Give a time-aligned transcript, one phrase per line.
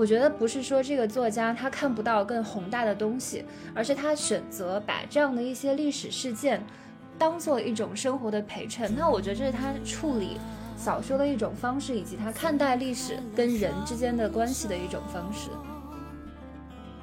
[0.00, 3.44] 我觉得不是说这个作家他看不到更宏大的东西，
[3.74, 6.64] 而是他选择把这样的一些历史事件
[7.18, 8.90] 当做一种生活的陪衬。
[8.96, 10.40] 那我觉得这是他处理
[10.74, 15.50] 小说的一种方式，以及他看待历史跟人之间的关系的一种方式。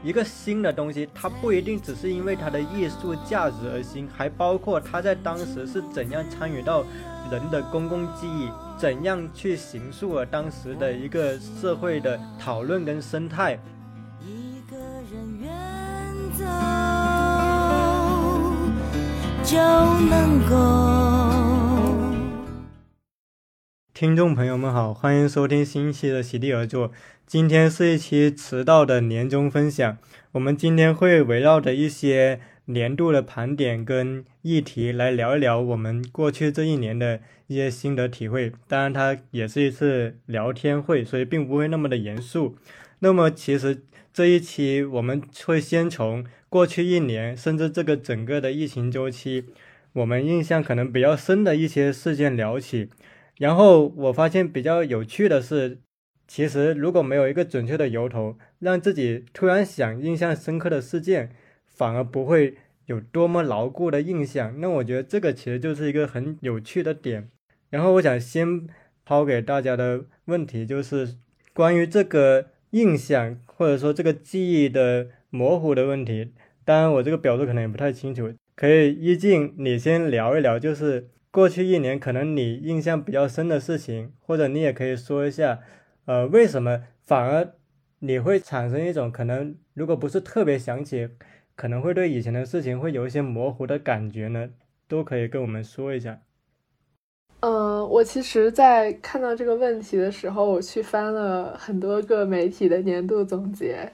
[0.03, 6.85] 一个新的东西，它不一定只是因为它的艺术价值而新，还包括它在当时是怎样参与到
[7.31, 13.59] 人的公共记忆，怎样去形塑了当时的一个社会的讨论跟生态。
[14.21, 15.51] 一个人远
[16.37, 16.45] 走
[19.43, 19.57] 就
[20.09, 20.55] 能够。
[23.93, 26.91] 听众朋友们好，欢迎收听新一期的席地而坐。
[27.27, 29.97] 今天是一期迟到的年终分享。
[30.31, 38.53] 我们今天会围绕着一些年度的盘点跟议题来聊一聊我们过去这一年的一些心得体会。
[38.69, 42.55] 当然，它也是一次聊天会，所以并不会那么的严肃。
[42.99, 43.83] 那么，其实
[44.13, 49.47] 这一期我们会先从过去一年，甚至这个整个的疫情周期，
[49.91, 52.89] 我们印象可能比较深的一些事件聊起。
[53.37, 55.79] 然后我发现比较有趣的是。
[56.27, 61.31] 其实，如果没有一个准确的由头，让自己突然想印象深刻的事件，
[61.65, 64.59] 反而不会有多么牢固的印象。
[64.59, 67.29] 那我觉得这个其实就是一个很有趣的点。
[67.69, 68.67] 然后，我想先
[69.05, 71.15] 抛给大家的问题就是
[71.53, 76.33] 关于这个印象或者说这个记忆的模糊的问题。
[76.65, 85.59] 当然，我这个表述可能也不太清楚，可以一静你先聊一聊，就是过去一年可能你印象比较深的事情，或者你也可以说一下。
[86.07, 87.53] 呃，为什么反而
[87.99, 91.09] 你会产生一种可能，如果不是特别想起，
[91.53, 94.49] 可能会对以前的事情会有一些模糊的感觉呢？
[94.87, 96.21] 都可以跟我们说一下。
[97.41, 103.91] 嗯，我其实，在看到这个问题的时候，我去翻了很多个媒体的年度总结，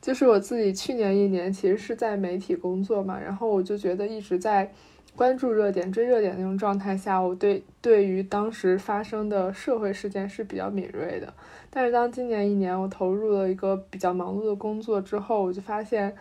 [0.00, 4.72] 就是我自己去年一年其实是在媒体工作嘛，然后我就觉得一直在。
[5.16, 11.32] 关注热点、追热点那种状态下，我对对于当时发生的社会事件是比较敏锐的。
[11.70, 16.14] 但是当今年一年我投入了一个比较忙碌的工作之后，我就发现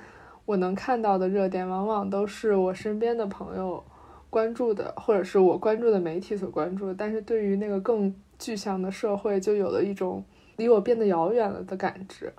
[0.45, 3.83] 我能看到的热点往往都是我身边的朋友
[4.29, 6.95] 关注的，或者是我关注的媒体所关注的。
[6.97, 10.23] 但是对于那个更具象的社会，就有了一种
[10.55, 12.31] 离我变得遥远了的感知。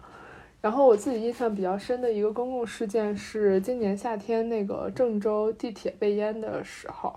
[0.61, 7.17] 然后我自己印象比较深的一个公共事件是今年夏天那个郑州地铁被淹的时候，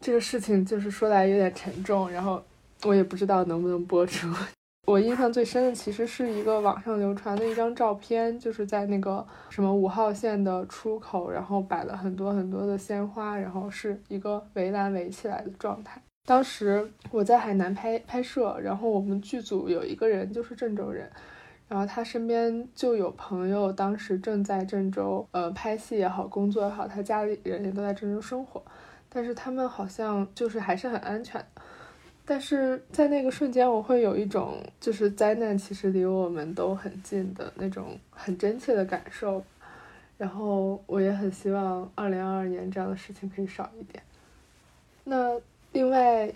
[0.00, 2.42] 这个事情就是说来有点沉重，然后
[2.84, 4.28] 我也不知道能不能播出。
[4.88, 16.00] 我印象最深的其实是一个网上流传的一张照片，就是在那个什么五号线的出口，然后摆了很多很多的鲜花，然后是一个围栏围起来的状态。
[16.26, 21.10] 当时我在海南拍拍摄，然后我们剧组有一个人就是郑州人。
[21.70, 28.60] 然后他身边就有朋友，当时正在郑州，呃，拍戏也好，工作也好，他家里人也都在郑州生活，
[29.08, 31.40] 但是他们好像就是还是很安全。
[32.24, 39.40] 但是在那个瞬间，我会有一种就是灾难其实离我们都很近的那种很真切的感受。
[40.18, 44.02] 然后我也很希望二零二二年这样的事情可以少一点。
[45.04, 46.28] 那另外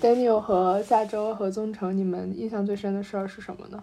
[0.00, 3.82] ，Daniel 和下周和宗成，你们印象最深的事儿是什么呢？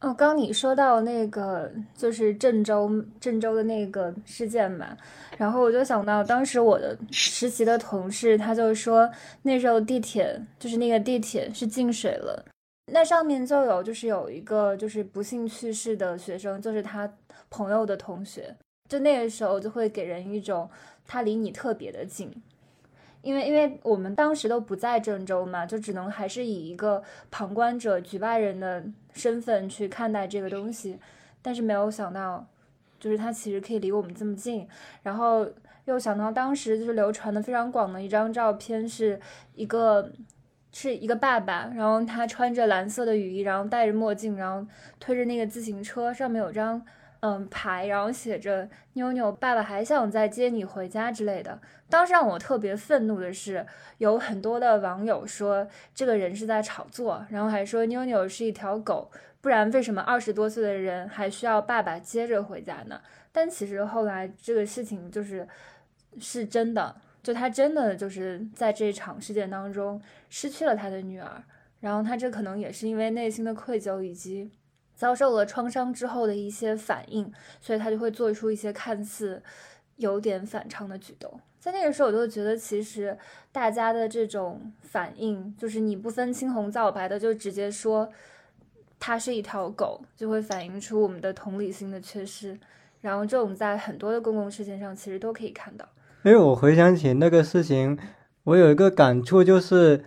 [0.00, 4.96] 哦，刚你说到那个就是郑州郑州的那个事件嘛，
[5.36, 9.10] 然后我就想到当时我的实习的同事，他就说
[9.42, 12.44] 那时候地铁就是那个地铁是进水了，
[12.92, 17.12] 那上面就有就是有一个就是不幸去世的学生，就是他
[17.50, 18.54] 朋友的同学，
[18.88, 20.70] 就那个时候就会给人一种
[21.08, 22.32] 他离你特别的近。
[23.28, 30.98] 因为因为我们当时都不在郑州嘛，就只能还是以一个旁观者、局外人的身份去看待这个东西，
[31.42, 32.46] 但是没有想到，
[32.98, 34.66] 就是它其实可以离我们这么近。
[35.02, 35.46] 然后
[35.84, 39.20] 又想到当时就是流传的非常广的一张照片，是
[39.54, 40.10] 一个
[40.72, 44.66] 是一个爸爸，然后他穿着蓝色的雨衣，然后戴着墨镜，然后
[44.98, 46.82] 推着那个自行车，上面有张。
[47.20, 51.60] 嗯，牌，然后写着“妞妞，爸爸还想再接你回家”之类的。
[51.88, 53.66] 当时让我特别愤怒的是，
[53.98, 59.10] 有很多的网友说这个人是在炒作，然后还说妞妞是一条狗，
[59.40, 63.00] 不然为什么二十多岁的人还需要爸爸接着回家呢？
[63.32, 65.48] 但其实后来这个事情就是
[66.20, 71.42] 是真的，就他真的就是在这场事件当中失去了他的女儿，
[71.80, 74.52] 然后他这可能也是因为内心的愧疚以及。
[74.98, 79.40] 遭受了创伤之后的一些反应，所以他就会做出一些看似
[79.94, 81.40] 有点反常的举动。
[81.60, 83.16] 在那个时候，我就觉得其实
[83.52, 88.08] 大家的这种反应，就是你不分青红皂白的就直接说
[88.98, 92.58] 它是一条狗，就会反映出我们的同理心的缺失。
[93.00, 95.88] 然后这种在很多的公共事件上其实都可以看到。
[96.24, 97.96] 因为我回想起那个事情，
[98.42, 100.04] 我有一个感触，就是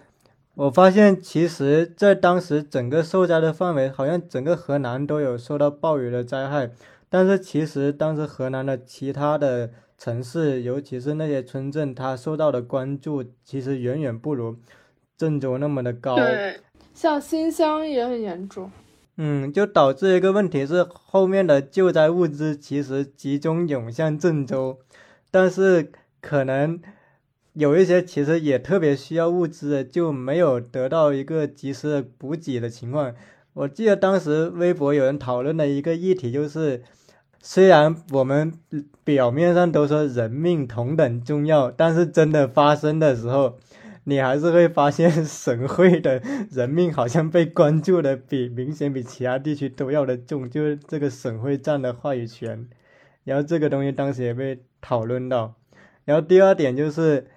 [0.56, 6.70] 我发现其实，在当时整个受灾的范围，好像整个河南都有受到暴雨的灾害，
[7.10, 14.58] 但是其实当时河南的其他的城市，尤其是那些村镇，它受到的关注其实远远不如
[15.18, 16.18] 郑州那么的高。
[16.18, 16.60] 对，
[16.94, 18.70] 像新乡也很严重。
[19.18, 24.80] 嗯，就导致一个问题是，后面的救灾物资其实集中涌向郑州，
[25.30, 26.82] 但是可能
[27.54, 33.14] 有一些其实也特别需要物资的，就没有得到一个及时的补给的情况。
[33.54, 36.84] 我记得当时微博有人讨论的一个议题就是，
[37.42, 38.54] 虽然我们
[39.04, 43.58] 表面上都说人命同等重要，但是真的发生的时候。
[44.04, 46.20] 你还是会发现，省会的
[46.50, 52.68] 人命好像被关注的比明显比其他地区都要的重，就是这个省会占的话语权。
[53.24, 55.54] 然后这个东西当时也被讨论到。
[56.04, 57.28] 然后第二点就是，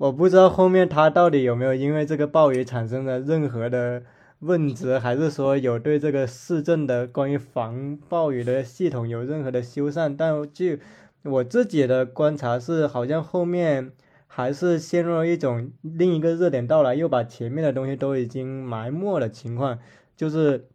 [0.00, 4.02] 我不知道后面他到底有没有因为这个暴雨产生了任何的
[4.38, 10.16] 问责，还是说有对这个市政的关于防暴雨的系统有任何的修缮。
[10.16, 10.80] 但据
[11.22, 13.92] 我自己的观察是，好像后面。
[14.32, 19.76] 还是陷入了一种另一个热点到来，又把前面的东西都已经埋没的情况，
[20.16, 20.68] 就是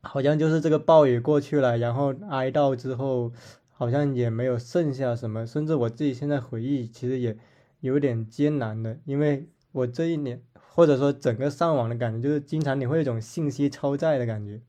[0.00, 3.30] 好像就是这个暴雨过去了，然后哀悼之后，
[3.70, 7.36] 好像也没有剩下什么，甚至我自己现在回忆，其实也
[7.82, 14.62] 有点艰难的，因为我这一年或者说整个上网的感觉，就是经常你会有一种信息超载的感觉，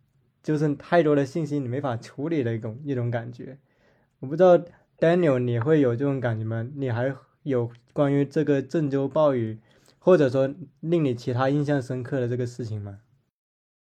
[0.44, 3.57] 就是太多的信息你没法处理的一种一种感觉。
[4.19, 4.57] 我不知道
[5.00, 6.69] Daniel 你会有这种感觉吗？
[6.75, 7.15] 你还？
[7.44, 9.59] 有关于这个郑州暴雨，
[10.00, 13.00] 或者说令你其他印象深刻的这个事情吗？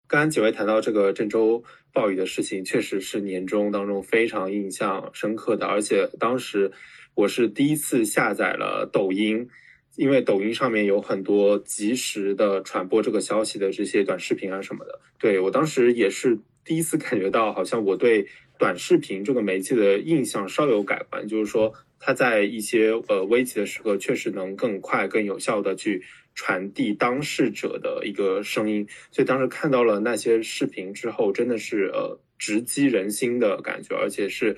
[0.08, 1.64] 刚刚几位谈到这个郑州
[1.94, 5.68] 暴雨的事情，确实是年终当中非常印象深刻的。
[5.68, 6.72] 而且当时
[7.16, 9.48] 我是第一次下载了抖音，
[9.96, 15.00] 因为抖音上面有很多及时的传播这个消息的这些短视频啊什么的。
[15.18, 18.28] 对我当时也是第一次感觉到，好像我对
[18.60, 21.74] 短视频这个媒介的印象稍有改观，就是说。
[21.98, 26.04] 它在一些呃危急的时刻，确实能更快、更有效的去
[26.36, 28.88] 传递当事者的一个声音。
[29.10, 34.56] 所以当时看到了那些视频之后，真的是呃直击人心的感觉，而且是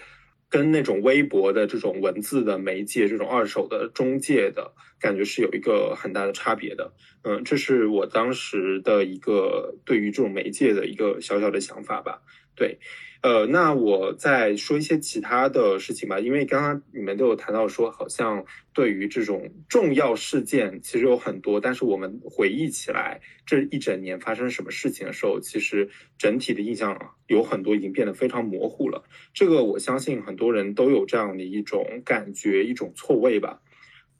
[0.49, 6.93] 跟那种微博的这种文字的媒介、这种二手的中介的感觉是有一个很大的差别的。
[7.23, 12.21] 嗯，这是我当时的一个对于这种媒介的一个小小的想法吧。
[12.55, 12.79] 对。
[13.21, 29.03] 呃，那我再说一些其他的事情吧，因为刚刚你们都有谈到说，好像对于这种重要事件其实有很多，但是我们回忆起来这一整年发生什么事情的时候，其实整体的印象有很多已经变得非常模糊了。
[29.33, 33.61] 这个我相信很多人都有这样的一种感觉，一种错位吧。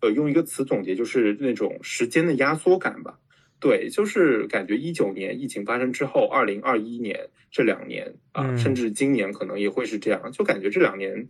[0.01, 3.19] 呃，用一个词总结，就是那种时间的压缩感吧。
[3.59, 10.31] 对，就是感觉一九年疫情发生之后，二零二一年这两年啊，甚至今年可能也会是这样。
[10.31, 11.28] 就感觉这两年，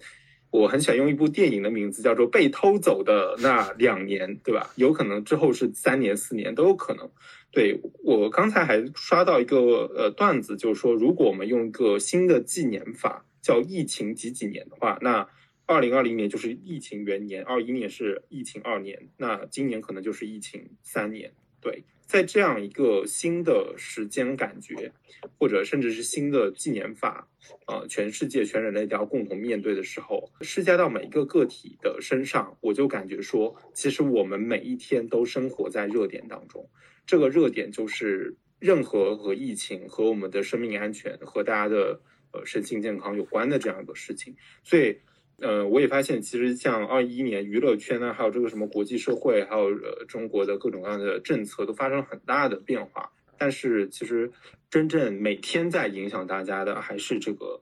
[0.52, 4.70] 我很想用一部电影的名字叫做《被偷走的那两年》，对吧？
[4.76, 7.10] 有可能之后是三年、四年都有可能。
[7.50, 15.30] 对我刚才还刷到一个呃段子，就是说，如果我们用一个新的纪年法叫疫情几几年的话，那
[15.66, 21.32] 二零二零年就是疫情元年，二一年是疫情二年，那今年可能就是疫情三年。
[21.62, 21.86] 对。
[22.08, 24.94] 在这样一个新的时间感觉，
[25.38, 27.28] 或者甚至是新的纪年法，
[27.68, 36.70] 呃，全世界全人类都要共同面对的时候，施加到每一个个体的身上，我就感觉说，其实我们每一天都生活在热点当中。
[37.06, 44.98] 这个热点就是任何和疫情、和我们的生命安全、和大家的呃身心健康有关的这样一个事情，所以。
[45.40, 53.12] 呃，我也发现，其实像二一年娱乐圈呢，还有这个什么国际社会，还有呃中国的各种各样的政策，都发生了很大的变化。
[53.38, 54.32] 但是，其实
[54.70, 57.62] 真正每天在影响大家的，还是这个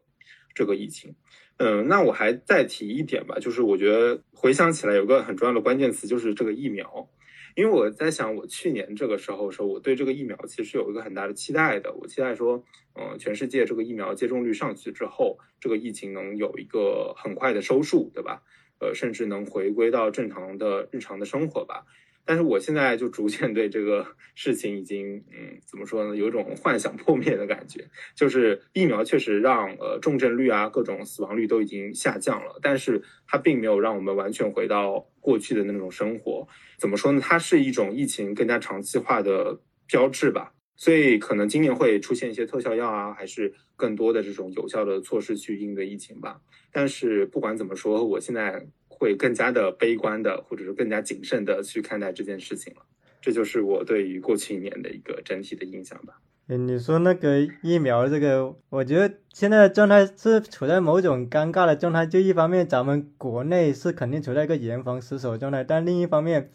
[0.53, 1.15] 这个疫情。
[1.57, 7.09] 嗯，那我还再提一点吧，就是我觉得回想起来，有个很重要的关键词，就是这个疫苗。
[7.55, 11.93] 因为我在想，我去年这个时候说，我对这个疫苗其实有一个很大的期待的。
[11.93, 12.63] 我期待说，
[12.95, 18.43] 嗯，全世界这个疫苗接种率上去之后，这个疫情能有一个很快的收束，对吧？
[18.79, 21.85] 呃，甚至能回归到正常的日常的生活吧。
[22.25, 26.15] 但是我现在就逐渐对这个事情已经，嗯，怎么说呢？
[26.15, 27.87] 有一种幻想破灭的感觉。
[28.15, 36.47] 就是疫苗确实让呃重症率啊、各种死亡率都已经下降了，但是它并没有让我们完全回到过去的那种生活。
[36.79, 37.21] 怎么说呢？
[37.21, 40.51] 它是一种疫情更加长期化的标志吧。
[40.77, 46.41] 所以可能今年会出现一些特效药啊，还是更多的这种有效的措施去应对疫情吧。
[46.69, 48.67] 但是不管怎么说，我现在
[49.05, 52.81] 会更加的悲观的，或者是更加谨慎的去看待这件事情了。
[53.21, 56.19] 这就是我对于过去一年的一个整体的印象吧。
[56.47, 62.05] 你说那个疫苗这个，我觉得现在的状态是处在某种尴尬的状态。
[62.07, 66.49] 就一方面，咱们国内是肯定处在一个严防死守状态，但另一方面，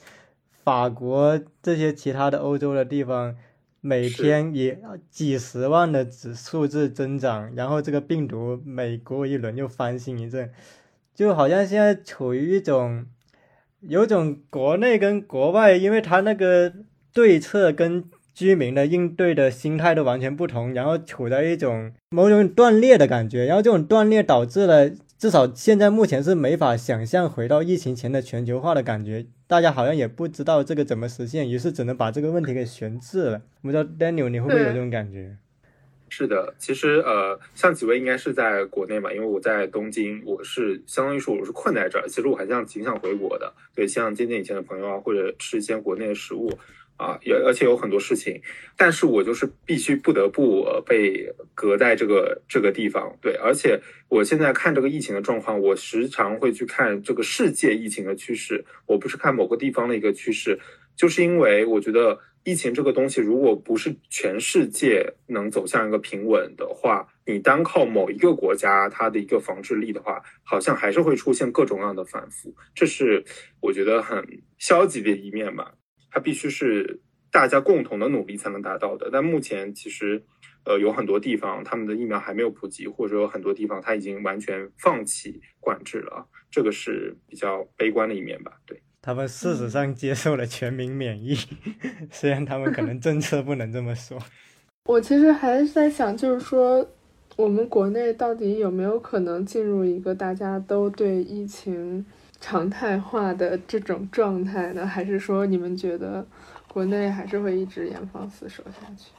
[0.65, 3.37] 法国这些其他的欧洲的地方，
[3.81, 10.53] 每天也几十万的指数字增长，然后这个病毒每过一轮又翻新一阵，
[11.21, 13.05] 就好像现在处于一种，
[13.81, 16.73] 有种国内跟国外，因为它那个
[17.13, 18.05] 对策跟。
[18.33, 33.43] 居民的应对的心态都完全不同，然后处在一种某种断裂的感觉，然后这种断裂导致了至少现在目前是没法想象回到疫情前的全球化的感觉，大家好像也不知道这个怎么实现，于是只能把这个问题给悬置了。
[33.61, 35.37] 不知道 Daniel 你会不会有这种感觉？
[36.11, 46.53] 是的，其实呃，像几位应该是在国内嘛，因为我在东京，我是相当于说我是困在这儿，其实我还想挺想回国的，对，像见见以前的朋友啊，或者吃一些国内的食物。
[47.01, 48.43] 啊，也而且有很多事情，
[48.77, 53.17] 但是我就是必须不得不被隔在这个这个地方。
[53.23, 60.61] 对，而且我现在看这个疫情的状况，我时常会去看这个世界疫情的趋势，我不是看某个地方的一个趋势，
[60.95, 62.19] 就是因为我觉得
[62.51, 73.25] 疫情这个东西，如果不是全世界能走向一个平稳的话，你单靠某一个国家它的一个防治力的话，好像还是会出现各种各样的反复，这是
[73.61, 74.27] 我觉得很
[74.59, 75.75] 消极的一面吧。
[76.11, 79.11] 它必须是大家共同的努力才能达到的。
[79.13, 80.25] 但目前其实，
[80.65, 86.27] 呃，有很多地方他们的疫苗还没有普及，或者有很多地方它已经完全放弃管制了。
[86.51, 88.59] 这个是比较悲观的一面吧？
[88.67, 91.37] 对，他们事实上接受了全民免疫，
[92.11, 94.19] 虽然他们可能政策不能这么说。
[94.85, 96.89] 我其实还是在想，就是说，
[97.37, 102.05] 我们国内到底有没有可能进入一个大家都对疫情。
[102.43, 106.27] 常态化的这种状态呢，还是说你们觉得
[106.73, 109.11] 国内还是会一直严防死守下去？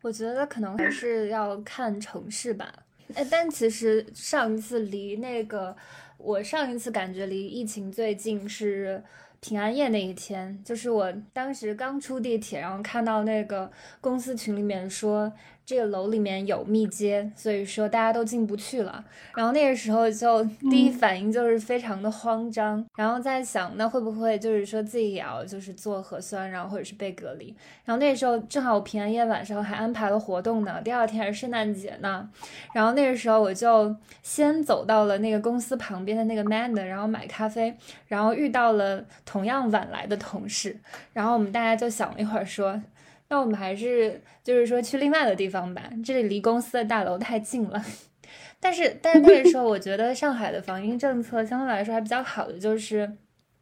[0.00, 2.72] 我觉得可能还是要看城市吧。
[3.14, 5.76] 哎，但其实上一次离那个，
[6.18, 9.02] 我上一次感觉离疫情最近是
[9.40, 15.32] 平安夜那一天，就是我当时刚出地铁，然后看到那个公司群里面说。
[15.68, 19.04] 这个楼里面有密接，所以说大家都进不去了。
[19.36, 27.54] 然后那个时候就第一反应就是非常的慌张，然后在想那会不会就是说自己也要就是做核酸，然后或者是被隔离。
[27.84, 32.26] 然后那时候正好我平安夜晚上还安排了活动呢，第二天是圣诞节呢。
[32.72, 40.74] 然后那个时候我就先走到了那个公司旁边的那个 man 然后买咖啡，然后遇到了同样晚来的同事，
[41.12, 42.80] 然后我们大家就想了一会儿说。
[43.30, 47.82] 那我们还是就是说去另外的地方吧，这里离公司的大楼太近了。
[48.60, 53.10] 但是，但是那个时候，我觉得上海的防疫政策相对来说还比较好的，就是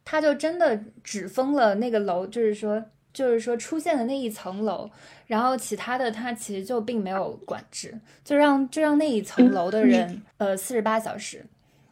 [0.03, 2.83] 它就真的只封了那个楼，就是说，
[3.13, 4.89] 就是说出现的那一层楼，
[5.27, 7.93] 然后其他的它其实就并没有管制，
[8.23, 11.45] 就让就让那一层楼的人，呃，四十八小时，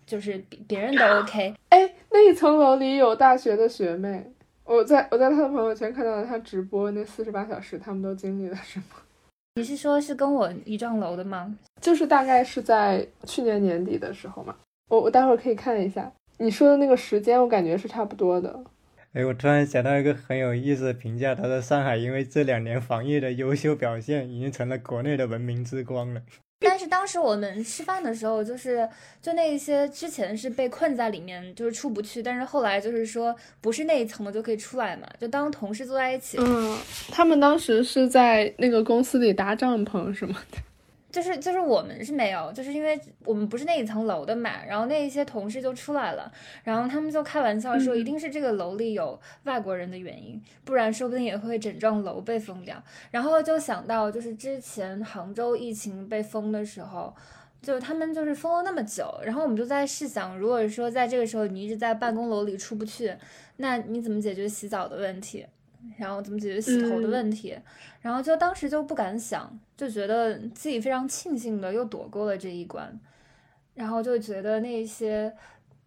[0.08, 1.54] 就是别别人都 OK。
[1.70, 4.32] 哎，那一层楼里有大学的学妹。
[4.66, 8.86] 我在我在他的朋友圈看到了他直播那四十八小时，他们都经历了什么？
[9.56, 11.56] 你是说，是跟我一幢楼的吗？
[11.80, 14.56] 就是大概是在去年年底的时候嘛。
[14.90, 18.64] 我我待会儿可以看一下你说的那个时间，我感觉是差不多的。
[19.14, 26.22] 哎，我突然想到一个很有意思的评价，他说上海因为这两年防疫的优秀表现，已经成了国内的文明之光了。
[26.60, 28.88] 但是当时我们吃饭的时候，就是
[29.22, 36.38] 就那一些之前是被困在里面，就是出不去，但是后来就是说不是那一层的就可以出来嘛，就当同事坐在一起。
[36.40, 36.78] 嗯，
[37.12, 40.58] 他们当时是在那个公司里搭帐篷什么的。
[41.16, 46.30] 就是就是我们是没有，就是因为我们不是那一层楼的嘛，然后那一些同事就出来了，
[46.62, 52.84] 然后他们就开玩笑说，一定是这个楼里有外国人的原因，不然说不定也会整幢楼被封掉。
[53.12, 57.16] 然后就想到，就是之前杭州疫情被封的时候，
[57.62, 63.16] 就他们就是封了那么久，然后我们就在试想，如果说在这个时候你一直在办公楼里出不去，
[63.56, 65.46] 那你怎么解决洗澡的问题？
[65.98, 67.58] 然后怎么解决洗头的问题？
[68.02, 73.00] 然后就当时就不敢想，就觉得自己非常庆幸的又躲过了这一关，
[73.74, 75.34] 然后就觉得那些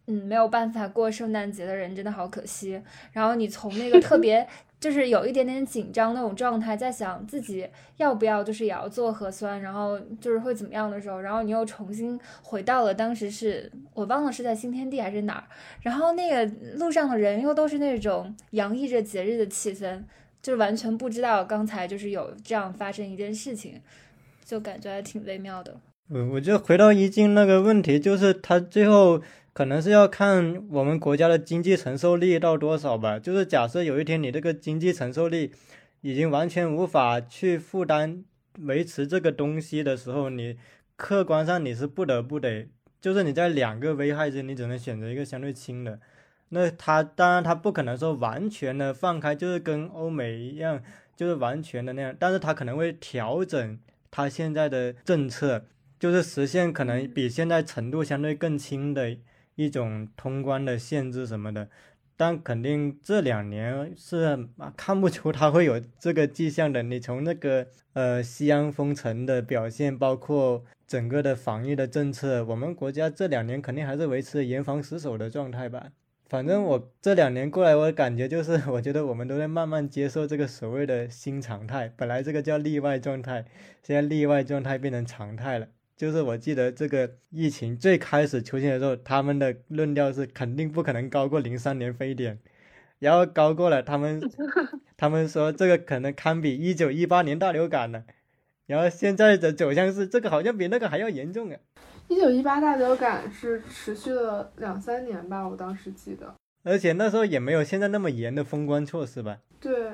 [0.07, 2.83] 嗯没有办法过圣诞节的人真的好可惜。
[3.13, 4.47] 然后你从那个特 别。
[4.81, 15.45] 就是有一点点紧张那种状态，在想自己要不要就是也要做核酸，然后就是会怎么样的时候，然后你又重新回到了当时是我忘了是在新天地还是哪儿，
[15.83, 20.03] 然后那个路上的人又都是那种洋溢着节日的气氛，
[20.41, 23.81] 就是完全不知道刚才就是有这样发生一件事情，
[24.45, 25.75] 就感觉还挺微妙的。
[26.11, 29.21] 我，我就回到一静那个问题，就是他最后
[29.59, 33.19] 可能是要看我们国家的经济承受力到多少吧。
[33.19, 35.51] 就是假设有一天你这个经济承受力
[36.01, 38.23] 已经完全无法去负担
[38.61, 40.57] 维持这个东西的时候，你
[40.95, 42.69] 客观上你是不得不得，
[43.01, 45.99] 就是你在两个危害之间，你只能选择一个相对轻的。
[46.51, 50.81] 那他当然他不可能说完全的放开，就是跟欧美一样，
[51.17, 53.77] 就是完全的那样，但是他可能会调整
[54.13, 55.65] 他现在的政策，
[55.99, 59.17] 就是实现可能比现在程度相对更轻的
[59.59, 61.69] 一种通关的限制什么的。
[62.17, 66.83] 但肯定这两年是 看不出它会有这个迹象的。
[66.83, 75.89] 你从那个呃西安封城的表现，包括整个的防疫的政策，我们国家这两年肯定还是维持严防死守的状态吧。
[76.29, 81.91] 反正我这两年过来，我感觉就是，我觉得我们都在慢慢接受这个所谓的新常态。
[81.97, 83.47] 本来这个叫例外状态，
[83.83, 85.69] 现在例外状态变成常态了。
[85.99, 92.39] 就是我记得这个疫情最开始出现的时候，他们的论调是肯定不可能高过零三年非典，
[93.01, 94.23] 然后高过了，他们
[94.97, 98.05] 他们说这个可能堪比一九一八年大流感了。
[98.67, 101.57] 然后现在的走向是，这个好像比那个还要严重啊。
[102.07, 106.33] 一九一八大流感是持续了两三年吧，我当时记得。
[106.63, 109.39] 而且那时候也没有现在那么严的封关措施吧？
[109.59, 109.91] 对，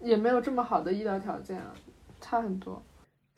[0.00, 1.72] 也没有这么好的医疗条件啊，
[2.20, 2.82] 差很多。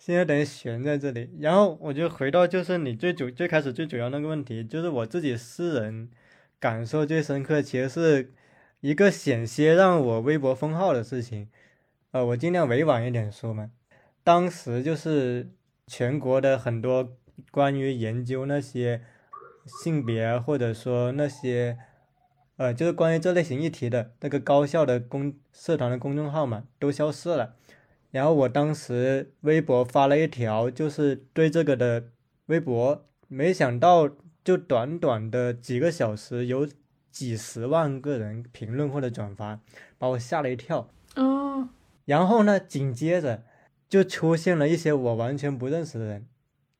[0.00, 6.10] 现在等于悬在这里，然后我就回到就是你最主最开始最主要那个问题，就是我自己私人
[6.58, 8.32] 感受最深刻，其实是
[8.80, 11.48] 一个险些让我微博封号的事情。
[12.10, 13.70] 呃，我尽量委婉一点说嘛，
[14.24, 15.50] 当时就是
[15.86, 17.16] 全国的很多。
[17.50, 19.00] 关于研究那些
[19.64, 21.78] 性别，或者说那些，
[22.58, 27.56] 呃，就是关于这类型议题的那个高校的公社团的公众号嘛，都消失了。
[28.10, 32.10] 然后我当时微博发了一条，就是对这个的
[32.46, 34.10] 微博，没想到
[34.42, 36.68] 就短短的几个小时，有
[37.10, 39.60] 几十万个人评论或者转发，
[39.98, 40.88] 把我吓了一跳。
[41.16, 41.68] 哦。
[42.04, 43.44] 然后呢，紧接着
[43.88, 46.26] 就出现了一些我完全不认识的人。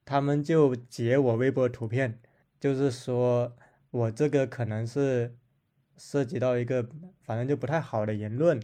[0.03, 2.19] 他们就截我微博图片，
[2.59, 3.53] 就是说
[3.91, 5.35] 我这个可能是
[5.95, 6.85] 涉及到一个
[7.21, 8.59] 反正就不太好的言论，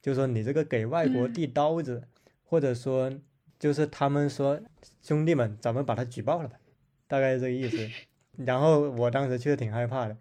[0.00, 2.02] 就说你这个给外国递刀子，
[2.44, 3.12] 或者说
[3.58, 4.60] 就是他们说
[5.02, 6.56] 兄弟们，咱们把他举报了吧，
[7.06, 7.88] 大概是这个意思。
[8.44, 10.16] 然后我当时确实挺害怕的，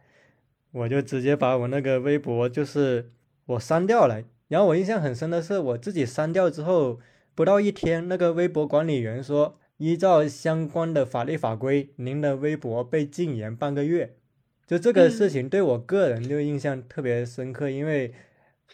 [0.72, 3.12] 我就直接把我那个微博就是
[3.46, 4.24] 我删掉了。
[4.48, 7.00] 然后我印象很深的是，我自己删掉之后
[7.36, 9.60] 不到一天，那个微博管理员说。
[9.80, 14.16] 依照相关的法律法规，您的微博被禁言半个月。
[14.66, 18.12] 就这个事情对我个人就印象特别深刻，因为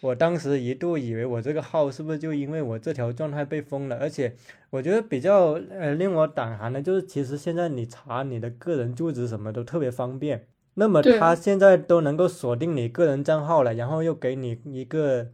[0.02, 3.98] 我当时一度以为我这个号是不是就因为我这条状态被封了。
[3.98, 4.36] 而且
[4.70, 10.48] 我觉得比较呃令我胆寒的就是，其实现在你查你的个人住址什么都特别方便。
[10.76, 15.28] 那么他现在都能够锁定你个人账号了，然后又给你一个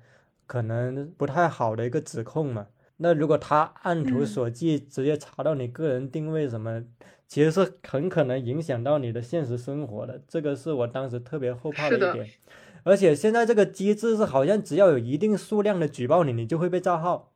[0.45, 2.67] 可能不太好的一个指控嘛。
[2.97, 6.83] 那如果他按图索骥，直接查到你个人定位什么，
[7.25, 10.21] 其实是很可能影响到你的现实生活的。
[10.27, 12.27] 这个是我当时特别后怕的一点。
[12.83, 17.31] 而且现在这个机制是好像只要有一定数量的举报你，你就会被账号，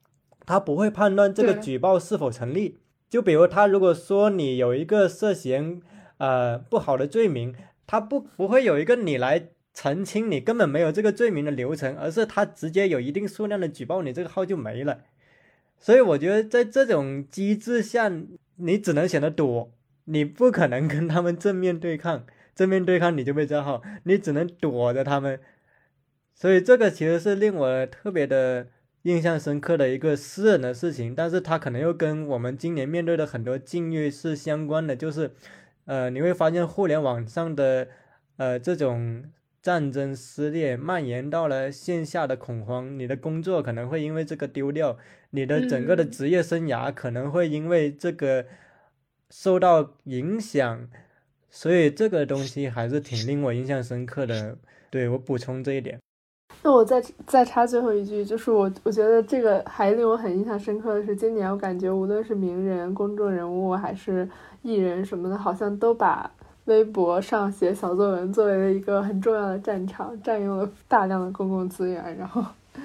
[0.46, 2.80] 他不会判断这个举报是否成立。
[3.10, 5.82] 就比如他如果说你有一个涉嫌
[6.18, 15.02] 呃不好的罪名，他不不会有一个你来澄清你根本没有这个罪名的流程，而是他直接有一定数量的举报你，这个号就没了。
[15.80, 18.12] 所以我觉得在这种机制下，
[18.56, 19.72] 你只能选择躲，
[20.06, 22.26] 你不可能跟他们正面对抗，
[22.56, 25.40] 正面对抗你就被账号，你只能躲着他们。
[26.34, 28.68] 所以这个其实是令我特别的
[29.04, 35.32] 印象深刻的一个私人的事情，但是它可能又跟我们今年面对的很多境遇是相关的，就是，
[35.86, 37.88] 呃，你会发现互联网上的，
[38.38, 39.26] 呃，这种。
[39.64, 44.98] 战争撕裂蔓延到了线下的恐慌，你的工作可能会因为这个丢掉，
[45.30, 48.46] 你的整个的职业生涯可能会因为这个
[49.30, 50.90] 受到影响，
[51.56, 54.58] 所以这个东西还是挺令我印象深刻的。
[54.90, 56.00] 对我补充这一点。
[56.64, 64.28] 那我再再插最后一句，就是我我觉得这个还令我很印象深刻的是，今年我感觉无论是名人、公众人物还是
[64.64, 66.30] 艺人什么的，好像都把。
[66.66, 72.42] 微博上写小作文作为了一个很重要的战场，占用了大量的公共资源，然后，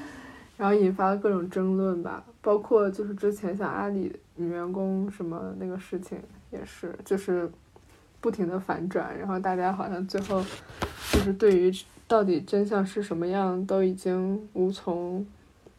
[0.59, 2.25] 然后引发了各种争论吧。
[2.43, 6.19] 包括就是之前像阿里女员工什么那个事情
[6.51, 7.49] 也是，就是
[8.21, 10.45] 不停的反转，然后大家好像最后
[11.13, 11.73] 就是对于
[12.07, 15.27] 到底真相是什么样都已经无从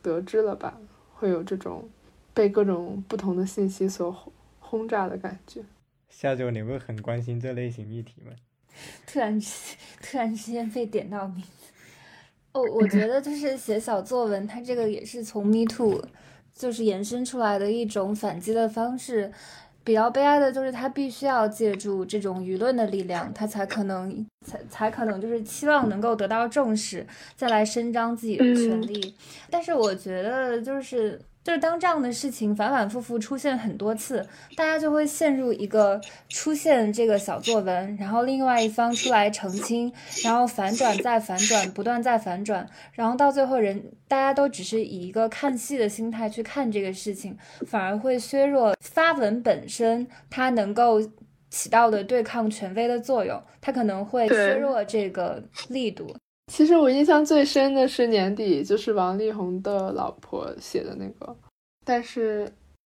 [0.02, 0.78] 得知了吧，
[1.14, 1.90] 会有这种
[2.34, 5.62] 被各种不同的信息所轰轰炸的感觉。
[6.10, 8.32] 下周你会很关心这类型议题吗？
[9.06, 11.72] 突然之 突然之间被点到名字，
[12.54, 16.04] 哦，我觉得就是写小作文，它这个也是从 Me Too
[16.54, 19.32] 就是延伸出来的一种反击的方式。
[19.90, 27.04] 比较悲哀的就是他必须要借助这种舆论的力量，他才可能才才可能就是期望能够得到重视，
[27.36, 29.16] 再来伸张自己的权利。
[29.50, 31.20] 但是我觉得就是。
[31.44, 34.26] 就是当这样的事情反反复复出现很多次，
[34.56, 39.92] 大家就会陷入一个出现这个小作文，然后另外一方出来澄清，
[40.24, 51.02] 然后反转再反转，不断再反转，然后到最后人大家都只是以一个看戏的心态去看这个事情，反而会削弱发文本身它能够
[51.50, 56.14] 起到的对抗权威的作用，它可能会削弱这个力度。
[56.50, 61.38] 其实我印象最深的是年底，就是王力宏的老婆写的那个，
[61.86, 62.52] 但是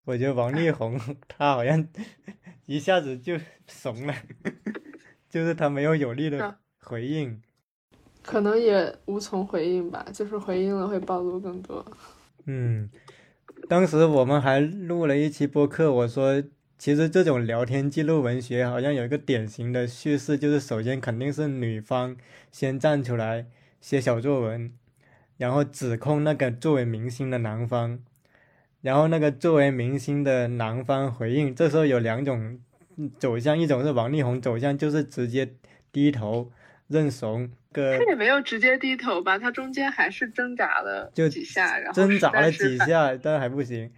[0.06, 1.86] 我觉得王力宏 他好像
[2.66, 3.38] 一下子就
[3.68, 4.16] 怂了，
[5.30, 7.42] 就是他没有有力的回应，
[8.24, 11.86] 可能也无从回应吧，就是回应了会暴露更多。
[12.46, 12.90] 嗯，
[13.68, 16.42] 当时我们还录了一期播客，我说
[16.82, 22.18] 其实这种聊天记录文学好像有一个典型的叙事，就是首先肯定是女方。
[22.52, 23.46] 先站出来
[23.80, 24.74] 写小作文，
[25.38, 28.00] 然后指控那个作为明星的男方，
[28.82, 31.54] 然后那个作为明星的男方回应。
[31.54, 32.60] 这时候有两种
[33.20, 35.54] 走向，一种是王力宏走向，就是直接
[35.92, 36.52] 低头
[36.88, 37.48] 认怂。
[37.72, 43.92] 个他也没有直接低头吧，他中间还是挣扎了就几下，然后挣扎了几下，但还不行。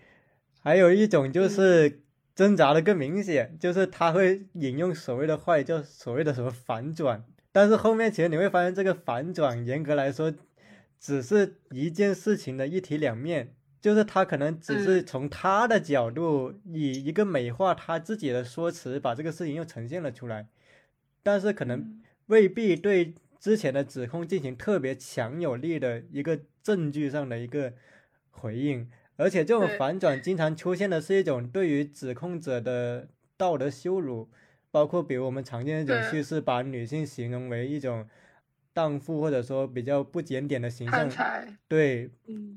[0.62, 2.02] 还有一种就是
[2.36, 7.24] 挣扎的更明显，就是他会引用所谓的话语，叫所谓的什么反转。
[7.52, 10.34] 但是后面其实你会发现，这个反转严格来说，
[11.00, 20.48] 只是一件事情的一体两面，就是他可能只是从他的角度，以一个美化他自己的说辞，把这个事情又呈现了出来，
[21.22, 27.74] 但是可能未必对之前的指控进行特别强有力的一个证据上的一个
[28.32, 28.89] 回应，
[29.24, 33.08] 而且这种反转经常出现的是一种对于指控者的
[33.38, 34.28] 道德羞辱。
[34.70, 38.08] 包括比如我们常见的一种叙事，把女性形容为一种
[38.74, 41.08] 荡妇，或者说比较不检点的形象，
[41.68, 42.10] 对，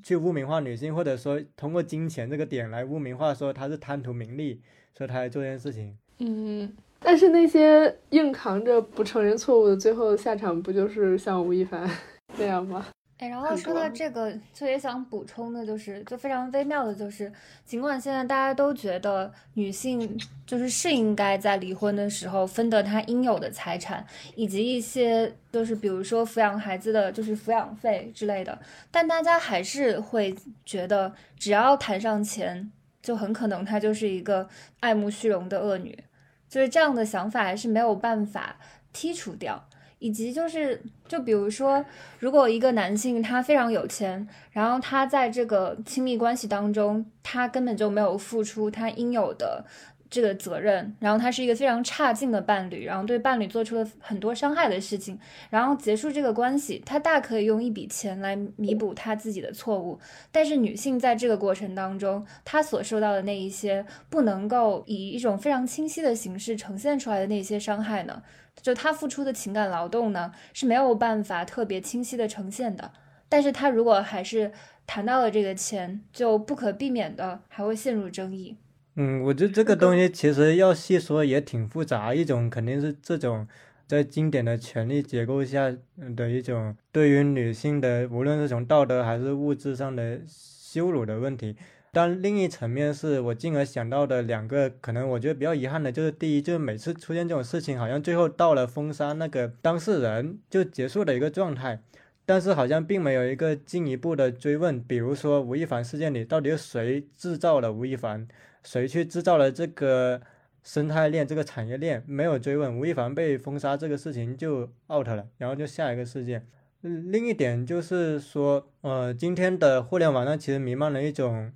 [0.03, 4.63] 去污名化女性，或者说通过金钱这个点来污名化，说她是贪图名利，
[4.97, 5.95] 所以她来做这件事情。
[6.21, 11.87] 嗯，但是那些硬扛着不承认错误的，最后下场不就是像吴亦凡
[12.39, 12.87] 那样吗？
[13.19, 17.33] 哎，然后说到这个，特别想补充的，就是就非常微妙的，就是
[17.65, 28.59] 尽管现在大家都觉得女性就是是应该在离婚的时候分得她应有的财产，以及一些就是比如说抚养孩子的就是抚养费之类的，
[28.91, 34.47] 但大家还是会觉得，只要谈上钱，就很可能她就是一个
[34.81, 36.05] 爱慕虚荣的恶女，
[36.51, 38.59] 就是这样的想法还是没有办法
[38.93, 39.67] 剔除掉。
[39.99, 41.85] 以及就是，就比如说，
[42.19, 49.65] 如果一个男性他非常有钱，然后他在这个亲密关系当中，他根本就没有付出他应有的
[50.09, 55.19] 这个责任，然后他是一个非常差劲的伴侣，然后对伴侣做出了很多伤害的事情，
[55.51, 59.99] 然后结束这个关系，他大可以用一笔钱来弥补他自己的错误。
[60.31, 68.23] 但是女性在这个过程当中，她所受到的那一些不能够以一种非常清晰的形式呈现出来的那些伤害呢？
[68.63, 72.91] 就他付出的情感劳动呢是没有办法特别清晰的呈现的，
[73.29, 74.51] 但是他如果还是
[74.87, 78.57] 谈到了这个钱，就不可避免的还会陷入争议。
[78.99, 83.47] 嗯，我觉得这个东西其实要细说也挺复杂，一种肯定是这种
[83.87, 85.71] 在经典的权力结构下
[86.17, 91.55] 的一种对于女性的，无论是从道德还是物质上的羞辱的问题。
[91.93, 101.81] 但另一层面是我进而想到的两个，可能我觉得比较遗憾的就是，第一就是每次出现这种事情，好像最后到了封杀那个当事人就结束的一个状态，
[102.25, 108.29] 但是好像并没有一个进一步的追问，比如说吴亦凡事件里到底是谁制造了吴亦凡，
[108.67, 110.21] 谁去制造了这个
[110.63, 116.47] 生态链、这个产业链，没有追问，吴亦凡被封杀这个事情就 out 了，然后就下一个事件。
[116.81, 121.53] 另一点就是说，呃，今天的互联网上其实弥漫了一种。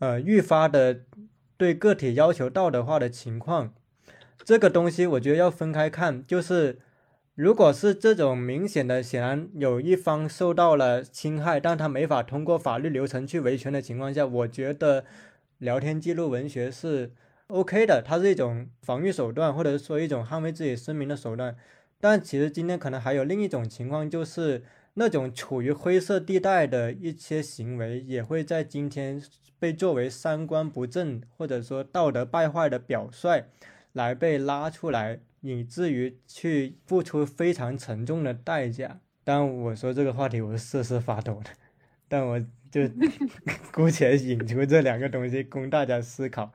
[0.00, 1.00] 呃，愈发的
[1.56, 3.72] 对个体要求道德化的情况，
[4.44, 6.26] 这个东西我觉得要分开看。
[6.26, 6.80] 就是
[7.34, 15.04] 如果是这种明显的，显然有一方受到了侵害，但他没法通过法律流程去维权的情况下，我觉得
[15.58, 17.12] 聊天记录文学是
[17.48, 21.56] OK 的，它是一种防御手段，或者说一种捍卫自己声明的手段。
[22.00, 24.62] 但其实今天可能还有另一种情况，就是
[24.94, 29.22] 那种处于灰色地带的一些行为，也会在今天
[29.58, 33.44] 被作为三观不正或者说道德败坏的表率
[33.92, 39.00] 来被拉出来，以至于去付出非常沉重的代价。
[39.22, 41.50] 当然，我说这个话题我是瑟瑟发抖的，
[42.08, 42.40] 但我
[42.74, 42.80] 就
[43.70, 46.52] 姑且引出这两个东西供大家思考。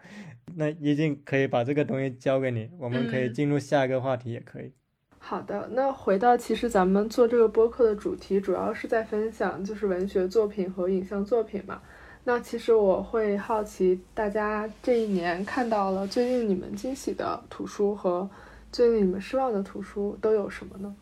[0.56, 4.74] 那一静可以把这个东西交给你，我们可以进入下一个话题，也可以。
[5.18, 11.82] 好的，那回到其实咱们做这个播客的主题，主要是在分享就是文学作品和影像作品嘛。
[12.26, 18.30] 那其实我会好奇，大家这一年看到了最令你们惊喜的图书和
[18.74, 20.94] 最令你们失望的图书都有什么呢？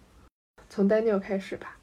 [0.70, 1.77] 从 Daniel 开始吧。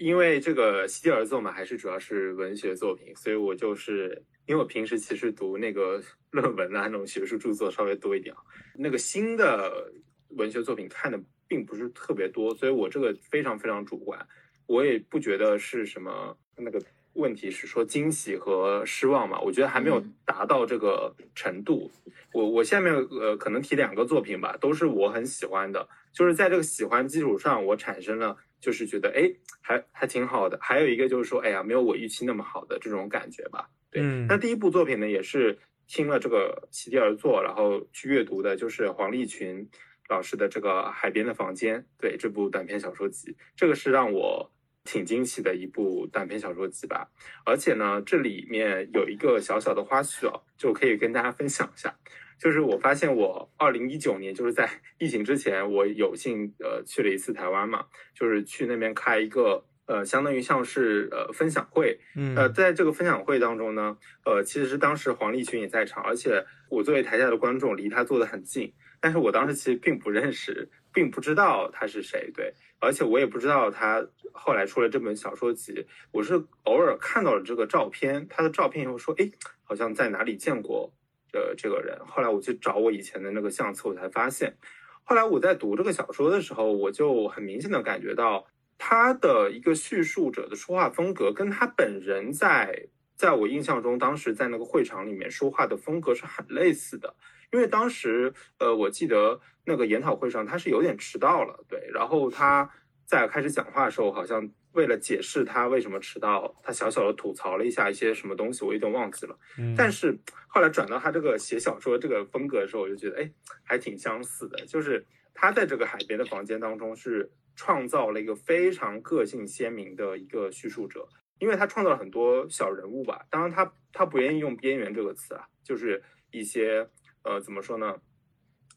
[0.00, 8.34] 因为这个席地而坐嘛，还是主要是文学作品，所以我就是因为我平时其实读那个 论文啊那种学术著作稍微多一点，
[8.74, 9.92] 那个新的。
[10.36, 14.24] 文学作品看的并不是特别多，所以我这个非常非常主观，
[14.66, 16.80] 我也不觉得是什么那个
[17.14, 21.90] 问题是说惊喜和失望嘛，我觉得还没有达到这个程度。
[22.32, 30.58] 我我下面呃可能提两个作品吧，都是我很喜欢的，就是在这个喜欢基础上，我产生了就是觉得哎还还挺好的。
[30.60, 33.68] 还有一个就是说哎呀没有我预期那么好的这种感觉吧。
[33.90, 39.68] 对，那第一部作品呢也是听了这个席地而坐，然后去阅读的，就是黄立群。
[40.08, 44.50] 老师的这个《海边的房间》，对这部短篇小说集，这个是让我
[44.82, 47.08] 挺惊喜的一部短篇小说集吧。
[47.44, 51.94] 而且呢，这里面有一个小小的花絮哦，就可以跟大家分享一下。
[52.40, 54.66] 就是我发现，我二零一九年就是在
[54.98, 62.00] 疫情之前，我有幸呃去了一次台湾嘛，就是去那边开一个呃，相当于像是呃分享会。
[62.16, 68.72] 嗯，呃，在这个分享会当中呢，呃，其实是当时黄立群也在场，而且我作为台下的观众，离他坐得很近。
[69.02, 79.30] 但是我当时其实并不认识，并不知道他是谁，对，而且我也不知道他后来出了这本小说集，我是偶尔看到了这个照片，他的照片以后说，哎，
[79.64, 80.92] 好像在哪里见过，
[81.32, 81.98] 的，这个人。
[82.06, 84.56] 后来我去找我以前的那个相册，我才发现，
[85.02, 88.46] 后来我在读这个小说的时候，我就很明显的感觉到
[88.78, 97.14] 他的一个叙述者的说话风格，跟他本人在在我印象中，当时在那个会场里面说话的风格是很类似的。
[97.52, 101.90] 因为当时，呃，我记得那个研讨会上他是有点迟到了，对。
[101.92, 102.70] 然后他
[103.04, 109.38] 在开始讲话的时候，好像为了解释他为什么迟到，他小小的吐槽了一下一些什么东西，我有点忘记了。
[109.58, 109.74] 嗯。
[109.76, 113.30] 但是后来转到他这个写小说这个风格的时候，我就觉得，哎，
[113.62, 114.64] 还挺相似的。
[114.66, 115.04] 就是
[115.34, 123.26] 他在这个海边的房间当中是创造了一个非常个性鲜明的一个叙述者，因为他创造了很多小人物吧。
[123.30, 126.88] 当然，他他不愿意用边缘这个词啊，就是一些。
[127.22, 128.00] 呃，怎么说呢？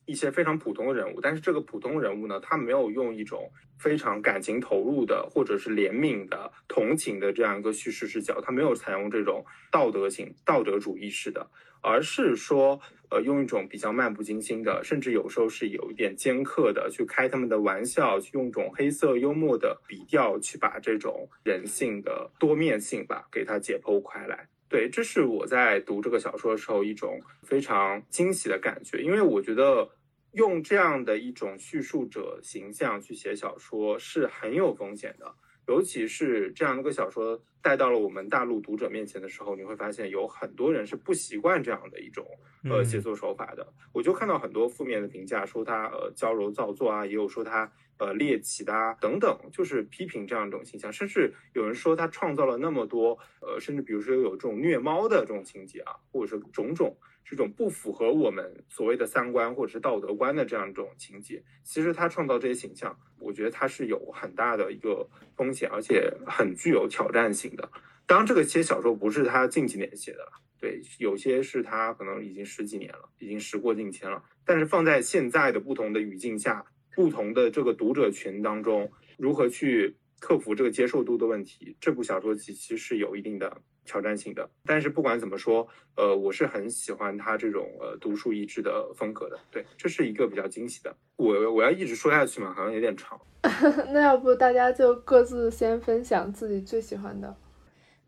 [0.06, 11.50] 一些非常普通的人物，但是这个普通人物呢，他没有用一种非常感情投入的，或者是怜悯的、同情的这样一个叙事视角，他没有采用这种道德性、道德主义式的，
[11.82, 24.50] 而是说，呃，用一种比较漫不经心的，甚至有时候是有一点尖刻的去开他们的玩笑，去用一种黑色幽默的笔调去把这种人性的多面性吧，给它解剖开来。
[24.74, 29.88] 对，这是我在读这个小说的时候一种非常惊喜的感觉，因为我觉得
[30.32, 35.32] 用这样的一种叙述者形象去写小说是很有风险的，
[35.68, 42.26] 尤其是这样一个小说带到了我们大陆读者面前的时候，你会发现有很多人是不习惯这样的一种
[42.68, 43.72] 呃写作手法的。
[43.94, 47.72] 我就看到很多负面的评价，说他呃矫揉造作啊，也有说他。
[48.00, 67.70] 呃，猎奇的啊，等等，就是批评这样一种形象，甚至有人说他创造了那么多，呃，甚至比如说有这种虐猫的这种情节啊，或者是种种这种不符合我们所谓的三观或者是道德观的这样一种情节，其实他创造这些形象，我觉得他是有很大的一个风险，而且很具有挑战性的。
[68.06, 76.66] 当然，这个些小说不是他近几年写的了，对，有些是他可能已经十几年了，已经时过境迁了，但是放在现在的不同的语境下。
[76.96, 81.76] 不同的这个读者群当中，如何去克服这个接受度的问题？
[81.80, 83.52] 这部小说其实是有一定的
[83.84, 84.50] 挑战性的。
[84.66, 89.38] 但是不管怎么说，呃，我是很喜欢他这种呃独树一帜的风格的。
[89.52, 90.96] 对，这是一个比较惊喜的。
[91.18, 93.20] 我我要一直说下去嘛，好像有点长。
[93.92, 97.36] 那要不大家就各自先分享自己最喜欢的。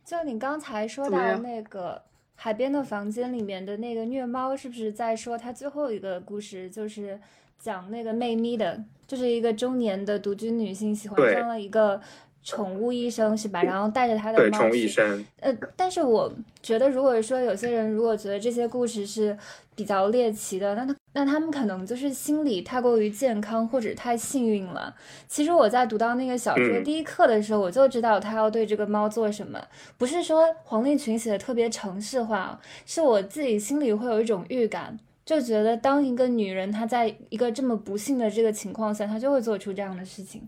[0.05, 2.01] 就你刚才说到那个
[2.35, 6.69] 海边的房间里面的那个虐猫，是不是在说他最后一个故事？
[6.69, 7.19] 就是。
[7.59, 11.99] 讲那个妹咪的，就是一个中年的独居女性喜欢上了一个
[12.43, 13.63] 宠物医生，是吧？
[13.63, 15.25] 然后带着她的猫宠物医生。
[15.39, 19.37] 呃，但是我觉得，如果说有些人如果觉得这些故事是
[19.75, 24.93] 比较猎奇的，那他那他们可能就是心理太过于健康或者太幸运了。
[25.27, 29.59] 其实我在读到那个小说第一课的时候，我就知道他要对这个猫做什么。
[29.97, 40.47] 不是说黄立群写的特别程式化，是我自己心里会有一种预感，就觉得当一个女人她在一个这么不幸的这个情况下，她就会做出这样的事情。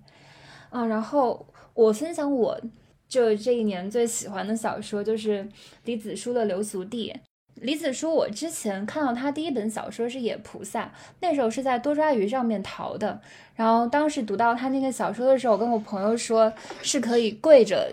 [0.69, 2.59] 啊，然后我分享我
[3.07, 5.47] 就这一年最喜欢的小说就是
[5.85, 7.11] 李子书的《流俗地》。
[7.55, 10.83] 李子书，我之前看到他第一本小说是《野菩萨》，
[11.21, 13.19] 那时候是在多抓鱼上面淘的。
[13.55, 17.91] 然后当时读到他那个小说的时候，我跟我朋友说是可以跪着，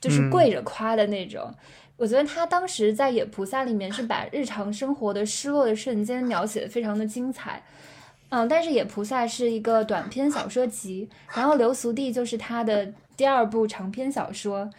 [0.00, 1.52] 就是跪着夸的那种。
[1.96, 7.62] 我觉得他当时在《野菩萨》里面是把日常生活的失落的瞬间描写的非常的精彩。
[8.30, 14.70] 嗯，但是《野菩萨》是一个短篇小说集，然后《流俗地》就是他的第二部长篇小说。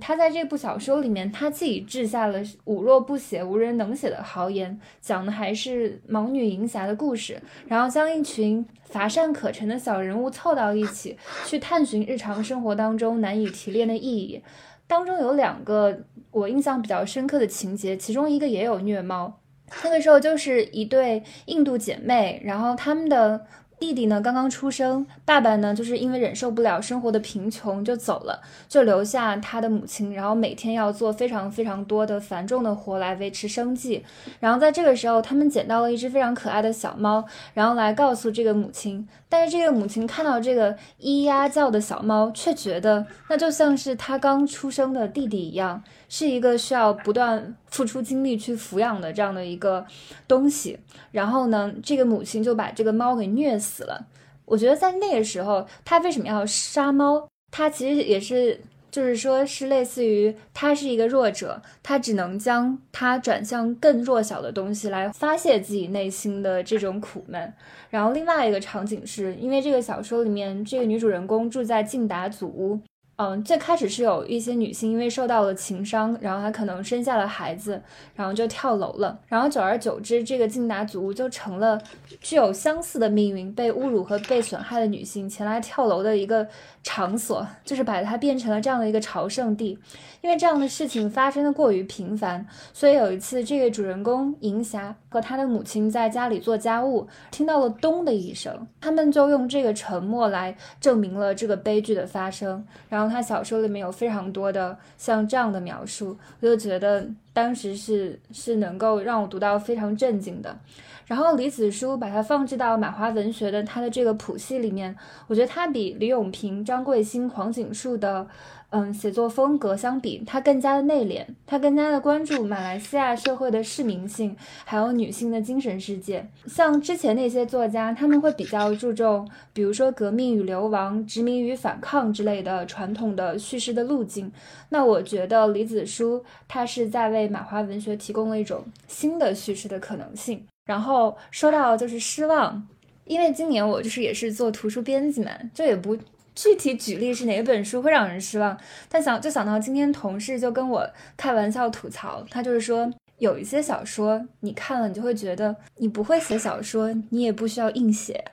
[0.00, 14.40] 他在这部小说里面，他自己掷下了“吾若不写，无人能写”的豪言，讲的还是盲女银霞的故事，然后将一群乏善可陈的小人物凑到一起，去探寻日常生活当中难以提炼的意义。
[14.86, 15.98] 当中有两个
[16.30, 19.40] 我印象比较深刻的情节，其中一个也有虐猫。
[19.84, 23.46] 那个时候就是一对印度姐妹，然后他们的。
[23.80, 34.04] 弟弟呢，刚刚出生，爸爸呢，就是因为忍受不了生活的贫穷就走了，就留下他的母亲，然后每天要做非常非常多的繁重的活来维持生计。
[34.40, 39.06] 然后在这个时候，他们捡到了一只非常可爱的小猫，然后来告诉这个母亲。
[39.28, 45.84] 但是这个母亲看到这个咿呀叫的小猫，却觉得那就像是他刚出生的弟弟一样。
[46.08, 49.86] 是一个需要不断付出精力去抚养的这样的一个
[50.26, 50.78] 东西，
[51.12, 54.06] 然后呢，这个母亲就把这个猫给虐死了。
[54.44, 57.28] 我觉得在那个时候，他为什么要杀猫？
[57.50, 58.58] 他其实也是，
[58.90, 67.52] 就是说是类似于他是一个弱者，他只能将他转向更弱小的东西来发泄自己内心的这种苦闷。
[67.90, 72.80] 然后另外一个场景是因为这个小说里面这个女主人公住在晋达祖屋。
[73.20, 77.82] 嗯，最开始是有一些女性因为受到了情伤，然后她可能生下了孩子，
[78.14, 79.18] 然后就跳楼了。
[79.26, 81.82] 然后久而久之，这个晋达族就成了
[82.20, 86.46] 具有相似的命运、被侮辱和被损害的女性前来跳楼的一个
[86.84, 89.76] 场所，就是把它变成了这样的一个朝圣地。
[90.20, 102.66] 因为这样的事情发生的过于频繁，所以有一次，这个主人公银霞和他的母亲在家里做家务，听到了咚的一声，他们就用这个沉默来证明了这个悲剧的发生。
[102.88, 110.58] 然后他小说里面有非常多的像这样的描述，我就觉得当时是是能够让我读到非常震惊的。
[111.06, 114.94] 然后李子书把它放置到马华文学的他的这个谱系里面，
[115.26, 118.26] 我觉得他比李永平、张贵兴、黄景树的。
[118.70, 126.28] 嗯，写作风格相比，他更加的内敛，他更加的关注马来西亚社会的市民性，还有女性的精神世界。
[126.46, 134.30] 像之前那些作家，他们会比较注重，比如说革命与流亡、殖民与反抗之类的传统的叙事的路径。
[134.68, 140.44] 那我觉得李子书他是在为马华文学提供了一种新的叙事的可能性。
[140.66, 142.68] 然后说到就是失望，
[143.06, 145.96] 因为今年我就是也是做图书编辑嘛，这也不。
[146.40, 148.56] 具体举例是哪本书会让人失望？
[148.88, 158.24] 但想就想到今天同事就跟我开玩笑吐槽，他就是说有一些小说你看了你就会觉得你不会写小说，你也不需要硬写。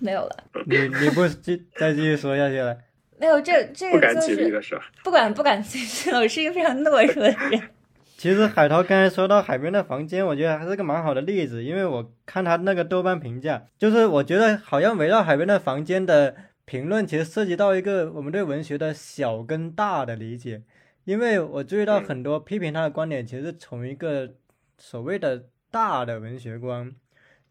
[0.00, 2.76] 没有了，你你不继再继续说下去了？
[3.20, 6.18] 没有，这这个就是不敢不敢继续了。
[6.18, 7.62] 我是一个非常懦弱的人。
[8.18, 16.34] 其实海涛刚才说到海边的房间，我觉得还是个蛮好的例子，因为我看他那个豆瓣评价，就是我觉得好像围绕海边的房间的。
[16.66, 20.62] 评论其实涉及到一个我们对文学的小跟大的理解，
[21.04, 24.34] 因为我注意到很多批评他的观点，其实从一个
[24.78, 26.94] 所谓的大的文学观，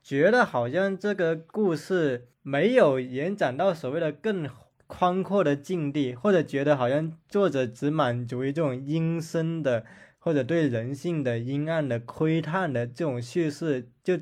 [0.02, 4.49] 觉得好像这个故事没有延展到所谓的更
[4.88, 9.86] 宽阔的境地，或者觉得好像作者只满足于这种阴森的
[10.17, 14.16] 或者对人性的阴暗的窥探的这种叙事就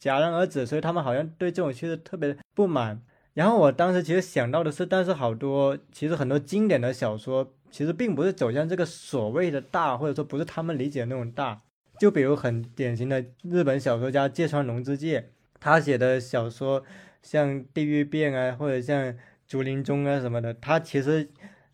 [0.00, 3.02] 戛然而止，所以他们好像对这种叙事特别不满。
[3.40, 11.62] 然后我当时其实想到的是，但是好多其实很多经典的小说，其实并不是走向这个所谓的大，或者说不是他们理解的那种大。
[11.98, 16.84] 就比如很典型的日本小说家芥川龙之介，他写的小说
[17.22, 19.04] 像《地狱变》啊，或者像
[19.48, 21.26] 《竹林中》啊什么的，他其实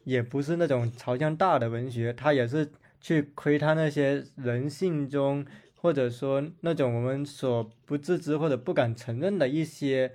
[0.05, 5.45] 也不是那种朝向大的文学，他也是去窥探那些人性中，
[5.75, 10.13] 或者说那种我们所不自知或者不敢承认的一些。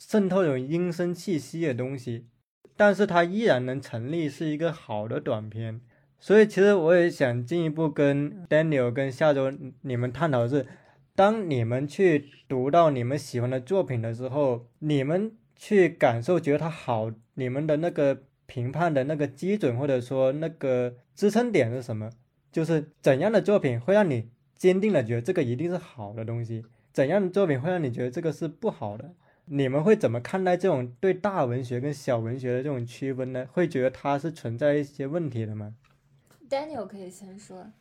[0.00, 2.26] 渗透有阴森气息的东西，
[2.74, 5.82] 但是它依然能成立，是一个好的短片。
[6.18, 10.66] 所以其实我也想进一步跟 Daniel 跟下周你们探讨的是，
[11.14, 22.10] 当你们去读到你们喜欢的作品的时候，你们去感受觉得它好，你们的那个评判的那个基准或者说那个支撑点是什么？
[22.50, 26.64] 就是怎样的作品会让你坚定的觉得这个一定是好的东西？
[26.92, 29.14] 怎样的作品会让你觉得这个是不好的？
[29.52, 33.48] 你们会怎么看待这种对大文学跟小文学的这种区分呢？
[33.50, 35.74] 会觉得它是存在一些问题的吗
[36.48, 37.72] ？Daniel 可以先说。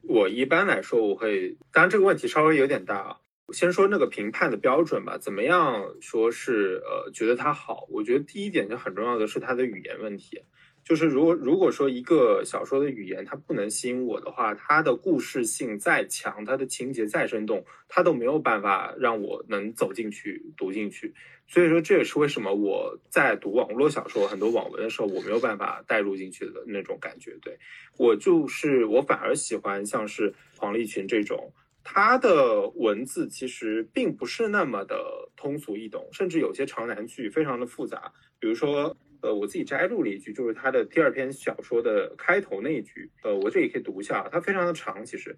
[0.00, 3.20] 我一般来说，我会，当然这个问题稍微有点大啊。
[3.52, 7.86] 先说那个评判的标准吧，怎么样说是呃觉得它好？
[7.90, 10.42] 我觉得第一点就很重要的是它的语言问题。
[10.90, 21.14] 就是如果如果说一个小说的语言它不能吸引我的话，它的故事性再强，它的情节再生动，它都没有办法让我能走进去读进去。
[21.46, 27.38] 所以说这也是为什么我在读网络小说很多网文的时候，我没有办法带入进去的那种感觉。
[27.40, 27.56] 对
[27.96, 31.52] 我就是我反而喜欢像是黄立群这种，
[31.84, 38.96] 他的文字其实并不是那么的通俗易懂，甚至有些长难句非常的复杂，比如说。
[39.22, 43.10] 呃，我自己摘录了一句，就是他的第二篇小说的开头那一句。
[43.22, 45.04] 呃，我这里可以读一下，它非常的长。
[45.04, 45.36] 其实，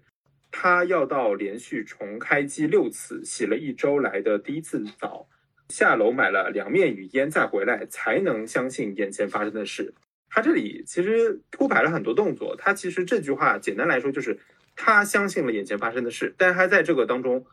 [0.51, 5.27] 他要到连续重开机六次，洗了一周来的第一次澡，
[5.69, 9.93] 下楼买了凉面与烟，再回来才能相信眼前发生的事。
[10.29, 12.55] 他这里其实铺排了很多动作。
[12.57, 14.39] 他其实这句话简单来说就是
[14.75, 17.45] 他相信了眼前发生的事，但是他在这个当中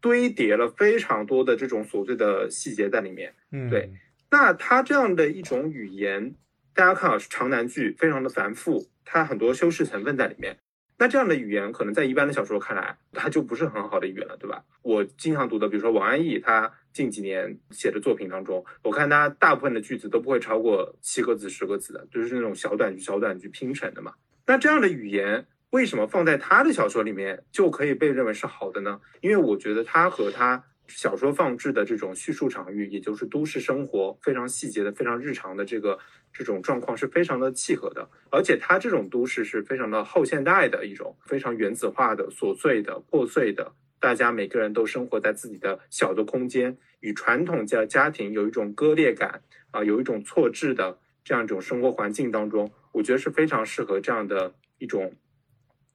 [0.00, 3.34] 堆叠了非常多的这种琐碎的细节在里面。
[3.52, 3.90] 嗯，对。
[4.30, 6.34] 那他这样的一种语言，
[6.74, 10.58] 大家看啊，是长难句非常的繁复，它很多修饰成分在里面。
[10.98, 14.64] 那这样的语言，可能在一般的小说看来，它就不是很好的语言了，对吧？
[14.82, 24.14] 我经常读的，比如说王安忆，他近几年写的作品当中，我看他大部分的句子都不会超过七个字、十个字的，就是那种小短句、小短句拼成的嘛。
[24.46, 29.00] 那这样的语言，为什么放在他的小说里面就可以被认为是好的呢？
[29.20, 30.64] 因为我觉得他和他。
[30.86, 35.98] 小说放置的这种叙述场域，也就是都市生活非常细节的、非常日常的这个
[36.32, 55.14] 这种状况是非常的契合的，而且它这种都市是非常的后现代的一种非常原子化的、琐碎的、破碎的，大家每个人都生活在自己的小的空间，与传统家家庭有一种割裂感啊，有一种错置的这样一种生活环境当中，我觉得是非常适合这样的一种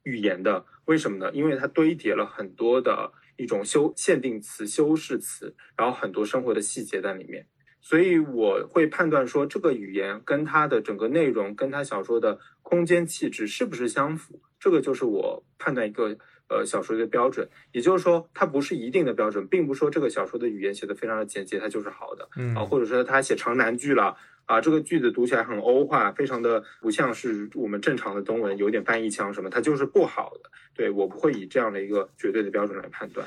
[0.10, 0.66] 语言的。
[0.86, 1.32] 为什么呢？
[1.34, 3.12] 因为它堆叠了很多的。
[3.40, 7.48] 一种修限定词、修饰词，然后很多生活的细节在里面，
[7.80, 16.18] 所以我会判断说这个语言跟它的整个内容、跟它小说的空间气质是不是相符，这个就是我判断一个
[16.50, 17.48] 呃小说的标准。
[17.72, 24.18] 也就是说，它不是一定的标准，并不说这个小说的语言写的非常的简洁，它就是好的，啊，或者说它写长难句了。
[24.50, 30.50] 啊，这个句子读起来很欧化，非常的不像是我们正常的中文，有点翻译腔什么，它就是不好的。
[30.74, 33.24] 对我不会以这样的一个绝对的标准来判断。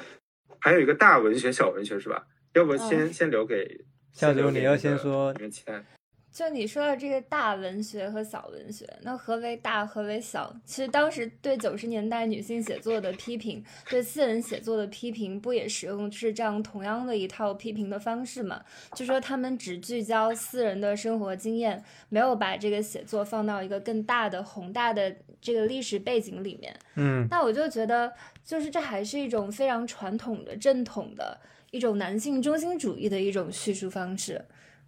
[0.58, 2.26] 还有一个大文学、小文学是吧？
[2.54, 5.84] 要不先先留给下周你要先说，你们期待。
[6.32, 10.50] 就你说的这个大文学和小文学，那何为大，何为小？
[10.64, 18.64] 其实当时对九十年代女性写作的批评，对私人写作的批评，不也使用是这样同样的一套批评的方式吗？
[18.94, 26.74] 就说他们只聚焦私人的生活经验，没有把这个写作放到一个更大的宏大的这个历史背景里面。
[26.94, 28.10] 嗯，那我就觉得，
[28.42, 31.38] 就是这还是一种非常传统的正统的
[31.70, 34.42] 一种男性中心主义的一种叙述方式。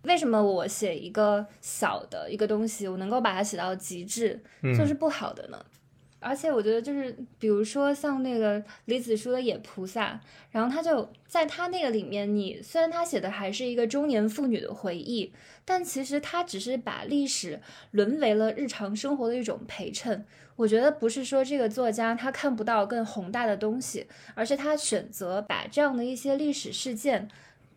[0.05, 5.65] 为什么我写一个小的一个东西，我能够把它写到极致，就是不好的呢？
[6.21, 10.13] 而且我觉得，就是比如说像那个李子书的《野菩萨》，
[10.51, 15.35] 然后他就在他那个里面，你虽然他写的还是一个中年妇女的回忆，
[15.67, 20.25] 但其实他只是把历史沦为了日常生活的一种陪衬。
[20.57, 27.29] 我觉得不是说这个作家他看不到更宏大的东西，而是他选择把这样的一些历史事件。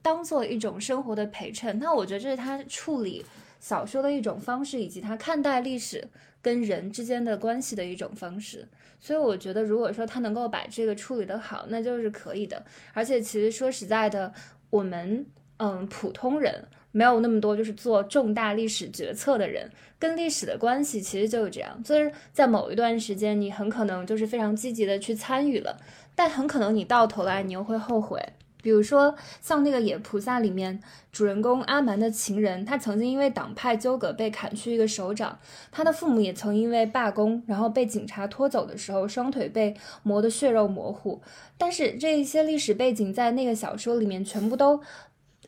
[0.07, 3.25] 当做一种生活的陪衬，那我觉得这是他处理
[3.59, 6.07] 小说的一种方式，以及他看待历史
[6.41, 8.65] 跟人之间的关系的一种方式。
[9.01, 12.65] 所以我觉得，如果说他能够把这个处理得好，那就是可以的。
[12.93, 14.33] 而且，其实说实在的，
[14.69, 15.25] 我们
[15.57, 21.83] 嗯普通人没有那么多就是做重大历史决策的人，跟历史的关系其实就是这样。
[21.83, 25.77] 就是在某一段时间，你很可能就是非常积极的去参与了，
[26.15, 28.23] 但很可能你到头来你又会后悔。
[28.61, 30.79] 比如说，像那个野菩萨里面，
[31.11, 35.37] 主人公阿蛮的情人，他曾经因为党派纠葛被砍去一个手掌，
[35.71, 41.21] 他的父母也曾因为罢工，然后被警察拖走的时候，双腿被磨得血肉模糊。
[41.57, 44.81] 但是这一些历史背景在那个小说里面全部都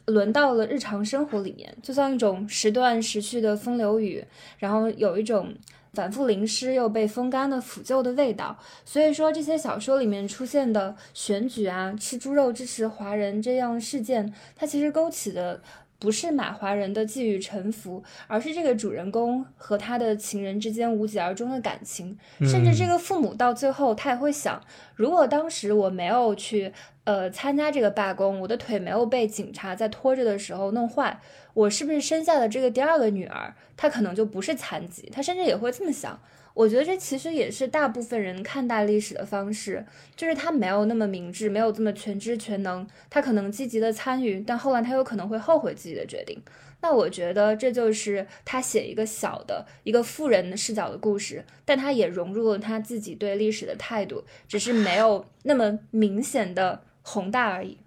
[0.05, 4.23] 轮到了日常生活里面，就像一种时断时续的风流雨，
[4.57, 5.53] 然后有一种
[5.93, 8.57] 反复淋湿又被风干的腐旧的味道。
[8.85, 15.61] 所以说，这些小说里面出现的选举啊、吃猪肉支持华人这样事件，它其实勾起的。
[16.01, 22.17] 不是马华人的寄予臣服，而是这个主人公和他的情人之间无疾而终的感情。
[22.39, 24.61] 甚至这个父母到最后，他也会想：
[24.95, 26.71] 如果当时我没有去
[27.03, 31.19] 呃参加这个罢工，我的腿没有被警察在拖着的时候弄坏，
[31.59, 35.09] 我是不是生下的这个第二个女儿，她可能就不是残疾？
[35.11, 36.17] 她甚至也会这么想。
[36.53, 39.85] 我觉得这其实也是大部分人看待历史的方式，
[40.15, 46.41] 就是他没有那么明智，没有这么全知全能，他可能积极的参与，但后来他有可能会后悔自己的决定。
[46.81, 57.77] 那我觉得这就是他写一个小的一个富人的视角的故事，但他也融入了他自己对历史的态度，只是没有那么明显的宏大而已。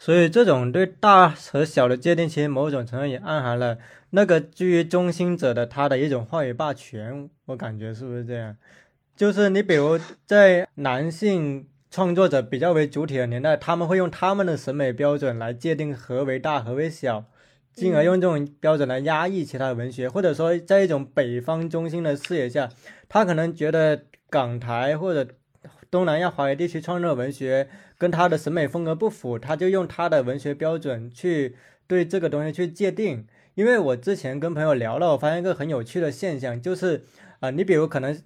[0.00, 3.76] 所以这种对大和小的界定，其实某种程度也暗含了。
[4.12, 8.56] 那个居于中心者的他的一种话语霸权，我感觉是不是这样？
[9.14, 17.26] 就是你比如在男性创作者比较为主体的年代，他们会用他们的审美标准来界定何为大何为小，
[17.74, 22.70] 进而用这种标准来压抑其他文学，或者说在一种北方中心的视野下，
[23.06, 25.30] 他可能觉得港台或者
[25.90, 27.68] 东南亚华语地区创作文学
[27.98, 33.26] 跟他的审美风格不符，他就用他的文学标准去对这个东西去界定。
[33.54, 37.02] 因为我之前跟朋友聊了，我发现一个很有趣的现象，就是
[37.40, 38.16] 啊，你比如可能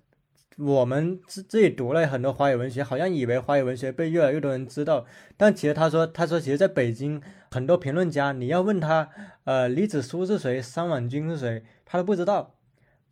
[0.58, 5.06] 我们自自己读了很多华语文学，好像以为华语文学被越来越多人知道，
[5.36, 9.08] 但其实他说，他说其实在北京很多评论家，你要问他，
[9.44, 12.54] 呃，李子书是谁，三婉君是谁，他都不知道，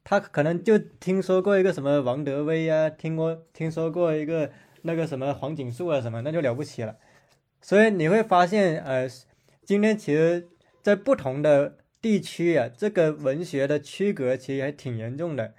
[0.04, 4.50] 他可能就听说过一个什么王德威啊，听过听说过一个
[4.82, 6.96] 那个什么黄锦树啊什么，那就了不起了。
[7.60, 9.08] 所以你会发现，呃，
[9.64, 10.48] 今天其实
[10.82, 11.78] 在不同的。
[12.02, 15.54] 地区啊，这个文学的区隔其实还挺严重的，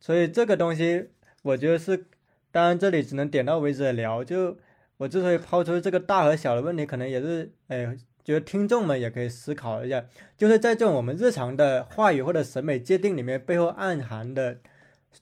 [0.00, 1.10] 所以这个东西
[1.42, 2.06] 我觉得是，
[2.50, 4.24] 当然这里只能点到为止的聊。
[4.24, 4.58] 就
[4.96, 10.04] 我之所以抛出这个大和小的问题，可能也是，哎，觉得听众们也可以思考一下，
[10.36, 14.58] 就是在这种我们日常的话语或者审美界定里面，背后暗含的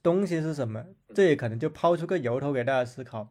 [0.02, 0.86] 东西是什么？
[1.12, 3.28] 这也可能就抛出个由头给大家思考。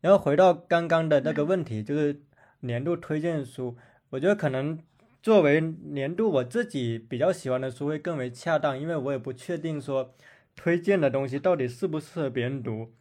[0.00, 2.22] 然后回到刚刚的那个问题，就是
[2.60, 3.76] 年度推荐书，
[4.10, 4.78] 我觉得可能。
[5.20, 10.14] 作为年度我自己比较喜欢的书会更为恰当，因为我也不确定说
[10.54, 12.92] 推荐的东西到底适不适合别人读。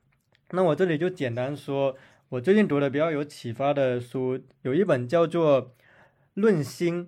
[0.50, 1.96] 那我这里就简单说，
[2.30, 5.64] 我最近读的比较有启发的书，有一本叫做
[6.38, 7.06] 《论新》，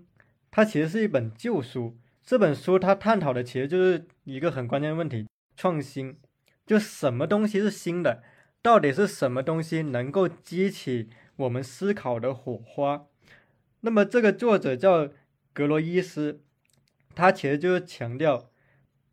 [0.49, 1.95] 它其实是一本旧书。
[2.23, 6.17] 这本书它探讨的其实就是一个很关键的问题：创新，
[6.65, 8.23] 就什么东西是新的？
[8.63, 13.05] 到底是什么东西能够激起我们思考的火花？
[13.81, 15.11] 那么这个作者叫
[15.53, 16.41] 格罗伊斯，
[17.13, 18.49] 他其实就是强调，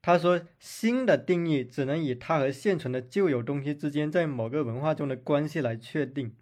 [0.00, 6.34] 他说新的定义只能以它和现存的旧有东西之间在某个文化中的关系来确定。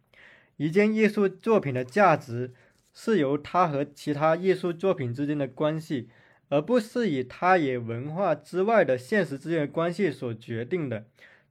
[0.59, 2.55] 一件艺术作品的价值
[2.95, 6.09] 是由它和其他艺术作品之间的关系，
[6.49, 11.05] 而不是以它与文化之外的现实之间的关系所决定的。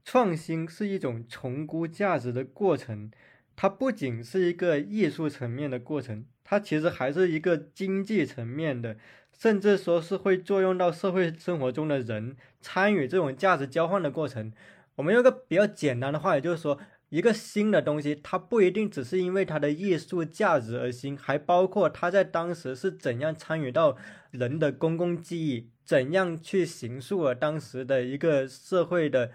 [0.06, 3.12] 创新是一种重估价值的过程，
[3.56, 6.26] 它不仅是一个艺术层面的过程。
[6.44, 8.98] 它其实还是一个经济层面的，
[9.32, 14.52] 甚至说是会作用到社会生活中的人参与这种价值交换的过程。
[14.96, 16.78] 我们用个比较简单的话，也就是说，
[17.14, 23.95] 一个新的东西，它不一定只是因为它的艺术价值而新，还包括它在当时是怎样参与到
[24.32, 29.30] 人的公共记忆，怎样去形塑了当时的一个社会的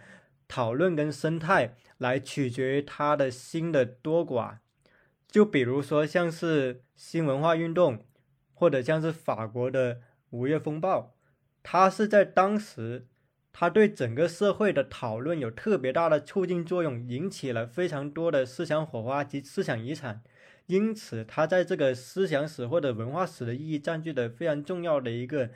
[0.48, 4.56] 讨论跟生态，来取决于它的新的多寡。
[5.28, 8.04] 就比如说，像是新文化运动，
[8.54, 10.00] 或者像是法国的
[10.30, 11.14] 五月风暴，
[11.62, 13.06] 它是在当时，
[13.52, 20.22] 它对整个社会的讨论有特别大的促进作用，引起了非常多的思想火花及思想遗产，
[20.66, 25.50] 因此它在这个思想史或者文化史的意义占据的非常重要的一个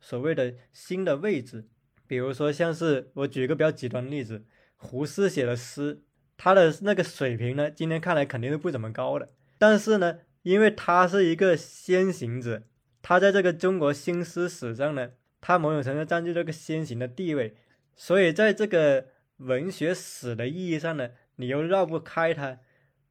[0.00, 1.66] 所谓的新的位置。
[2.06, 4.44] 比如说，像是我举一个比较极端的例子，
[4.76, 6.02] 胡适写的诗。
[6.36, 9.30] 他的那个水平呢，今天看来肯定是不怎么高的。
[9.56, 12.64] 但是呢，因为他是一个先行者，
[13.00, 15.12] 他在这个中国新诗史上呢，
[15.46, 17.54] 他某种程度占据这个先行的地位，
[17.94, 22.60] 所以在这个文学史的意义上呢，你又绕不开他。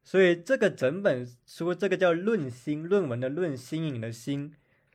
[0.02, 4.52] 所以这个整本书，这个叫《论新》，论文的论，新颖的新，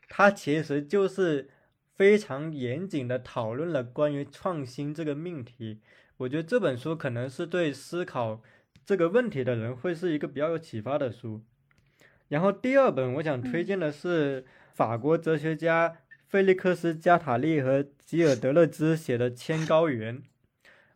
[0.10, 1.50] 它其实就是
[1.96, 5.80] 非常严谨的讨论了关于创新这个命题。
[6.18, 8.44] 我觉得这本书可能是对思考
[8.84, 11.42] 这个问题的人会是一个比较有启发的书。
[12.28, 15.96] 然后第二本我想推荐的是法国哲学家
[16.30, 20.18] 费利克斯·加塔利和吉尔德勒兹写的《千高原》。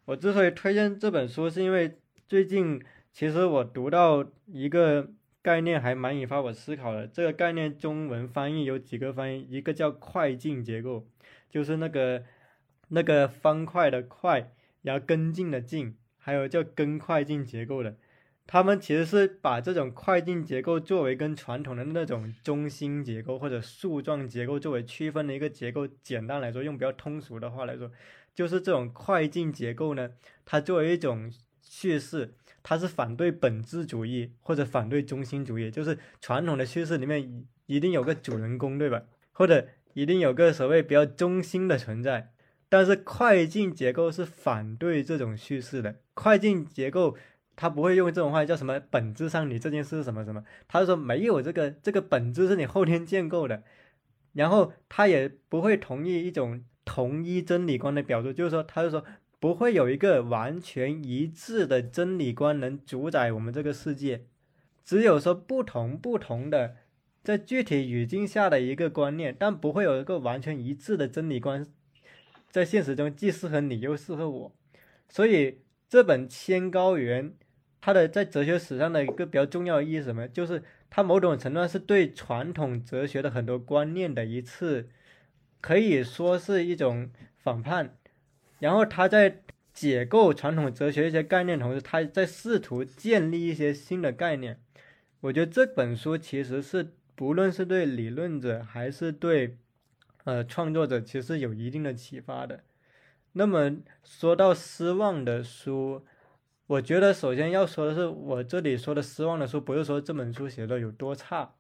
[0.06, 2.80] 我之所以推荐这本书，是因为最近
[3.12, 5.10] 其实我读到一个
[5.42, 7.08] 概念还蛮引发我思考的。
[7.08, 11.08] 这个概念中文翻译有几个翻译，一个叫快进结构，
[11.50, 12.24] 就是那个
[12.90, 14.52] 那个方块的块，
[14.84, 17.96] 然后跟进的进，还有叫跟快进结构的。
[18.46, 25.88] 他们其实是把这种快进结构作为跟传统的那种中心结构或者树状结构作为区分的一个结构。
[26.04, 27.90] 简单来说，用比较通俗的话来说，
[28.36, 30.12] 就是这种快进结构呢，
[30.46, 31.32] 它作为一种
[31.62, 35.72] 叙事，它是反对本质主义或者反对中心主义。
[35.72, 39.04] 就是传统的叙事里面一定有个主人公，对吧？
[39.32, 42.34] 或者一定有个所谓比较中心的存在。
[42.70, 47.18] 但是快进结构是反对这种叙事的，快进结构。
[47.56, 48.80] 他不会用这种话叫什么？
[48.90, 50.44] 本质上你这件事什么什么？
[50.68, 53.62] 他是说没有这个这个本质是你后天建构的，
[54.34, 59.06] 然后他也不会同意一种同一真理观的表述，就是说他就说
[59.40, 64.26] 不会有一个完全一致的真理观能主宰我们这个世界，
[64.84, 66.78] 只有说不同不同的
[67.24, 71.68] 在具体语境下的一个观念，但不会有一个完全一致的真理观，
[72.50, 74.56] 在现实中既适合你又适合我，
[75.08, 77.30] 所以这本《千高原》。
[77.86, 80.26] 它的在哲学史上的一个比较重要的意义是什么？
[80.26, 84.88] 就是它某种程度上是对传统哲学的很多观念的一次，
[85.60, 87.98] 可以说是一种反叛。
[88.60, 89.42] 然后他在
[89.74, 94.62] 解构传统哲学一些概念同时，他在试图建立一些新的概念。
[95.20, 99.58] 我觉得这本书其实是不论是对理论者还是对
[100.24, 102.64] 呃创作者，其实有一定的启发的。
[103.34, 103.76] 那么
[104.06, 106.06] 说到失望的书。
[106.68, 111.54] 我觉得首先要说的是，我这里说的失望的书，不是说这本书写的有多差，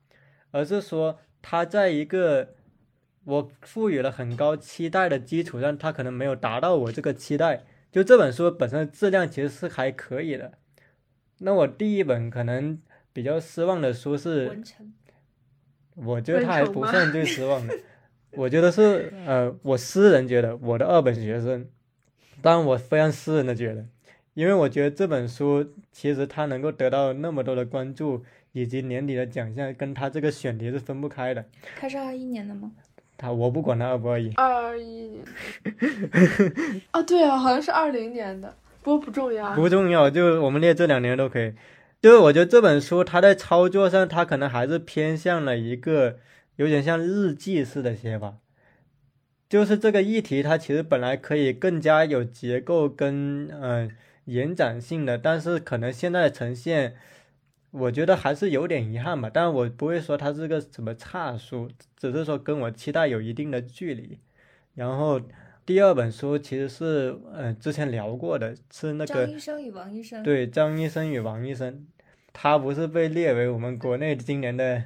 [0.51, 2.55] 而是说它在一个
[3.25, 7.65] 我赋予了很高期待的基础上，它可能没有达到我这个期待。
[7.91, 10.53] 就这本书本身的质量其实是还可以的。
[11.39, 12.79] 那我第一本可能
[13.11, 14.57] 比较失望的书是，
[15.95, 17.77] 我觉得它还不算最失望的。
[18.35, 21.67] 我觉得是呃，我私人觉得我的二本学生，
[22.41, 23.85] 当然我非常私人的觉得。
[24.33, 31.45] 因为我觉得这本书其实它能够得到那么多的关注，以及年底的奖项，跟它这个选题是分不开的。
[31.79, 32.71] 它是二一年的吗？
[33.15, 34.31] 他我不管他二不二一。
[34.33, 35.23] 二一年。
[36.89, 39.53] 啊，对啊，好像是二零年的，不过不重要。
[39.53, 41.53] 不重要，就我们列这两年都可以。
[42.01, 46.17] 就是我觉得这本书它在操作上，它可能还是偏向了一个
[46.55, 48.37] 有点像日记式的写法。
[49.47, 53.91] 就是这个议题，它其实本来可以更加有结构跟嗯。
[54.25, 56.95] 延展性的，但是可能现在的呈现，
[57.71, 59.29] 我觉得还是有点遗憾吧。
[59.33, 64.17] 但是我不会说它是个什么差书，只是说跟我期待有一定的距离。
[64.75, 65.21] 然后
[65.65, 70.23] 第二本书其实是，呃，之前聊过的，是那个张医生与王医生。
[70.23, 71.85] 对，张医生与王医生，
[72.31, 74.83] 他不是被列为我们国内今年的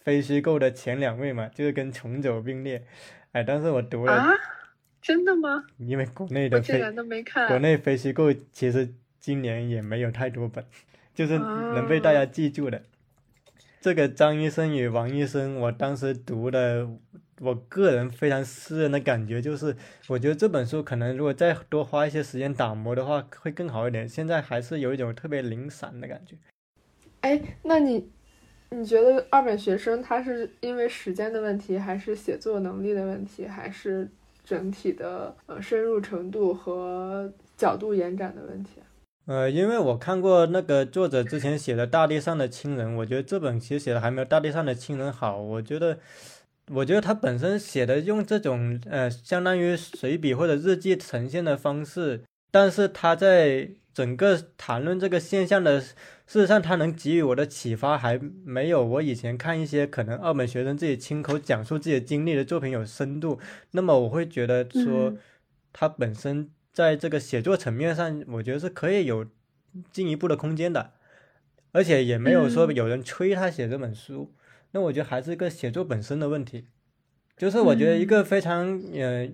[0.00, 1.48] 非虚构的前两位嘛？
[1.48, 2.84] 就是跟穷走并列。
[3.32, 4.26] 哎，但是我读了。
[5.00, 5.64] 真的吗？
[5.78, 10.64] 因为国内的今年都没看国内飞机构其实今年也没有太多本，
[11.14, 12.82] 就是能被大家记住的。
[13.80, 16.86] 这个张医生与王医生，我当时读的，
[17.40, 19.74] 我个人非常私人的感觉就是，
[20.08, 24.06] 我觉得这本书可能如果再多花一些时间打磨的话，会更好一点。
[24.06, 26.36] 现在还是有一种特别零散的感觉。
[27.22, 28.10] 哎，那你
[28.68, 34.10] 你觉得二本学生他是因为时间的问题，还是写作能力的问题，还是？
[34.50, 38.70] 整体的呃深入程度和角度延展的问题。
[39.26, 45.36] 呃，因为我看过那个作者之前写的《大地上的亲人》，我觉得这本其实写的还没有《大地上的亲人》好。
[45.40, 45.98] 我觉得，
[46.72, 55.80] 我觉得他本身写的用这种呃相当于随笔或者日记呈现的方式，但是他在整个谈论这个现象的。
[56.30, 63.40] 事实上，他能给予我的启发还没有我以前看一些可能二本学生自己亲口讲述自己的经历的作品有深度。
[63.72, 65.12] 那么，我会觉得说，
[65.72, 69.26] 他本身在这个写作层面上，我觉得是可以有
[69.90, 70.92] 进一步的空间的，
[71.72, 74.32] 而且也没有说有人催他写这本书。
[74.70, 76.66] 那我觉得还是一个写作本身的问题，
[77.36, 79.28] 就是我觉得一个非常呃。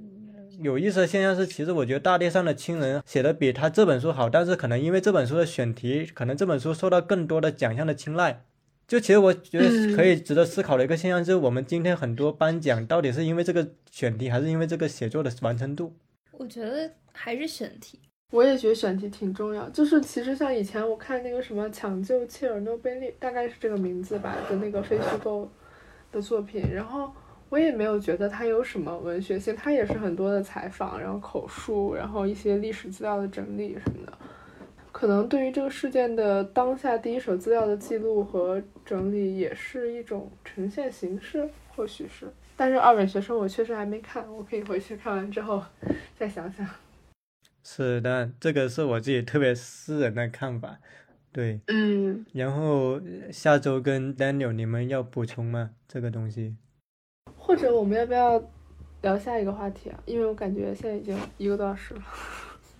[0.62, 8.42] 有意思的现象是，其实我觉得大地上的亲人写的比他这本书好，但是可能因为这本书的选题，可能这本书受到更多的奖项的青睐。
[8.88, 15.92] 就其实我觉得可以值得思考的一个现象，就是我们今天很多颁奖到底是因为这个选题，还是因为这个写作的完成度？
[16.32, 17.98] 我觉得还是选题。
[18.32, 19.68] 我也觉得选题挺重要。
[19.70, 25.50] 就是其实像以前我看那个什么《抢救切尔诺贝利》，大概是这个名字吧的那个非虚构
[26.10, 27.12] 的作品，然后。
[27.48, 34.12] 我也没有觉得它有什么文学性，它也是很多的采访，然后口述，然后一些历史资料的整理什么的。
[34.90, 42.26] 可能对于这个事件的当下第一手资料的记录和整理，也是一种呈现形式，或许是。
[42.56, 45.62] 但是二本学生我确实还没看，我可以回去看完之后
[46.18, 46.66] 再想想。
[47.62, 50.78] 是的，这个是我自己特别私人的看法。
[51.30, 52.98] 对，嗯，然后
[53.30, 55.72] 下周跟 Daniel 你们要补充吗？
[55.86, 56.56] 这个东西？
[57.46, 58.42] 或者我们要不要
[59.02, 59.98] 聊下一个话题啊？
[60.04, 62.02] 因为我感觉现在已经一个多小时了。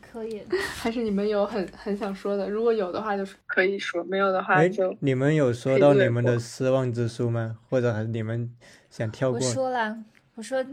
[0.00, 0.42] 可以，
[0.76, 2.48] 还是你们有很很想说的？
[2.50, 7.58] 如果有的话，就是可以说；没有的话，就你们有说到你们的失望之书吗？
[7.68, 8.50] 或者还是你们
[8.90, 9.38] 想跳过？
[9.38, 9.96] 我说了，
[10.34, 10.64] 我说，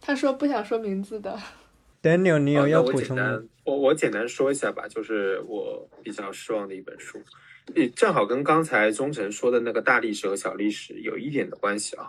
[0.00, 1.36] 他说不想说名字的。
[2.02, 3.42] Daniel，你有要补充吗？
[3.64, 7.18] 我我简单说一下吧，就是我比较失望的一本书，
[7.74, 12.08] 也正好跟刚才忠诚说的那个大历史和小历史有一点的关系啊。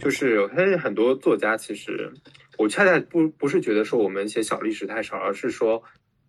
[0.00, 2.12] 就是他很多作家，其实
[2.58, 5.82] 我恰恰不不是觉得说我们写小历史太少，而是说。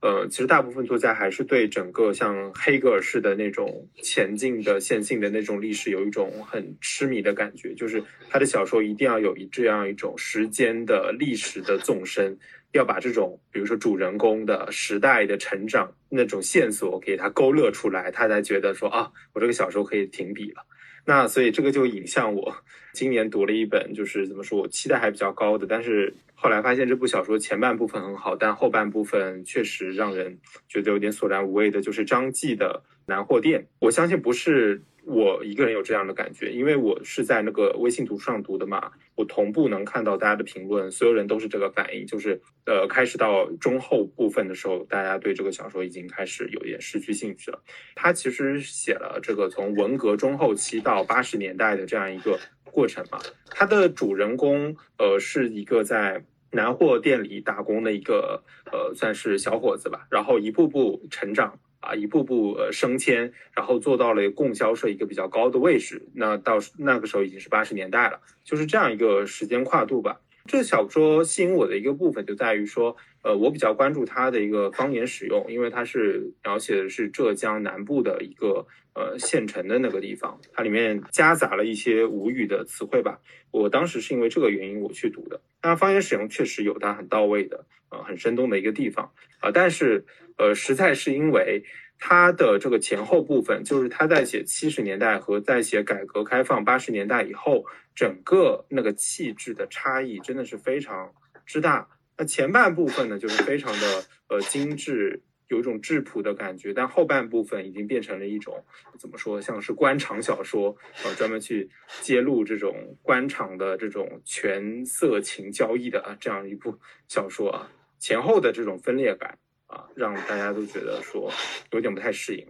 [0.03, 12.39] 呃，其实大部分作家还是对整个像黑格尔式的那种前进的线性的那种历史有一种很痴迷的感觉，就是他的小说一定要有一这样一种时间的历史的纵深，
[12.71, 20.65] 要把这种比如说主人公的时代的成长那种线索给他勾勒出来，他才觉得说啊，我这个小说可以停笔了。
[21.05, 22.55] 那所以这个就引向我
[22.93, 30.37] 今年读了一本，就是怎么说我期待还比较高的，但是后来发现这部小说前半部分很好，但后半部分确实让人
[30.69, 33.61] 觉得有点索然无味的，就是张继的《南货店》。
[33.79, 34.81] 我相信不是。
[35.03, 47.63] 我一个人有这样的感觉，因为我是在那个微信读书上读的嘛，我同步能看到大家的评论，所有人都是这个反应，就是呃，开始到中后部分的时候，大家对这个小说已经开始有点失去兴趣了。
[47.95, 61.59] 他其实写了这个从文革中后期到八十年代的这样一个过程嘛，他的主人公呃是一个在南货店里打工的一个呃算是小伙子吧，然后一步步成长。
[61.81, 66.07] 啊，一步步呃升迁，然后做到了供销社一个比较高的位置。
[66.13, 70.21] 那到那个时候已经是八十年代了，就是这样一个时间跨度吧。
[70.45, 83.19] 这小说吸引我的一个部分就在于说，呃，我比较关注它的一个方言使用，因为它是描写的是浙江南部的一个呃县城的那个地方，它里面夹杂了一些吴语的词汇吧。
[83.51, 85.41] 我当时是因为这个原因我去读的。
[85.61, 90.05] 那方言使用确实有它很到位的，呃，很生动的一个地方啊，但是。
[90.41, 91.63] 呃，实在是因为
[91.99, 97.63] 他的这个前后部分，就是他在写七十年代和在写改革开放八十年代以后，
[97.93, 101.13] 整个那个气质的差异真的是非常
[101.45, 101.87] 之大。
[102.17, 108.65] 那前半部分呢，就是非常的呃精致，有一种质朴的感觉，但后半部分已经变成了一种
[108.97, 111.69] 怎么说，像是官场小说，呃，专门去
[112.01, 117.69] 揭露这种官场的这种权色情交易的啊这样一部小说啊，
[117.99, 119.37] 前后的这种分裂感。
[119.71, 121.31] 啊，让大家都觉得说
[121.71, 122.45] 有点不太适应，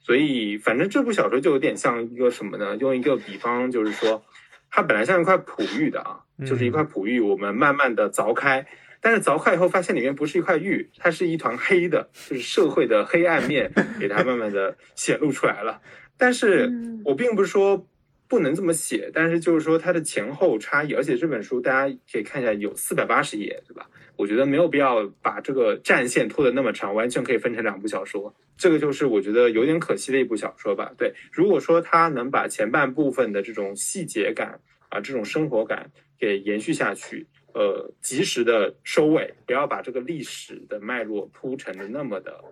[0.00, 2.76] 所以反正这部小说就有点像一个什么呢？
[2.78, 4.24] 用一个比方，就是说
[4.68, 8.66] 它本来像一块璞玉的啊，就是一块璞玉，我们慢慢的凿开，
[9.00, 15.80] 但是凿开以后发现里面不是一块玉，它是一团黑的，就是社会的黑暗面给它慢慢的显露出来了。
[16.18, 16.72] 但是
[17.04, 17.86] 我并不是说
[18.28, 23.88] 不能这么写，但是就是说它的前后差异，而且这本书大家可以看一下，有四百八十页，对吧？
[24.16, 28.34] 我觉得没有必要把这个战线拖得那么长，完全可以分成两部小说。
[28.56, 30.92] 这个就是我觉得有点可惜的一部小说吧。
[30.96, 34.58] 对，如果说他能把前半部分的这种细节感
[34.88, 42.42] 啊，这种生活感给延续下去，呃，及时的收尾，不要把这个历史的脉络铺成的那么的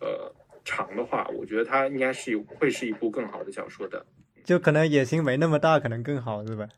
[0.00, 4.04] 呃长的话，我觉得它应该是会是一部更好的小说的。
[4.44, 6.68] 就可能野心没那么大，可能更好，是吧？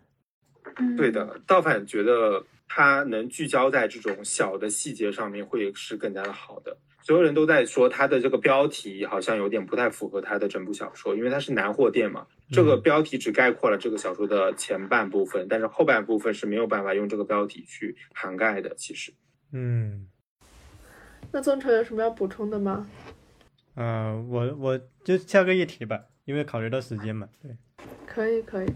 [0.96, 2.44] 对的，倒反觉得。
[2.66, 6.76] 他能聚焦在这种小的细节上面，会是更加的好的。
[7.02, 12.26] 所有人都在说他的这个标题好像有点不太符合他的整部小说，因为它是南货店嘛。
[12.50, 18.74] 这个标题只概括了这个小说的前半部分，但是后半部分是没有办法用这个标题去涵盖的。
[18.74, 19.12] 其实，
[19.52, 20.08] 嗯，
[21.30, 22.88] 那宗成有什么要补充的吗？
[23.74, 27.28] 呃，我我就下个议题吧，因为考虑到时间嘛。
[27.42, 27.50] 对，
[28.06, 28.68] 可以可以。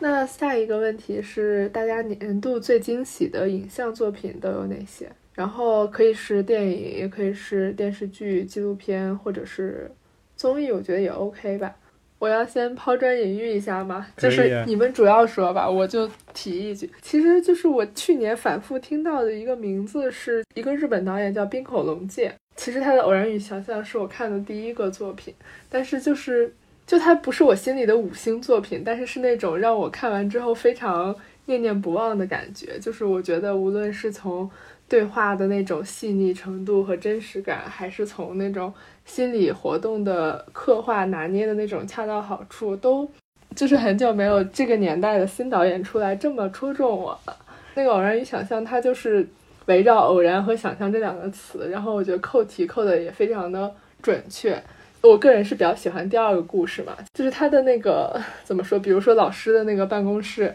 [0.00, 5.08] 那下一个问题是，大家年度最惊喜的影像作品都有哪些？
[5.34, 9.90] 然后可以是电影，也可以是电视剧、纪录片，或者是
[10.36, 11.74] 综艺，我觉得也 OK 吧。
[12.18, 14.06] 我要先抛砖引玉一下吗？
[14.16, 22.34] 就是你们主要说吧，我就提一句，其实就是我去年反复听到的一个名字，是一个日本导演叫滨口龙介。
[22.56, 25.32] 其实他的《偶然与想象》是我看的第一个作品，
[25.70, 26.52] 但是就是。
[26.86, 31.14] 就它不是我心里的五星作品，但是是那种让我看完之后非常
[31.46, 32.78] 念念不忘的感觉。
[32.78, 34.48] 就是我觉得，无论是从
[34.86, 38.72] 对话的那种细腻程度和真实感，还是从那种
[39.06, 43.08] 心理活动的刻画拿捏的那种恰到好处，都
[43.56, 47.36] 就是很久没有这个年代的新导演出来这么戳中我了。
[47.74, 49.26] 那个偶然与想象，它就是
[49.66, 54.62] 围绕偶然和想象这两个词，然后我觉得扣题扣的也非常的准确。
[55.06, 58.78] 我个人是比较喜欢第二个故事嘛，就是他的那个怎么说？
[58.78, 60.54] 比如说老师的那个办公室，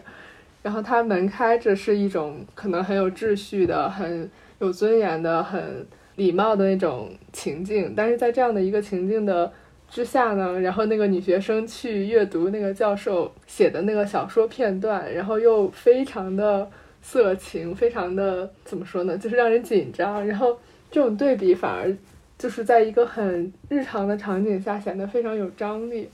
[0.60, 4.28] 然后他门开着，是一种可能很有秩序的、很
[4.58, 5.86] 有尊严的、很
[6.16, 7.94] 礼貌的那种情境。
[7.96, 9.52] 但是在这样的一个情境的
[9.88, 16.68] 之下呢，然后那个女学生去阅读那个教授写的那个小说片段，然后又非常的
[17.00, 19.16] 色情，非常的怎么说呢？
[19.16, 20.26] 就是让人紧张。
[20.26, 20.58] 然后
[20.90, 21.96] 这种对比反而。
[22.40, 26.08] 就是在一个很日常的场景下显得非常有张力，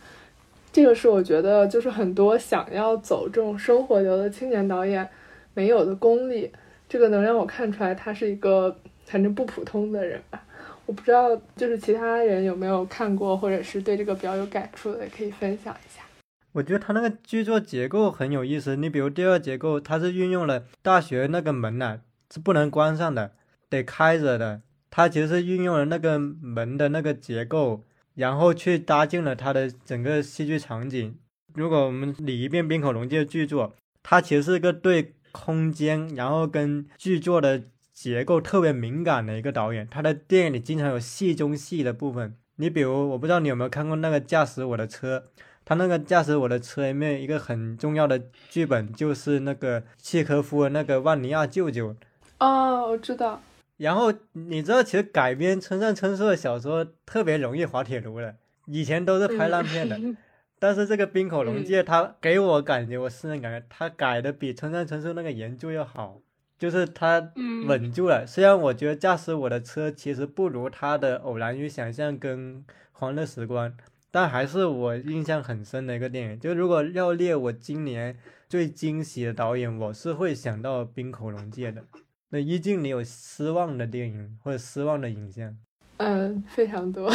[0.72, 5.08] 这个是我觉得就是很多想要走这种生活流的青年导演
[5.54, 6.50] 没有的功力，
[6.88, 10.42] 这个能让我看出来他是一个反正不普通的人吧。
[10.84, 16.02] 我不知道就是其他人有没有看过或者是对这个比较有感触的，也可以分享一下。
[16.50, 22.00] 我觉得他那个剧作结构很有意思，你比如第二结构，它是运用了大学那个门呐
[22.34, 23.30] 是不能关上的，
[23.68, 24.62] 得开着的。
[24.91, 27.84] 它其实是运用了那个门的那个结构，
[28.14, 31.16] 然后去搭建了它的整个戏剧场景。
[31.55, 37.62] 如果我们理一遍冰口龙介的剧作，它其实是一个对空间，然后跟剧作的
[37.93, 39.89] 结构特别敏感的一个导演。
[39.91, 42.37] 他的电影里经常有戏中戏的部分。
[42.57, 45.18] 你比如，我不知道你有没有看过那个《驾驶我的车》，
[45.64, 51.95] 他那个《驾驶我的车》里面一个很重要的剧本就是那个契科夫的那个万尼亚舅舅。
[52.39, 53.43] 哦，我知道。
[53.76, 59.98] 然后你知道，其实改编村上春树的小说特别容易滑铁卢的，以前都是拍烂片的。
[60.58, 66.22] 但是这个冰口龙介，他给我感觉，我私人感觉他改的比村上春树那个原著要好，
[66.58, 67.32] 就是他
[67.66, 68.26] 稳住了。
[68.26, 73.70] 虽然我觉得驾驶我的车其实不如他的偶然与想象跟欢乐时光，
[74.10, 76.40] 但还是我印象很深的一个电影。
[76.40, 78.16] 就如果要列我今年
[78.48, 81.84] 最惊喜的导演，我是会想到冰口龙介的。
[82.30, 85.56] 那一静，你有失望的电影或者失望的影像？
[85.98, 87.08] 嗯，非常多。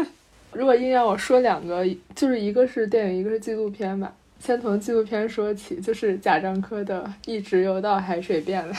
[0.52, 4.14] 如果硬要我说两个，就是一个是电影，一个是纪录片吧。
[4.40, 8.74] 先从纪录片说起，就是贾樟柯的《一直游到海水变蓝》。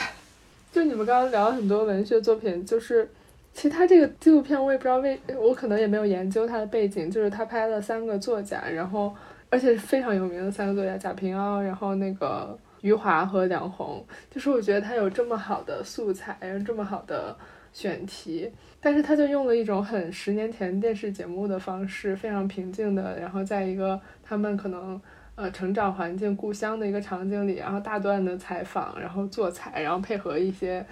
[0.72, 3.08] 就你们刚刚聊了很多文学作品，就是
[3.54, 7.08] 其实他这个纪录片，我也不知道为，我可能也没有研究他的背景。
[7.08, 9.14] 就是他拍了三个作家，然后
[9.48, 12.58] 而且非常有名的三个作家，贾平凹，然后那个。
[12.86, 17.36] 余华和梁红，就是我觉得他有这么好的素材，这么好的
[17.72, 18.48] 选题，
[18.80, 25.00] 但是他就用了一种很十年前电视节目的方式，非常平静的，然后在一个他们可能
[25.34, 30.86] 呃成长环境、故乡的一个场景里，然后大段的采访，然后做采，然后配合一些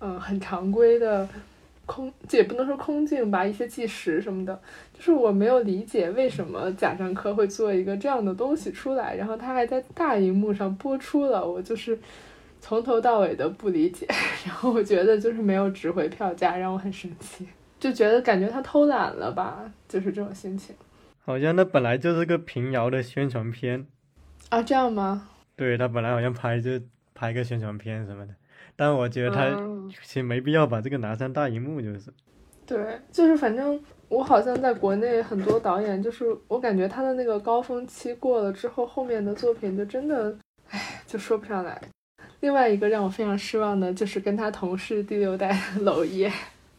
[0.00, 1.28] 嗯很常规的。
[1.86, 4.60] 空，这也不能说空镜吧，一些纪实什么的，
[4.98, 11.96] 就是我没有理解为什么贾樟柯会做一个这样的东西出来，然后他还在大荧幕上播出了，我就是
[12.60, 14.04] 从头到尾的不理解，
[14.44, 17.46] 然后我觉得就是没有值回票价，让我很生气，
[17.78, 20.74] 就觉得感觉他偷懒了吧，就是这种心情。
[21.24, 23.86] 好像那本来就是个平遥的宣传片
[24.48, 25.28] 啊，这样吗？
[25.54, 26.70] 对他本来好像拍就
[27.14, 28.34] 拍个宣传片什么的。
[28.74, 29.50] 但我觉得他
[29.90, 32.12] 其实没必要把这个拿上大荧幕，就是。
[32.64, 40.34] 对，就是反正我好像在国内很多导演，就是我感觉他的那个高峰期过了之后，后面的作品就真的，
[40.70, 41.80] 唉，就说不上来。
[42.40, 46.32] 另外一个让我非常失望的就是跟他同是第六代娄烨，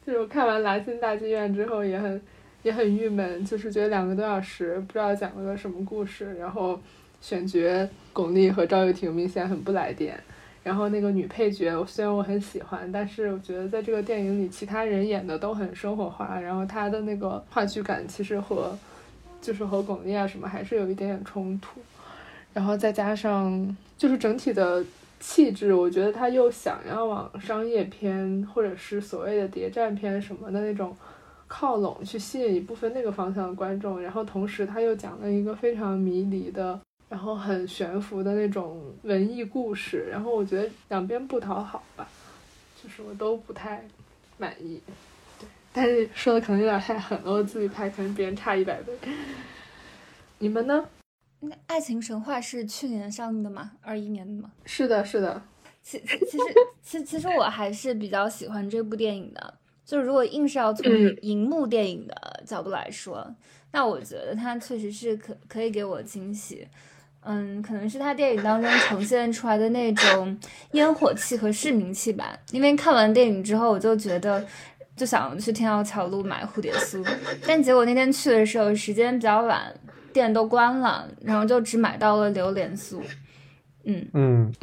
[0.05, 2.21] 就是我看完《兰心大剧院》之后也很
[2.63, 6.79] 也很郁闷，就是觉得两个多小时不知道讲了个什么故事，然后
[7.21, 10.17] 选角巩俐和赵又廷明显很不来电。
[10.69, 18.77] 然后那个女配角，虽然我很喜欢，但是我觉得在这个电影里，其他人演的都很生活化，然后她的那个话剧感其实和，
[19.41, 21.81] 就是和巩俐啊什么还是有一点点冲突。
[22.53, 24.85] 然后再加上就是整体的
[25.19, 30.95] 气质，我觉得他又想要往商业片或者是所谓的谍战片什么的那种
[31.47, 33.99] 靠拢，去吸引一部分那个方向的观众。
[33.99, 36.79] 然后同时他又讲了一个非常迷离的。
[37.09, 42.07] 然后很悬浮的那种文艺故事，然后我觉得两边不讨好吧，
[42.81, 43.83] 就是我都不太
[44.37, 44.79] 满意。
[45.39, 48.93] 对，但是说的可能有点太狠了，我自己拍可能别人差一百倍。
[50.37, 50.87] 你们呢？
[51.39, 53.71] 那《爱情神话》是去年上映的吗？
[53.81, 54.51] 二一年的吗？
[54.65, 55.41] 是的，是的。
[55.81, 56.43] 其其其实
[56.83, 59.53] 其其实我还是比较喜欢这部电影的，
[59.83, 60.85] 就是如果硬是要从
[61.21, 63.33] 荧幕电影的角度来说，
[63.71, 66.67] 那我觉得它确实是可可以给我惊喜。
[67.21, 70.37] 嗯，可能是他电影当中呈现出来的那种
[70.71, 72.37] 烟火气和市民气吧。
[72.51, 74.45] 因为看完电影之后，我就觉得
[74.95, 77.05] 就想去天桥桥路买蝴蝶酥，
[77.45, 79.73] 但结果那天去的时候时间比较晚，
[80.11, 83.01] 店都关了，然后就只买到了榴莲酥。
[83.83, 84.53] 嗯嗯。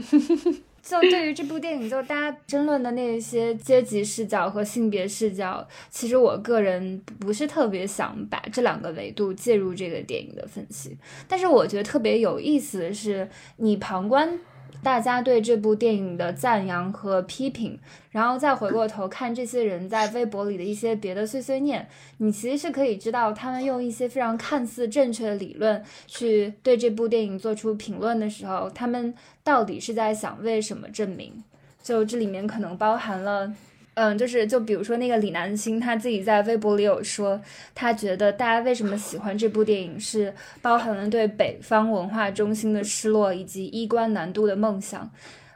[0.88, 10.96] 就对于这部电影，就大家争论的那些阶级视角和性别视角，其实我个人不是特别想把这两个维度介入这个电影的分析。
[11.26, 14.38] 但是我觉得特别有意思的是，你旁观。
[14.86, 17.76] 大家对这部电影的赞扬和批评，
[18.12, 29.12] 然后再回过头看这些人在微博里的一些别的碎碎念，你其实是可以知道，他们用一些非常看似正确的理论去对这部电影做出评论的时候，他们
[29.42, 31.42] 到底是在想为什么证明？
[31.82, 33.52] 就这里面可能包含了。
[33.96, 37.40] 嗯，就是就比如说那个李南星，他自己在微博里有说，
[37.74, 45.10] 他觉得大家为什么喜欢这部电影，是包含了对北方文化中心的失落以及衣冠南渡的梦想，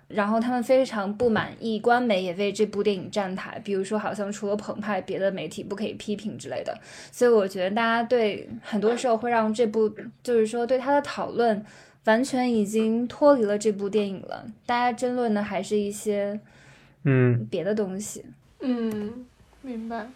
[0.09, 6.75] 然后他们非常不满意，官媒也为这部电影站台，比如说好像除了澎湃，别的媒体不可以批评之类的。
[7.13, 11.63] 所以我觉得大家对很多时候会让这部，就是说对他的讨论，
[12.05, 16.41] 完全已经脱离了这部电影了，大家争论的还是一些。
[17.05, 18.25] 嗯，别的东西，
[18.61, 19.25] 嗯，
[19.63, 20.07] 明白，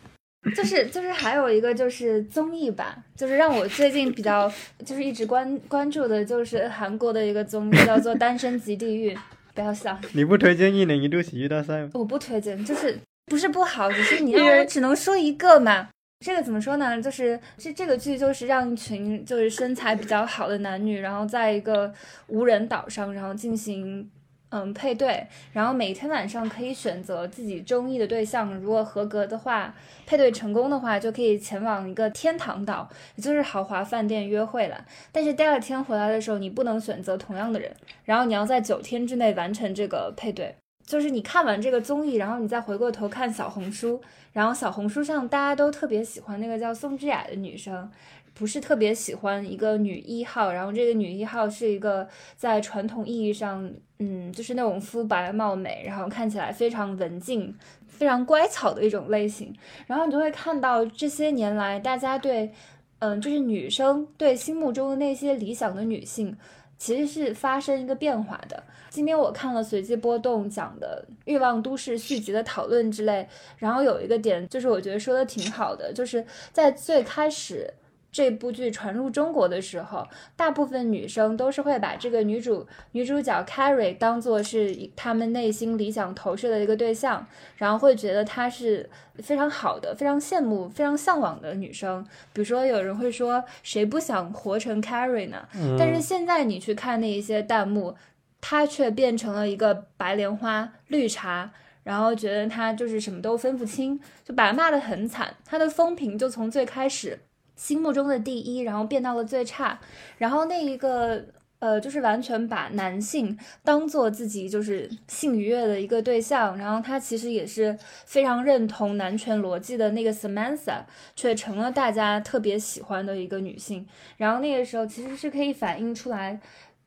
[0.55, 4.53] 就是就是还有一个就是综艺吧，就是让我最近比较
[4.85, 9.15] 就是一直关关注的，就是韩国的一个综艺叫做《单身即地狱》，
[9.55, 9.99] 不要笑。
[10.13, 11.91] 你不推荐一年一度喜剧大赛吗？
[11.95, 15.89] 我不推荐，就是不是不好，只是你让我只能说一个嘛。
[16.25, 17.01] 这个怎么说呢？
[17.01, 21.93] 就是这这个剧就是让一群就是身材比较好的男女，然后在一个
[22.27, 24.11] 无人岛上，然后进行。
[24.57, 29.75] 嗯，配对，然后每天晚上可以选择自己中意的对象，如果合格的话，
[30.07, 34.87] 配对成功的话，就可以前往一个天堂岛，也就是豪华饭店约会了。
[35.11, 37.75] 但是第二天回来的时候，你不能选择同样的人，
[38.05, 40.55] 然后你要在九天之内完成这个配对。
[40.87, 44.01] 就是你看完这个综艺，然后你再回过头看小红书，
[44.33, 47.91] 然后小红书上大家都特别喜欢那个叫宋智雅的女生。
[48.37, 53.73] 不是特别喜欢一个女一号，然后这个女一号是一个在传统意义上，
[54.07, 59.51] 嗯，就是那种肤白貌美，然后看起来非常文静、非常乖巧的一种类型。
[59.87, 62.53] 然后你就会看到这些年来，大家对，
[62.99, 66.37] 嗯，就是女生对心目中的那些理想的女性，
[66.77, 68.63] 其实是发生一个变化的。
[68.91, 73.27] 今天我看了随机波动讲的《欲望都市》续集的讨论之类，
[73.57, 77.73] 然后有一个点就是我觉得说的挺好的，就是在最开始。
[78.15, 80.07] 这部剧传入中国的时候，
[80.37, 92.07] 大部分女生都是会把这个女主女主角 Carrie 当做是她们内心理想投射的一个对象，然后会觉得她是非常好的、非常羡慕、非常向往的女生。
[92.33, 95.49] 比如说，有人会说谁不想活成 Carrie 呢？
[95.77, 97.97] 但是现在你去看那一些弹幕，
[98.41, 101.51] 她却变成了一个白莲花、绿茶，
[101.83, 105.35] 然后觉得她就是什么都分不清，就把她骂得很惨。
[105.45, 107.19] 她的风评就从最开始。
[107.57, 109.79] 心目中的第一，然后变到了最差，
[110.19, 111.25] 然后那一个
[111.61, 120.83] 呃，就是完全把男性当做自己就是性愉悦的一个对象，然后他其实也是非常认同男权逻辑的那个 Samantha，
[121.17, 123.87] 却成了大家特别喜欢的一个女性。
[124.19, 126.39] 然后那个时候其实是可以反映出来，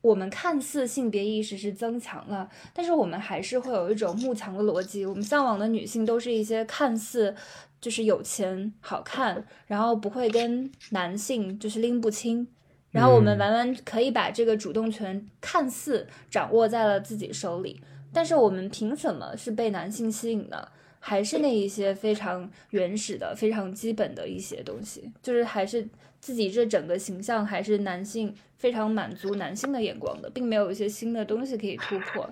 [0.01, 7.33] 我们看似性别意识是增强了，但是我们还是会有一种慕强的逻辑，我们向往的女性都是一些看似。
[7.79, 12.47] 就是有钱、好看，然后不会跟男性就是拎不清，
[12.91, 17.79] 然后我们完完可以把这个主动权看似掌握在了自己手里，
[18.11, 20.67] 但是我们凭什么是被男性吸引呢？
[20.99, 25.87] 还是那一些非常原始的、非常基本的一些东西，就是还是
[26.19, 32.29] 自己这整个形象还是男性非常满足男性的眼光的，并没有一些新的东西可以突破。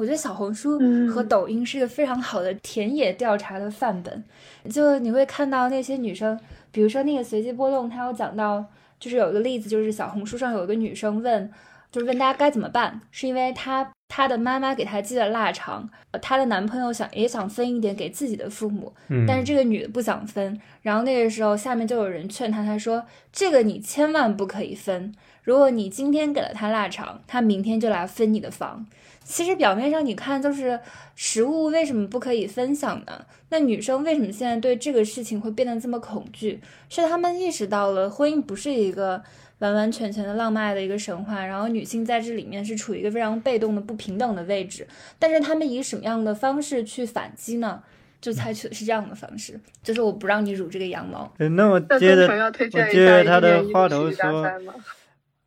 [0.00, 0.80] 我觉得小红书
[1.10, 4.24] 和抖音是一个非常好的田野调查的范本，
[4.70, 6.40] 就你会看到那些女生，
[6.72, 8.64] 比如说那个随机波动，它有讲到，
[8.98, 11.50] 就是有一个例子，就是小红书上有一个女生问，
[11.92, 15.86] 就是问大家该怎么办，是因为她她的妈妈给她寄了腊肠，
[16.22, 18.90] 她的男朋友想也想分一点给自己的父母，
[19.28, 28.86] 但是这个女的不想分，然后那个时候下面就有人劝她，她说这个你千万不可以分，如果你今天给了他腊肠，他明天就来分你的房。
[29.30, 30.78] 其实表面上你看，就是
[31.14, 33.24] 食物为什么不可以分享呢？
[33.50, 36.60] 那女生为什么现在对这个事情会变得这么恐惧？
[36.88, 39.22] 是她们意识到了婚姻不是一个
[39.60, 44.84] 完完全全的浪漫的一个神话，然后女性在这里面是处于一个非常被动的、不平等的位置。
[45.16, 47.80] 但是她们以什么样的方式去反击呢？
[48.20, 51.32] 就采取的是这样的方式，就是我不让你乳这个羊毛。
[51.38, 52.50] 那我接着，我
[52.90, 54.44] 接着他的话头说。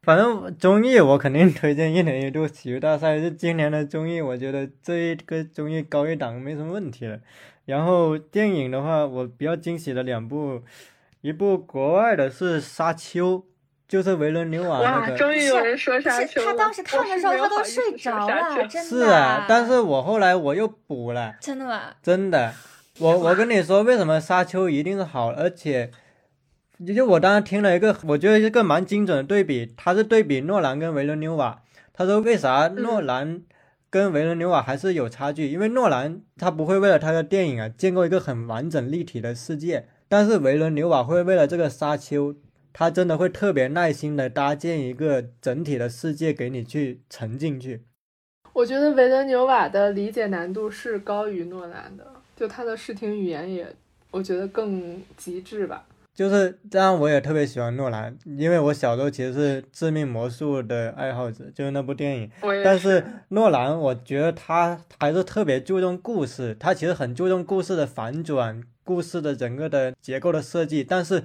[0.03, 7.17] 反正综艺我肯定推荐一年一度喜剧大赛，是今年的综艺，我觉得这一个综艺高一档没什么问题了。
[7.65, 10.61] 然后电影的话，我比较惊喜的两部，
[11.21, 13.39] 一部国外的是《沙丘》，
[13.87, 15.15] 就是维伦纽瓦那哇，个。
[15.15, 16.47] 终于有人说沙丘了。
[16.47, 18.89] 他当时看的时候他都睡着了，真的。
[18.89, 21.95] 是啊，但是我后来我又补了，真的吗？
[22.03, 22.53] 真的。
[22.99, 25.89] 我我跟你说，为什么沙丘一定是好，而且，
[26.86, 31.61] 就我当时听了一个，我觉得一个蛮精准的对比，他是对比诺兰跟维伦纽瓦，
[31.93, 33.43] 他说为啥诺兰
[33.89, 35.49] 跟维伦纽瓦还是有差距？
[35.51, 42.36] 因为诺兰他不会为了他的电影啊建构一个很完整立体的世界，但是维伦纽瓦会为了这个沙丘，
[42.73, 47.84] 他真的会特别耐心的搭建一个整体的世界给你去沉进去。
[48.51, 52.05] 我觉得维伦纽瓦的理解难度是高于诺兰的，
[52.36, 53.67] 就他的视听语言也，
[54.11, 55.86] 我觉得更极致吧。
[56.14, 62.30] 就是这样，我也特别喜欢诺兰，因为我小时候其实是《致命魔术》的爱好者，就是那部电影。
[62.64, 70.84] 但是诺兰，我觉得他还是特别注重故事，他其实很注重故事的反转，故事的整个的结构的设计。
[70.84, 71.24] 但是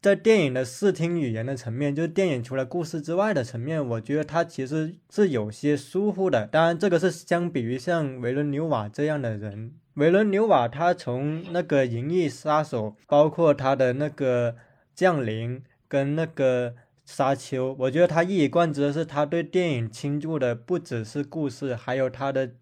[0.00, 6.46] 在电影的视听语言的层面，就是电影除了故事之外的层面，我觉得他其实是有些疏忽的。
[6.46, 9.72] 当然，这个是相比于像维伦纽瓦这样的人。
[9.94, 14.52] 维伦纽瓦他从那个《银翼杀手》，包括他的那个
[14.94, 16.70] 《降临》跟那个
[17.04, 22.52] 《沙丘》，我觉得他一以贯之的是他对电影倾注的不只是故事，还有他的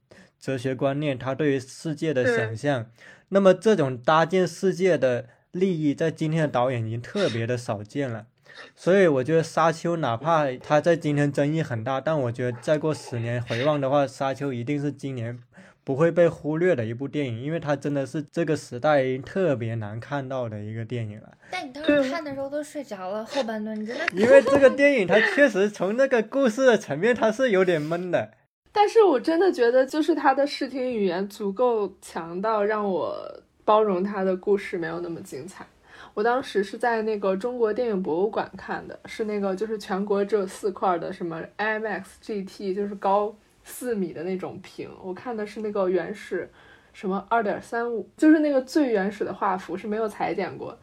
[0.40, 2.90] 哲学观念，他对于世界的想象。
[3.28, 8.26] 那么这种搭建世界的利益，在今天的导演已经特别的少见了。
[8.74, 15.38] 所以我觉得《沙丘》哪怕它在今天争议很大，但我觉得再过十年回望的话，《沙丘》一定是今年
[15.82, 21.32] 不会被忽略的一部电影，因为它真的是这个时代特别难看到的一个电影了。
[21.50, 24.04] 但你当时看的时候都睡着了，后半段你真的。
[24.14, 28.30] 因为这个电影它确实从那个故事的层面它是有点闷的。
[28.72, 35.66] 但是我真的觉得，就是他的视听语言足够强到让我包容他的故事没有那么精彩。
[36.14, 44.90] 我当时是在那个中国电影博物馆看的，是那个就是全国只有四块的什么 IMAX GT，就是高四米的那种屏。
[45.02, 46.48] 我看的是那个原始
[46.92, 50.76] 什么二点三五，就是那个最原始的画幅是没有裁剪过，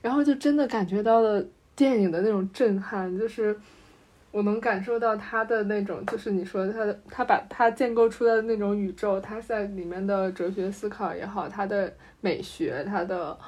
[0.00, 3.58] 然后就真的感觉到了电影的那种震撼，就是
[4.30, 13.38] 我能感受到他的那种，就是你说他的他把他建构出的那种宇宙，他在里面的哲学思考也好，他的美学，他的。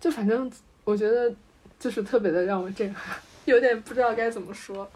[0.00, 0.52] 就反正
[0.84, 1.34] 我觉得
[1.78, 4.86] 就是特别的让我震撼，有点不知道该怎么说。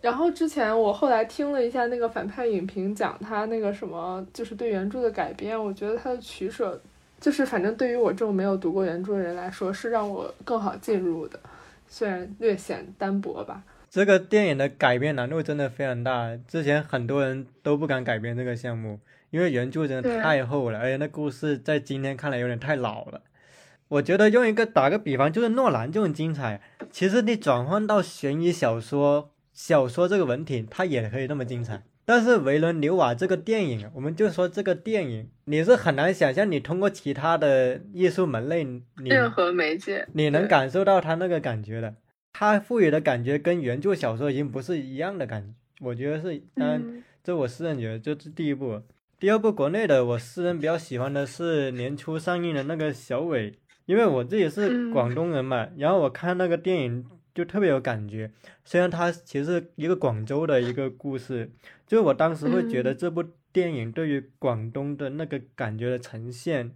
[0.00, 6.80] 然后之前我后来听了一下那个反派影评讲他那个什么，就是对原著的改编，我觉得他的取舍，
[7.20, 11.38] 就是反正对于我这种没有读过原著的人来说，是让我更好进入的，
[11.86, 13.62] 虽然略显单薄吧。
[13.90, 23.20] 这个电影的改编难度真的非常大，之前很多人都不敢改编这个项目，因为原著真的太厚了，而且那故事在今天看来有点太老了。
[23.88, 26.60] 我觉得用一个打个比方，就是诺兰这种精彩。
[26.92, 29.30] 其实你转换到悬疑小说、
[29.62, 31.82] 小说这个文体，它也可以那么精彩。
[32.06, 38.82] 但是维伦纽瓦这个电影，我们就说这个电影，你是很难想象你通过其他的艺术门类，你
[39.12, 41.94] 任何媒介，你能感受到他那个感觉的。
[42.32, 45.52] 他赋予的感觉跟原著小说已经不是一样的感觉。
[45.80, 46.82] 我觉得是，当然
[47.22, 48.80] 这我私人觉得这是第一部。
[49.18, 53.52] 第二部国内的，我私人比较喜欢的是年初上映的那个小伟。
[53.84, 57.04] 因为我自己是广东人嘛，然后我看那个电影
[57.34, 58.30] 就特别有感觉。
[58.64, 61.50] 虽然它其实一个广州的一个故事，
[61.86, 66.74] 就是我当时会觉得这部电影对于广东的那个感觉的呈现，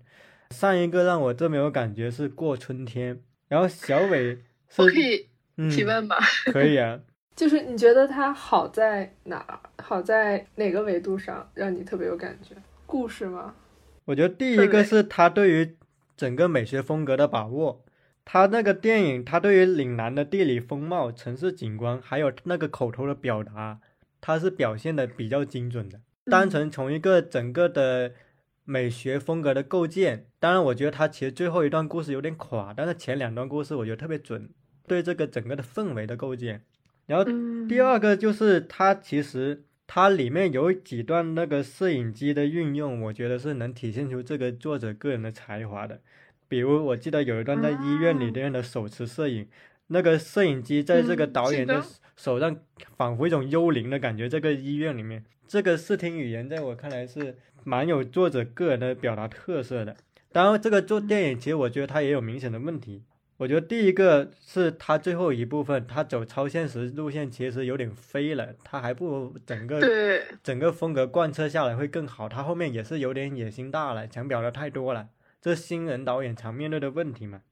[0.51, 3.21] 上一个让我这么有感觉是过春天。
[3.49, 5.29] 然后小伟是可以
[5.71, 6.17] 提问吗？
[6.53, 7.01] 可以啊。
[7.37, 9.59] 就是你觉得它好在哪儿？
[9.83, 12.55] 好在哪个维度上让你特别有感觉？
[12.87, 13.55] 故事吗？
[14.05, 15.77] 我觉得第一个是他对于。
[16.17, 17.84] 整个美学风格的把握，
[18.25, 23.81] 他那个电影，他对于岭南的地理风貌、城市景观，还有那个口头的表达，
[24.21, 26.01] 他是表现的比较精准的。
[26.25, 28.13] 单纯从一个整个的
[28.65, 34.51] 美学风格的构建，当然我觉得他其实最后一段故事有点垮，但是前两段故事我觉得特别准，
[34.87, 36.63] 对这个整个的氛围的构建。
[37.07, 37.25] 然后
[37.69, 39.65] 第二个就是他其实。
[39.87, 46.01] 它里面有几段那个摄影机的运用，我觉得是能体现出这个作者个人的才华的。
[46.49, 49.49] 比如我记得有一段在医院里面的手持摄影，
[49.89, 51.83] 那个摄影机在这个导演的
[52.17, 52.57] 手上，
[52.97, 54.29] 仿佛一种幽灵的感觉。
[54.29, 59.97] 这个医院里面，这个视听语言在我看来是蛮有作者个人的表达特色的。
[60.33, 63.03] 当然，这个做电影其实我觉得它也有明显的问题，
[63.37, 69.81] 我觉得第一个是他最后一部分，他走超现实路线其实有点飞了，他还不如整个，
[70.43, 72.29] 整个风格贯彻下来会更好。
[72.29, 75.09] 他后面也是有点野心大了，想表达太多了，
[75.45, 77.43] 这新人导演常面对的问题嘛。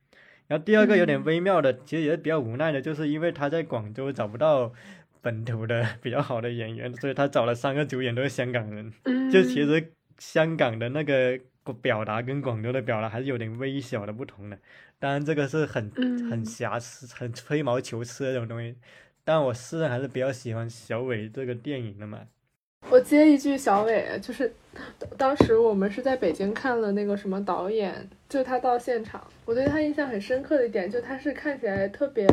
[0.47, 4.73] 然后第二个有点嗯微妙的，其实也是比较无奈的，就是因为他在广州找不到
[5.21, 8.91] 本土的比较好的演员，所以他找了三个主演都是香港人。
[9.03, 11.39] 嗯，就其实香港的那个
[11.83, 14.59] 表达跟广州的表达还是有点微小的不同的。
[14.99, 18.75] 当然，这个是很很嗯瑕疵、很吹毛求疵的这种东西。
[19.23, 22.21] 但我私人还是比较喜欢小伟这个电影的嘛。
[22.89, 24.53] 我接一句小伟，就是
[25.19, 32.27] 当时我们是在北京看了那个什么导演，就他到现场，我对他印象很深刻的一点，就他是看起来特别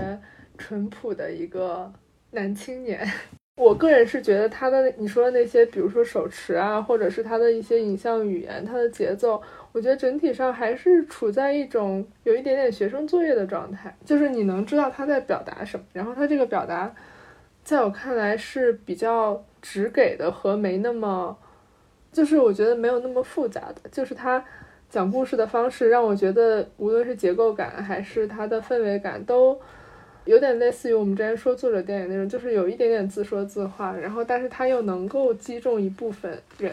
[0.57, 1.91] 淳朴的一个
[2.31, 3.05] 男青年。
[3.57, 9.41] 我个人是觉得他的你说的那些，比如说手持啊，或者是他的一些影像语言，他的节奏，
[9.73, 16.95] 我觉得整体上还是处在一种有一点点学生作业的状态，就是你能知道他在表达什么，然后他这个表达，
[17.61, 21.37] 在我看来是比较直给的和没那么，
[22.11, 24.43] 就是我觉得没有那么复杂的，就是他
[24.89, 29.59] 讲故事的方式让我觉得，无论是结构感还是它的氛围感都。
[30.25, 36.71] 有点类似于我们之前说作者电影那种，就是有一点点自说自话，然后但是他又能够击中一部分人，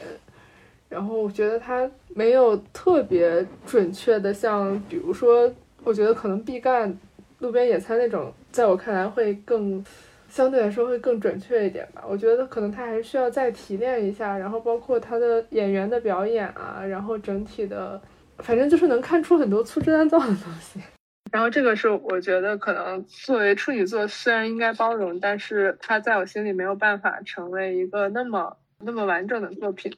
[0.91, 5.51] 然后我觉得他没有特别准确的像，比如说，
[5.85, 6.93] 我觉得可能毕赣
[7.39, 9.83] 《路边野餐》那种，在我看来会更
[10.28, 12.05] 相对来说会更准确一点吧。
[12.09, 18.01] 我觉得可能他还是需要再提炼一下，然后包括他的演员的表演啊，然后整体的，
[18.39, 20.81] 反正就是能看出很多粗制滥造的东西。
[21.32, 29.93] 然后这个是我觉得可能作为处女座，虽然应该包容，但是他在我心里没有办法成为一个那么那么完整的作品。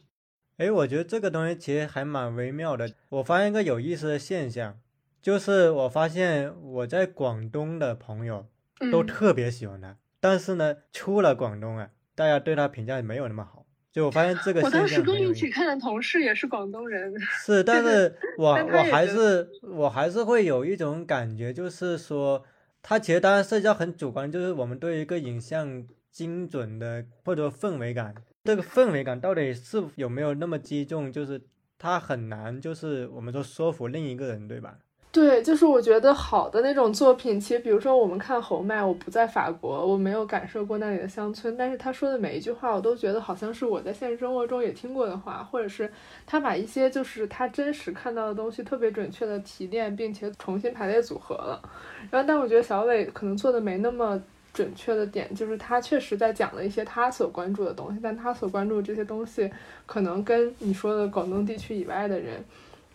[0.57, 2.91] 哎，我觉得这个东西其实还蛮微妙的。
[3.11, 4.79] 我发现一个有意思的现象，
[5.21, 8.47] 就是我发现我在广东的朋友
[8.91, 13.65] 都嗯特别喜欢他，但是呢，出了广东啊，大家对他评价没有那么好。
[13.91, 17.13] 就我发现这个现我当时跟一起看的同事也是广东人，
[17.45, 22.45] 是，但是 我但我还是我还是会有一种感觉，就是说，
[22.83, 28.15] 他其实当然社交很主观，就是我们对一个影像精准的或者说氛围感，
[28.45, 31.41] 这个氛围感到底是有没有那么击中，就是
[31.79, 34.79] 他很难，就是我们说说服另一个人，对吧？
[35.11, 45.91] 对，就是我觉得好的那种作品，其实比如说我们看侯麦，我不在法国，我没有感受过那里的乡村，但是他说的每一句话，我都觉得好像是我在现实生活中也听过的话，或者是
[46.27, 51.61] 他把一些就是他真实看到的东西特别准确的提炼，并且重新排列组合了。
[52.11, 54.23] 然后，但我觉得小伟可能做的没那么
[54.53, 59.51] 准确的点，就是他确实在讲了一些他所关注的东西，但他所关注的这些东西，
[59.87, 62.45] 可能跟你说的广东地区以外的人。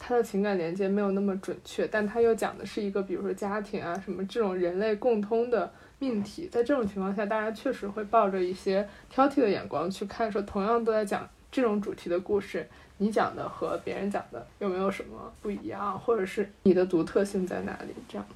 [0.05, 6.49] 他的情感连接没有那么准确，但他又讲的是一个，比如说家庭啊什么这种人类共通的命题。
[6.51, 12.67] 在这种情况下，大家确实会抱着一些挑剔的眼光去看，说同样都在讲这种主题的故事，
[12.97, 17.93] 你讲的和别人讲的有没有什么不一样，或者是你的独特性在哪里？
[18.09, 18.27] 这样。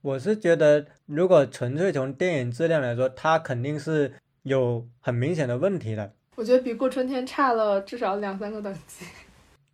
[0.00, 4.12] 我是觉得，如果纯粹从电影质量来说，它肯定是
[4.42, 6.12] 有很明显的问题的。
[6.34, 9.04] 我觉得比过春天差了至少两三个等级。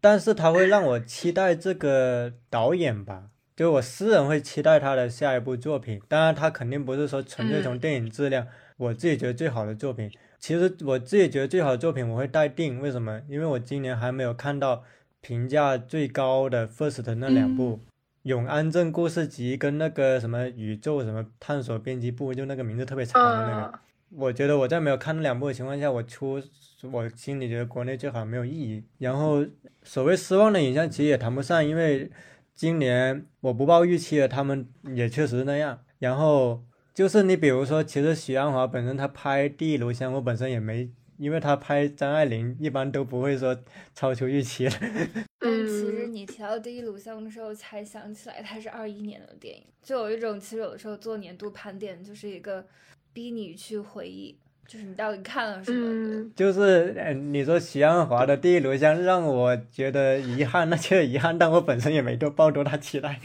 [0.00, 6.00] 但是他会让我期待这个导演吧，就我私人会期待他的下一部作品。
[6.08, 8.46] 当然，他肯定不是说纯粹从电影质量，
[8.76, 10.10] 我自己觉得最好的作品。
[10.38, 13.20] 其实我自己觉得最好的作品我会待定，为什么？
[13.28, 14.84] 因为我今年还没有看到
[15.20, 17.76] 评价最高的 First 那两部
[18.22, 23.66] 《永安镇故事集》跟那个什么宇宙什么探索编辑部，就那个名字特别长的那个。
[23.66, 23.78] 嗯
[24.16, 26.40] 我觉得我在没有看那两部的情况下，我出
[26.84, 28.84] 我心里觉得国内最好像没有意义。
[28.98, 29.44] 然后
[29.82, 32.10] 所谓失望的影像，其实也谈不上，因为
[32.54, 35.80] 今年我不抱预期的，他们也确实是那样。
[35.98, 36.62] 然后
[36.94, 43.56] 就是你比如说，其实许鞍华本身他拍《第一炉香》，我本身也没，因为他拍张爱玲一般都不会说
[43.94, 44.70] 超出预期的。
[45.40, 52.64] 但其实嗯你提到第一炉香的时候，才想起来它是二一年的电影，就有一种其实有的时候做年度盘点就是一个
[53.12, 54.36] 逼你去回忆，
[54.68, 55.88] 就是你到底看了什么。
[55.88, 63.18] 嗯，就是呃，你说许鞍华的《第一炉香》让我觉得遗憾，那确实遗憾，但我本身也没多抱多大期待。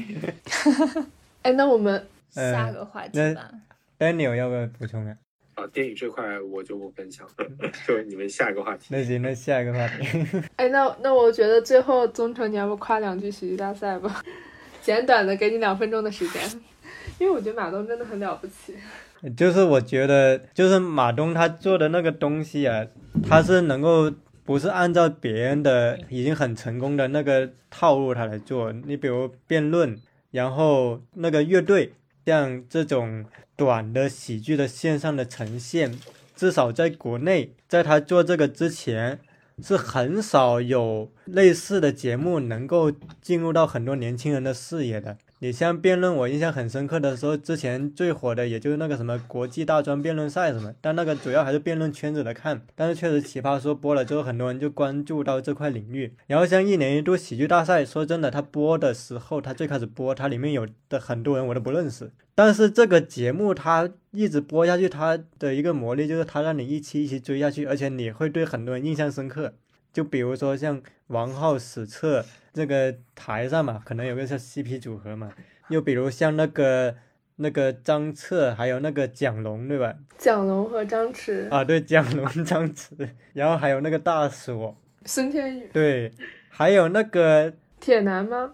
[1.44, 2.02] 哎，那我们
[2.36, 3.20] 呃下个话题。
[4.00, 5.18] Daniel 要不要补充啊？
[5.56, 7.28] 啊，电影这块我就不分享，
[7.86, 8.86] 就你们下一个话题。
[8.88, 10.26] 那行，那下一个话题。
[10.56, 14.24] 哎，那那我觉得最后宗成，你要不夸两句喜剧大赛吧？
[14.82, 16.42] 简短的，给你两分钟的时间，
[17.20, 18.76] 因为我觉得马东真的很了不起。
[19.38, 22.86] 就是我觉得，就是马东他做的那个东西啊，
[23.28, 24.12] 他是能够
[24.44, 28.72] 不是按照别人的已经很成功的那个套路他来做。
[28.72, 29.98] 你比如辩论，
[30.32, 31.94] 然后那个乐队，
[32.26, 33.24] 像这种
[33.56, 35.98] 短的喜剧的线上的呈现，
[36.36, 39.20] 至少在国内，在他做这个之前，
[39.62, 42.92] 是很少有类似的节目能够
[43.22, 45.18] 进入到很多年轻人的视野的。
[45.44, 52.62] 你像辩论，我印象很深刻的时候，之前最火的也就是那个什么国际大专辩论赛什么，但那个主要还是辩论圈子的看。
[52.76, 56.14] 但是确实奇葩说播了之后，很多人就关注到这块领域。
[56.28, 62.10] 然后像一年一度喜剧大赛，说真的，他播的时候，他最开始播，它里面有的很多人我都不认识。
[62.34, 69.56] 但是这个节目它一直播下去，它的一个魔力就是它让你一期一期追下去，而且你会对很多人印象深刻。
[69.94, 72.26] 就比如说像王浩、史册。
[72.56, 75.34] 这个台上嘛，可能有个叫 CP 组合嘛，
[75.70, 76.96] 又比如像那个
[77.38, 79.96] 那个张彻，还有那个蒋龙，对吧？
[80.20, 86.12] 蒋龙和张弛啊，对，蒋龙、张弛，然后还有那个大锁，孙天宇，对，
[86.48, 88.54] 还有那个铁男吗？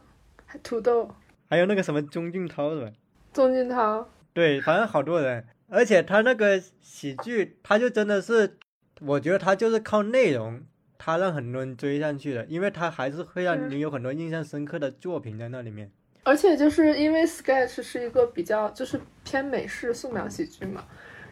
[0.64, 1.14] 土豆，
[1.50, 2.90] 还有那个什么钟俊涛，是吧？
[3.34, 8.58] 钟俊涛，对，反正好多人，而且他那个喜剧，他就真的是，
[9.02, 10.64] 我觉得他就是靠内容。
[11.02, 15.90] 他让很多人追上去的，因为他还是会让你有很多印象深刻的作品在那里面。
[16.24, 20.84] 而且就是因为 Sketch 是一个比较就是偏美式素描喜剧嘛，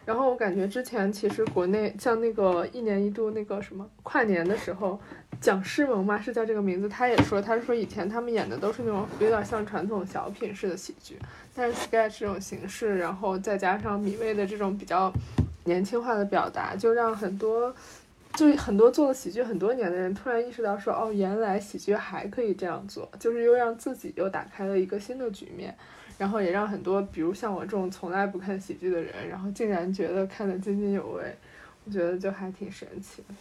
[0.06, 4.98] 然后我感觉之前其实国内像那个一年一度那个什么跨年的时候，
[5.38, 11.16] 蒋诗萌嘛是叫这个名字，他也说他说以前他们演的都是那种有点像传统小品式的喜剧，
[11.54, 15.12] 但是 Sketch 这种形式，然后再加上米未的这种比较
[15.64, 17.72] 年轻化的表达，就让很多。
[18.38, 25.76] 就是很多做了喜剧很多年的人，突然意识到说，哦，原来喜剧还可以这样做，就是又让自己又打开了一个新的局面，
[26.18, 31.34] 然后也让很多，比如像我这种从来不看喜剧的人，然后竟然觉得看得津津有味，
[31.84, 33.34] 我觉得就还挺神奇的。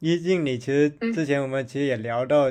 [0.00, 2.50] 一静，你其实之前我们其实也聊到，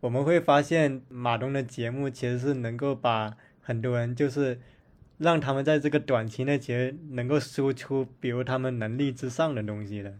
[0.00, 4.60] 我们会发现马东的节目其实是能够把很多人，就是
[5.16, 10.12] 让他们在这个短期内其实能够输出，比如他们能力之上的东西的。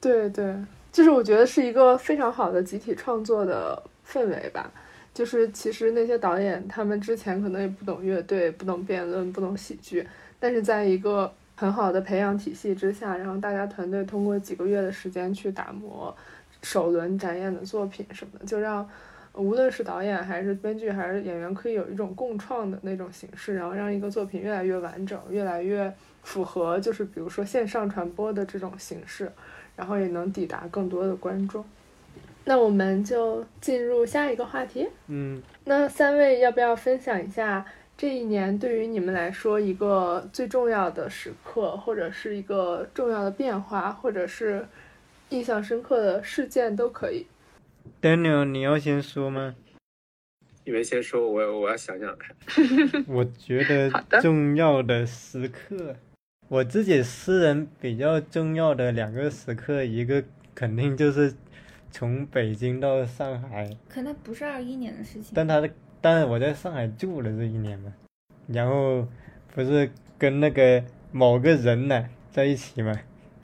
[0.00, 0.54] 对对，
[0.92, 4.70] 就是我觉得是一个非常好的集体创作的氛围吧。
[5.14, 10.06] 就是其实那些导演他们之前可能也不懂乐队、不懂辩论、不懂喜剧，
[10.40, 16.14] 但是在一个很好的培养体系之下，然后大家团队通过几个月的时间去打磨
[16.62, 18.86] 首轮展演的作品什么的，就让
[19.34, 25.92] 无论是导演还是编剧还是演员可以有一种共创的那种形式，然后让一个作品越来越完整，越来越
[26.24, 29.30] 符合就是比如说线上传播的这种形式。
[29.76, 31.64] 然后也能抵达更多的观众，
[32.44, 34.88] 那我们就进入下一个话题。
[35.08, 37.64] 嗯，那三位要不要分享一下
[37.96, 44.66] 这一年对于你们来说一个最重要的时刻，或者是一个重要的变化，或者是
[45.30, 47.26] 印象深刻的事件都可以。
[48.00, 49.54] Daniel，你要先说吗？
[50.66, 52.34] 你们先说，我我要想想看。
[53.06, 55.94] 我觉得重要的时刻。
[56.48, 60.22] 我自己私人比较重要的两个时刻，一个
[60.54, 61.34] 肯定就是
[61.90, 63.68] 从北京到上海。
[63.88, 65.32] 可那不是二一年的事情。
[65.34, 65.70] 但他的，
[66.02, 67.92] 但是我在上海住了这一年嘛，
[68.46, 69.08] 然后
[69.54, 72.92] 不是跟那个某个人呢在一起嘛，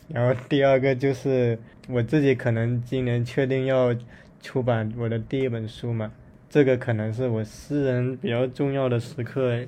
[0.08, 1.58] 然后第二个就是
[1.88, 3.96] 我自己可能今年确定要
[4.42, 6.12] 出版我的第一本书嘛，
[6.50, 9.64] 这个可能是我私人比较重要的时刻。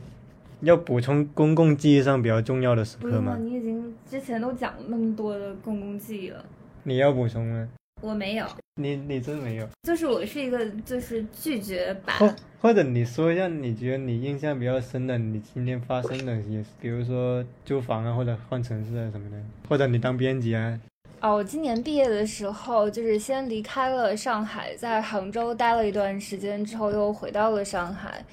[0.62, 3.36] 要补充公共记忆上比较重要的时刻吗？
[3.40, 6.44] 你已经之前都讲了那么多的公共记忆了。
[6.84, 7.68] 你要补充吗？
[8.00, 8.46] 我没有。
[8.76, 9.68] 你你真没有？
[9.82, 12.14] 就是我是一个就是拒绝把。
[12.14, 19.36] 或或者你说一下，你觉得你印象比较深的，你今天发生的一些，比如说租房啊，或者换城市啊什么的，
[19.68, 20.80] 或者你当编辑啊。
[21.22, 28.24] 哦，我今年毕业的时候，就是先离开了上海，在杭州待了一段时间之后，又回到了上海。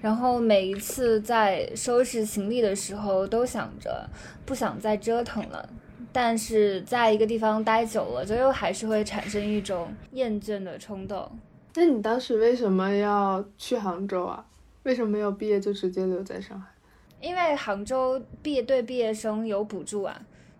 [0.00, 4.08] 然后每一次在收拾行李的时候，都想着
[4.46, 5.68] 不想再折腾了，
[6.10, 11.30] 但是在一个地方待久了，就又还是会产生一种厌倦的冲动。
[11.74, 14.42] 那你当时为什么要去杭州啊？
[14.84, 16.66] 为什么没有毕业就直接留在上海？
[17.20, 20.18] 因为杭州毕业对毕业生有补助啊。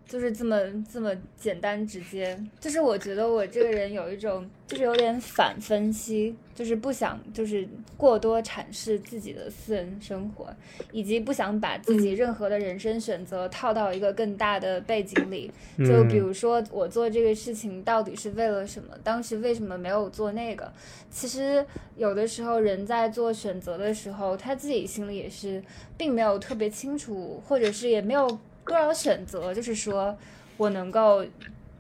[0.09, 0.59] 就是这么
[0.91, 10.49] 这么简单直接，就是我觉得我这个人有一种，就是有点反分析，就是不想就是过多阐释自己的私人生活，
[10.93, 15.53] 以及不想把自己任何的人生选择套到一个更大的背景里。
[15.87, 18.95] 就比如说我做这个事情到底是为了什么？
[19.05, 20.73] 当时为什么没有做那个？
[21.11, 21.63] 其实
[21.97, 25.63] 有的时候人在做选择的时候，他自己心里也是
[25.99, 28.39] 并没有特别清楚，或者是也没有。
[28.69, 30.17] 多少选择，就是说
[30.57, 31.25] 我能够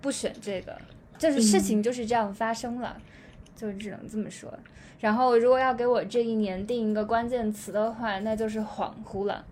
[0.00, 0.76] 不选这个，
[1.18, 3.00] 就是事情就是这样发生了。
[3.54, 4.56] 就只能这么说。
[5.00, 9.44] 然后，如果要给我这一年定一个关键词的话，那就是恍惚了，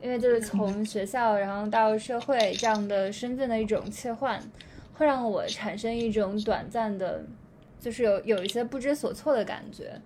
[0.00, 4.40] 因为就是从学校然后到社会这样的身份的一种切换，
[4.92, 7.24] 会让我产生一种短暂的，
[7.80, 10.00] 就是有有一些不知所措的感觉。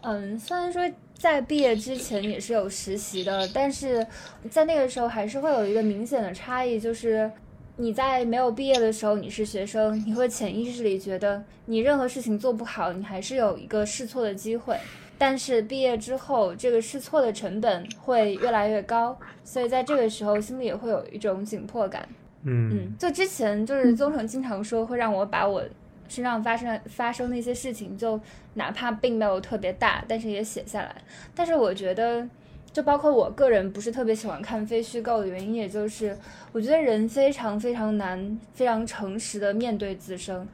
[0.00, 0.90] 嗯，虽然说
[1.20, 4.06] 在毕业之前也是有实习的，但是
[4.48, 7.30] 在那个时候还是会有一个明显的差异，就是
[7.76, 14.74] 你在没有毕业的时候你是学生，你会潜意识里觉得你任何事情做不好，你还是有一个试错的机会。
[15.18, 19.14] 但是毕业之后，这个试错的成本会越来越高，
[19.44, 22.08] 所以在这个时候心里也会有一种紧迫感。
[22.44, 25.62] 嗯嗯，就之前就是宗成经常说会让我把我。
[26.10, 28.20] 身上发生发生的一些事情，就
[28.54, 30.94] 哪怕并没有特别大，但是也写下来。
[31.34, 32.28] 但是我觉得，
[32.72, 36.18] 就包括我个人不是特别喜欢看非虚构的原因，也就是
[36.50, 40.46] 我觉得人非常非常难，非常诚实的面对自身，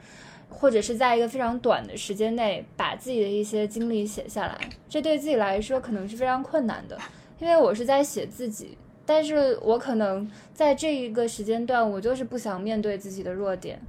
[0.50, 4.58] 或者是在一个非常短的时间内把自己的一些经历写下来，
[4.90, 6.98] 这对自己来说可能是非常困难的，
[7.38, 8.76] 因为我是在写自己，
[9.06, 13.80] 但是我可能在这一个时间段，我就是不想面对自己的弱点。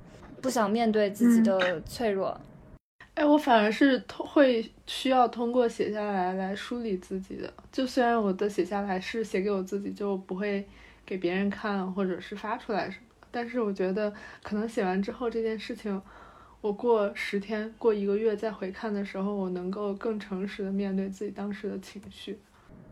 [0.42, 2.40] 不想面对自己的脆弱，
[3.16, 7.52] 哎，我反而是通会需要通过写下来来梳理自己的。
[7.72, 10.66] 就虽然我的写下来是写给我自己，就不会
[11.06, 16.00] 给别人看或者是发出来什么，但是我觉得可能写完之后这件事情，
[16.62, 22.38] 我过十天、过一个月再回看的时候，我能够更诚实的面对自己当时的情绪。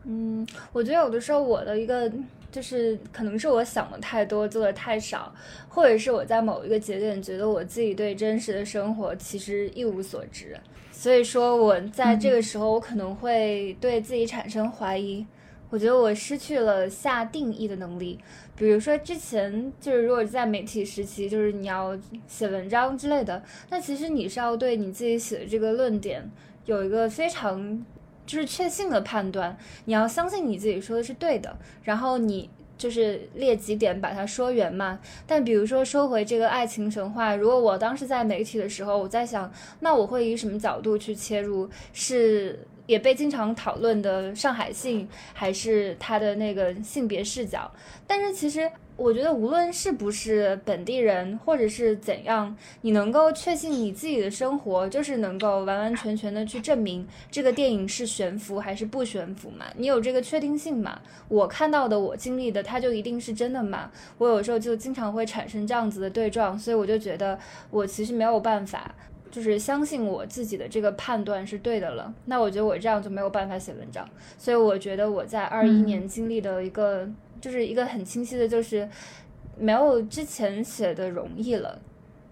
[0.08, 2.08] 嗯，我觉得有的时候我的一个
[2.52, 5.34] 就是可能是我想的太多，做的太少，
[5.68, 10.56] 或者是我在某一个节点觉得我自己对真实的生活其实一无所知，
[10.92, 15.26] 所以说我在这个时候我可能会对自己产生怀疑，
[15.70, 18.16] 我觉得我失去了下定义的能力。
[18.54, 26.30] 比如说之前就是如果在媒体时期，就是你要写文章之类的，那其实你是要对你自己写的这个论点
[26.64, 27.84] 有一个非常。
[28.26, 34.98] 就是确信的判断，你要相信你自己说的是对的，然后你就是列几点把它说圆嘛。
[35.26, 39.50] 但比如说收回这个爱情神话，如果我当时在媒体的时候，我在想，
[39.80, 41.70] 那我会以什么角度去切入？
[41.92, 47.70] 是也被经常讨论的上海性，还是他的那个性别视角？
[48.06, 48.70] 但是其实。
[48.98, 59.66] 我觉得无论是不是本地人，或者是怎样，你能够确信你自己的生活就是能够完完全全的去证明这个电影是悬浮还是不悬浮嘛？
[59.76, 60.98] 你有这个确定性嘛？
[61.28, 63.90] 我看到的，我经历的，它就一定是真的嘛？
[64.16, 67.38] 我有时候就经常会产生这样子的对撞，所以我就觉得
[67.70, 68.94] 我其实没有办法，
[69.30, 72.12] 就是相信我自己的这个判断是对的了。
[72.24, 74.08] 那我觉得我这样就没有办法写文章，
[74.38, 77.08] 所以我觉得我在二一年经历的一个。
[77.38, 78.88] 就是一个很清晰的，就是
[79.58, 81.78] 没有之前写的容易了，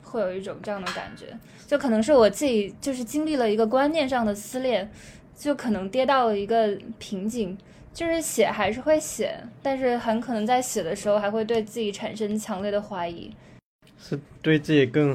[0.02, 1.26] 会有一种这样的感觉，
[1.66, 4.88] 就可能是我自己就是经历了一个观念上的撕裂，
[5.36, 7.56] 就可能跌到了一个瓶颈，
[7.92, 13.30] 就是写还是会写，但是很可能在写的时候还会对自己产生强烈的怀疑，
[13.98, 15.14] 是对自己更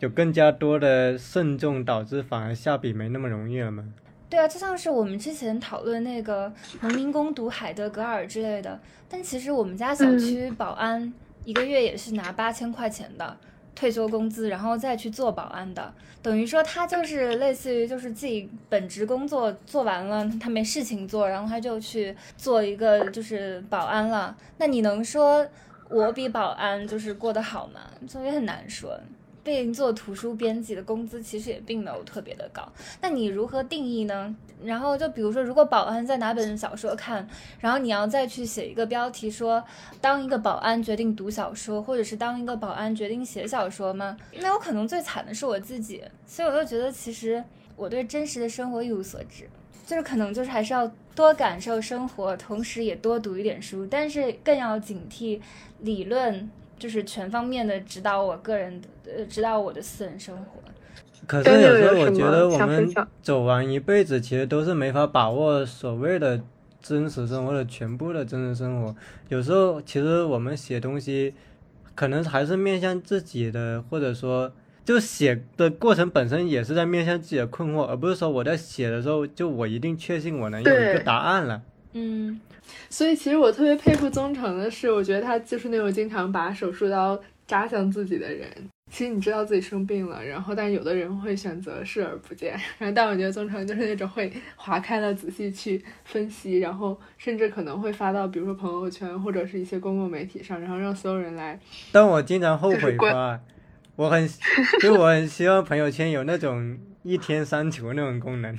[0.00, 3.84] 有更加多的慎重，导致反而下笔没那么容易了吗？
[4.30, 6.50] 对啊，就像是我们之前讨论那个
[6.80, 11.12] 农民工读海德格尔之类的，但其实我们家小区保安
[11.44, 13.36] 一个月也是拿八千块钱的
[13.74, 24.34] 退休工资，然后再去做保安的，等于说他就是类似于就是自己本职工作做完了，他没事情做，然后他就去做一个就是保安了。
[24.56, 25.46] 那你能说
[25.88, 27.80] 我比保安就是过得好吗？
[28.08, 28.98] 所以很难说。
[29.50, 32.62] 被做图书编辑的工资其实也并没有特别的高，
[33.00, 34.32] 那你如何定义呢？
[34.62, 37.26] 然后就比如说，如果保安在哪本小说看，
[37.58, 39.60] 然后你要再去写一个标题说，
[40.00, 44.16] 当一个保安决定读小说，或者是当一个保安决定写小说吗？
[44.34, 47.42] 那有可能最惨的是我自己，所以我就觉得其实
[47.74, 49.50] 我对真实的生活一无所知，
[49.84, 55.40] 就是可能就是还是要多感受生活，同时也多读一点书，但是更要警惕
[55.80, 56.48] 理论。
[56.80, 58.88] 就是全方面的指导我个人的，
[59.18, 60.60] 呃，指导我的私人生活。
[61.26, 62.92] 可是有时候我觉得我们
[63.22, 66.40] 走完一辈子，其实都是没法把握所谓的
[66.80, 68.96] 真实生活的全部的真实生活。
[69.28, 71.34] 有时候其实我们写东西，
[71.94, 74.50] 可能还是面向自己的，或者说，
[74.82, 81.62] 就写的过程本身也是在面向自己的困惑，而不是说我在写的时候，就我一定确信我能有一个答案了。
[81.92, 82.40] 嗯。
[82.88, 88.50] 所以，其实我特别佩服宗成的是，我觉得他就是那种经常把手术刀扎向自己的人。
[88.90, 92.58] 其实你知道自己生病了，然后，但有的人会选择视而不见。
[92.76, 101.56] 然后，但我觉得宗成就是那种会划开了仔细去分析，然后甚至可能会发到比如说朋友圈或者是一些公共媒体上，然后让所有人来。
[101.92, 103.38] 但我经常后悔吧，
[103.94, 104.28] 我很，
[104.80, 108.58] 就我很希望朋友圈有那种一天删除那种功能。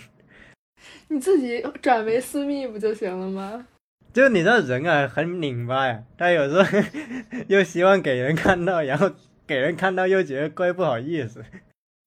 [1.10, 3.68] 你自己转为私密不就行了吗？
[4.14, 6.04] 就你这人啊，很拧巴呀。
[6.18, 6.90] 他有时候
[7.48, 9.10] 又希望给人看到，然后
[9.48, 11.44] 给人看到又觉得怪不好意思。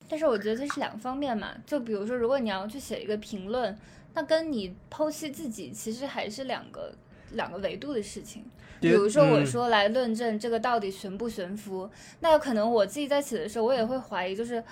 [0.09, 1.49] 但是我觉得这是两方面嘛。
[1.67, 3.75] 就比如说，如果你要去写一个评论，
[4.13, 6.93] 那跟你剖析自己其实还是两个
[7.33, 8.45] 两个维度的事情。
[8.81, 11.89] 比如说，我说来论证这个到底悬不悬浮，
[12.21, 14.63] 那有可能我自己在写的时候，我也会怀疑，就是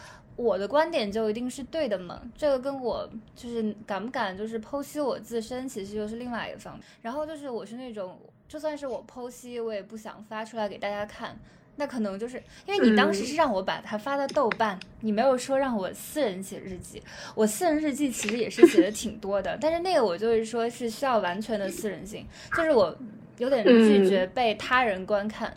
[0.43, 2.20] 我的观点就一定是对的吗？
[2.36, 6.82] 这个跟我就是敢不敢就是剖析我自身，其实又是另外一个方面。
[7.02, 11.39] 然后就是我是那种，就算是我剖析，我也不想发出来给大家看。
[11.77, 17.02] 那可能就是因为你当时是让我把它发到豆瓣，你没有说让我私人写日记。
[17.35, 22.97] 我私人日记其实也是写的挺多的，但是那个我就是说是需要完全的私人性，就是我。
[23.39, 25.56] 有点拒绝被他人观看。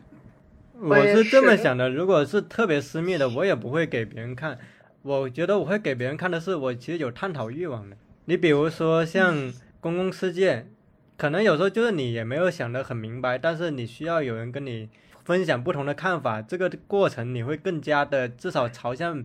[0.80, 4.58] 我是这么想的，如果是特别私密的，我也不会给别人看。
[5.06, 7.96] 我觉得我会给别人看的是，我其实有探讨欲望的。
[8.26, 10.72] 你比如说像公共事件，
[11.16, 14.90] 可能有时候就是你也没有想得很明白，但是你需要有人跟你
[15.24, 19.24] 分享不同的看法，这个过程你会更加的至少朝向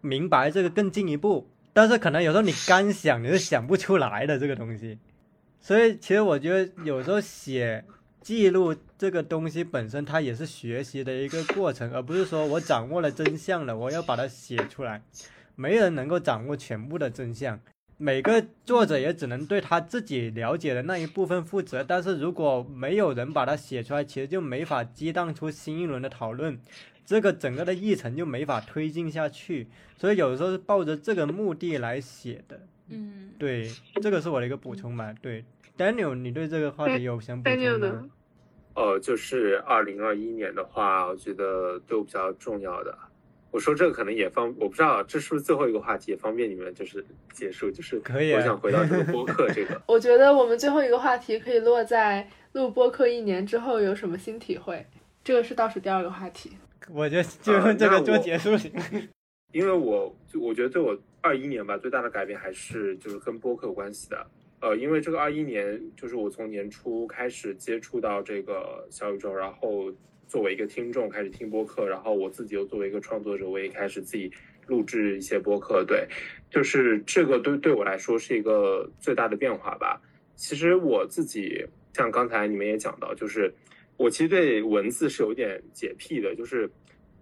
[0.00, 1.48] 明白这个更进一步。
[1.72, 4.98] 但是可能有时候你干想你是想不出来的这个东西。
[5.60, 7.84] 所以，其实我觉得有时候写
[8.20, 15.02] 记录这个东西本身，它也是学习的一个过程，而不是说我掌握了真相了，我要把它写出来。
[15.56, 17.60] 没人能够掌握全部的真相，
[17.98, 21.84] 每个作者也只能对他自己了解的那一部分负责。
[21.84, 26.58] 但是如果没有人把它写出来，其实就没法激荡出新一轮的讨论，
[27.04, 29.68] 这个整个的议程就没法推进下去。
[29.98, 32.60] 所以有时候是抱着这个目的来写的。
[32.88, 33.70] 嗯，对，
[34.00, 35.14] 这个是我的一个补充吧。
[35.20, 35.44] 对
[35.80, 38.10] ，Daniel，你对这个话题有想补充吗？
[38.74, 42.96] 呃，就是二零二一年的话，我觉得对我比较重要的。
[43.50, 47.70] 我说这个可能也方，我不知道这是不是最后一个话题，也方便你们就是结束。
[47.70, 49.80] 就是可以，我想回到这个 播客这个。
[49.86, 54.86] 我觉得我们最后一个话题可以落在录播客一年之后有什么新体会，
[55.24, 56.52] 这个是倒数第二个话题。
[56.92, 58.72] 我觉得就用这个做结束行。
[59.52, 64.24] 因为我就我觉得对我二一年吧，最大的改变还是就是跟播客有关系的。
[64.60, 69.92] 呃，因为这个二一年就是我从年初开始接触到这个小宇宙，然后
[70.28, 74.30] 作为一个听众开始听播客，然后我自己又作为一个创作者，我也开始自己
[74.66, 75.82] 录制一些播客。
[75.84, 76.06] 对，
[76.50, 80.00] 就是这个对对我来说是一个最大的变化吧。
[80.36, 81.64] 其实我自己
[81.94, 83.52] 像刚才你们也讲到，就是
[83.96, 86.70] 我其实对文字是有点洁癖的，就是。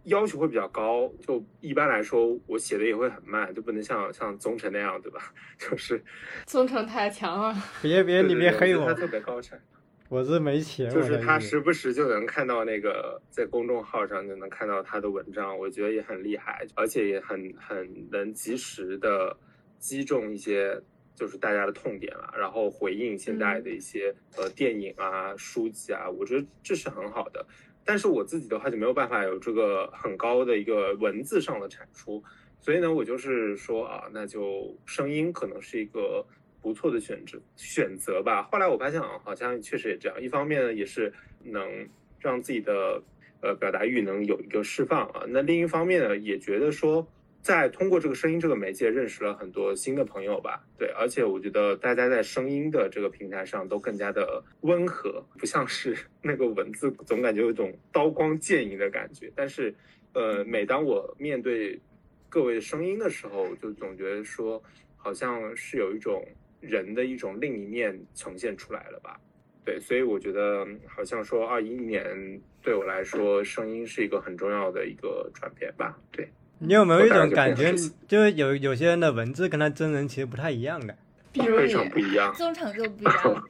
[0.05, 5.33] 要求会比较高，就一般来说，我写的也会很慢，就不能像像宗成那样，对吧？
[5.59, 6.03] 就是
[6.47, 9.61] 宗成太强了，别别你别黑我，他特别高产，
[10.09, 19.37] 我是没钱，就是他时不时就能看到那个在公众号上就能看到他的文章，我觉得也很厉害，而且也很很能及时的
[19.79, 20.81] 击中一些
[21.15, 27.45] 就是大家的痛点了，然后回应现在的一些呃电影啊、书籍啊，我觉得这是很好的。
[27.89, 32.23] 但是我自己的话就没有办法有这个很高的一个文字上的产出，
[32.61, 36.23] 所以呢，我就是说啊，那就声音可能是一个
[36.61, 38.43] 不错的选择选择吧。
[38.53, 40.21] 后来我发现啊，好像确实也这样。
[40.21, 41.11] 一方面呢，也是
[41.43, 41.89] 能
[42.21, 43.03] 让自己的
[43.41, 45.25] 呃表达欲能有一个释放啊。
[45.27, 47.09] 那另一方面呢，也觉得说。
[47.41, 59.33] 在通过这个声音这个媒介认识了很多新的朋友吧，对，而且我觉得大家在声音的这个平台上都更加的温和，不像是 那个文字，总感觉有一种刀光剑影的感觉。
[59.35, 59.75] 但是，
[60.13, 61.81] 呃，每当我面对
[62.29, 64.63] 各位声音的时候，就总觉得说，
[64.97, 66.23] 好像是有一种
[66.61, 69.19] 人的一种另一面呈现出来了吧，
[69.65, 76.29] 对，所以我觉得好像说二一年对我来说，声音是一个很重要的一个转变吧，对。
[76.61, 77.73] 你有没有一种感觉，
[78.07, 80.95] 就是有有些人的文字跟他真人其实不太一样的？
[81.33, 82.33] 比如非常不一样。
[82.35, 83.45] 宗成就不一样，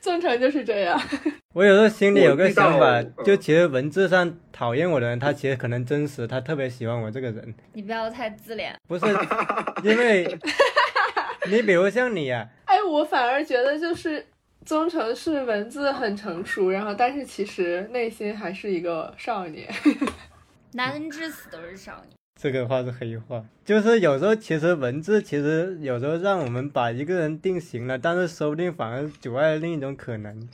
[0.00, 1.00] 宗成就是这样。
[1.52, 7.54] 我有时候心里有个想法，就其实文字上讨厌我的人，他其实可能真实，他特别喜欢我这个人。
[7.72, 8.74] 你不要太自恋。
[8.88, 9.06] 不是，
[9.84, 10.26] 因为，
[11.50, 12.48] 你比如像你呀。
[12.64, 14.26] 哎，我反而觉得就是
[14.64, 19.68] 宗成是文字很成熟，然后但是其实内心还是一个少年。
[20.72, 22.19] 男人至死都是少年。
[22.42, 30.48] 这个话是黑话，就是有时候其实文字其实有时候让我们把一个人定型了，但是说不定反而阻碍了另一种可能。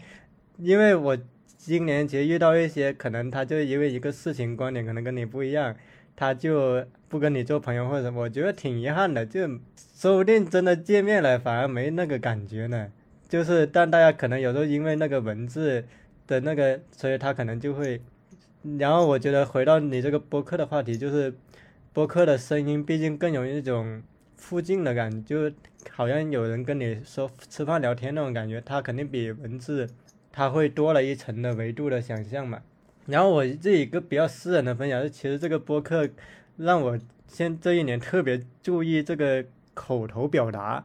[0.58, 1.16] 因为我
[1.56, 5.76] 今年其实遇到一些可能他就因为一个事情观点可能跟你不一样，
[6.16, 9.24] 他就不跟你做朋友或者，我觉得挺遗憾的。
[9.24, 9.48] 就
[9.94, 12.90] 说不定真的见面了反而没那个感觉呢。
[13.28, 15.84] 就是但大家可能有时候因为那个文字
[16.26, 18.00] 的那个，所以他可能就会。
[18.80, 21.32] 然后我觉得回到你这个播客的话题就是。
[21.96, 24.02] 播客的声音毕竟更有一种
[24.36, 25.56] 附近的感觉，就
[25.90, 29.88] 好像有人跟你说吃饭聊天那种感觉，它肯定比文字
[30.30, 32.60] 它会多了一层的维度的想象嘛。
[33.06, 36.06] 然后我这一个比较私人的分享是，其实这个播客
[36.58, 36.98] 让我
[37.28, 39.42] 现这一年特别注意这个
[39.72, 40.84] 口头表达，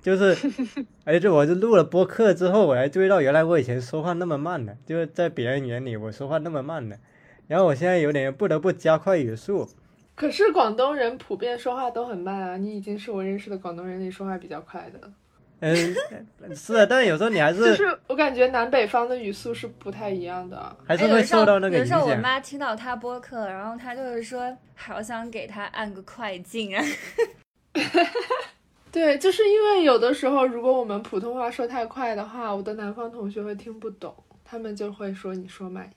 [0.00, 0.36] 就是，
[1.02, 7.00] 而且我是录了播客之后，我才注意到原来我以前说话那么慢的，就是在别人眼里我说话那么慢的，
[7.48, 9.68] 然后我现在有点不得不加快语速。
[10.22, 15.10] 可是广东人普遍说话都很慢啊，你已经是我认识的广东人里说话比较快的。
[15.58, 15.74] 嗯，
[16.54, 20.76] 是的，但有时候你还是就是是我感觉南北方的语速是不太一样的。
[20.86, 22.14] 还是哎有的时候会受到那个影有的时候我。
[22.22, 26.84] 妈听到他播客，然后她就是说，好想给他按个快进啊。
[28.92, 35.90] 对，就是因为有的时候，如果我们普通话说太快的话，我的南方同学会听不懂，他们就会说你说慢，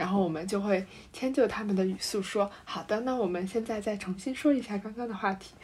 [0.00, 0.82] 然后我们就会
[1.12, 5.54] 迁就他们的语速说，好的，那我们现在再重新说一下刚刚的话题。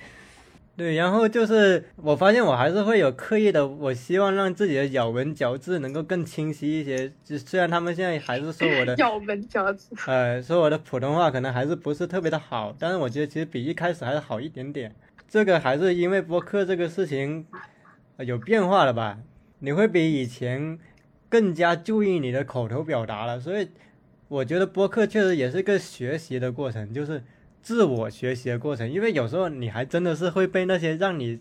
[0.76, 7.10] 对，然后就是我发现我还是会有刻意的，我希望让自己的咬文嚼字能够更清晰一些。
[7.24, 9.96] 就虽然他们现在还是说我的 咬文嚼字。
[10.06, 14.94] 呃，说我的普通话可能还是不是特别的好，但是我觉得其实比一开始还是好一点点。
[15.26, 17.46] 这个还是因为播客这个事情、
[18.18, 19.18] 呃有变化了吧？
[19.60, 20.78] 你会比以前
[21.30, 23.70] 更加注意你的口头表达了，所以
[24.28, 27.22] 我觉得播客确实也是个学习的过程，就是
[27.62, 28.90] 自我学习的过程。
[28.90, 31.38] 因为有时候你还真的是会被那些让你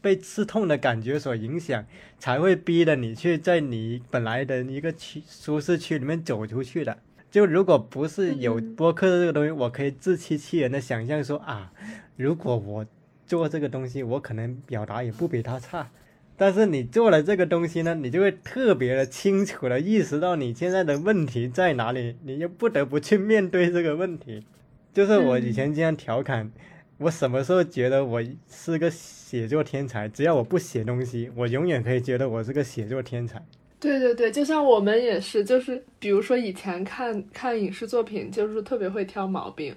[0.00, 1.84] 被刺痛的感觉所影响，
[2.18, 6.98] 才会逼着你去在你本来的一个区舒适区里面走出去的。
[7.30, 11.72] 就如果不是有嗯播客这个东西，我可以自欺欺人的想象说啊，
[12.16, 12.86] 如果我
[13.26, 15.90] 做这个东西，我可能表达也不比他差。
[16.36, 24.44] 但是你做了这个东西呢，你就会特别的清楚的意识到你现在的问题在哪里，你就不得不去面对这个问题。
[24.92, 26.50] 就是我以前经常调侃，
[26.98, 30.08] 我什么时候觉得我是个写作天才？
[30.08, 33.42] 只要我不写东西，我永远可以觉得我是个写作天才。
[33.78, 39.76] 对对对，就像我们也是，就是比如说以前看看影视作品，就是特别会挑毛病，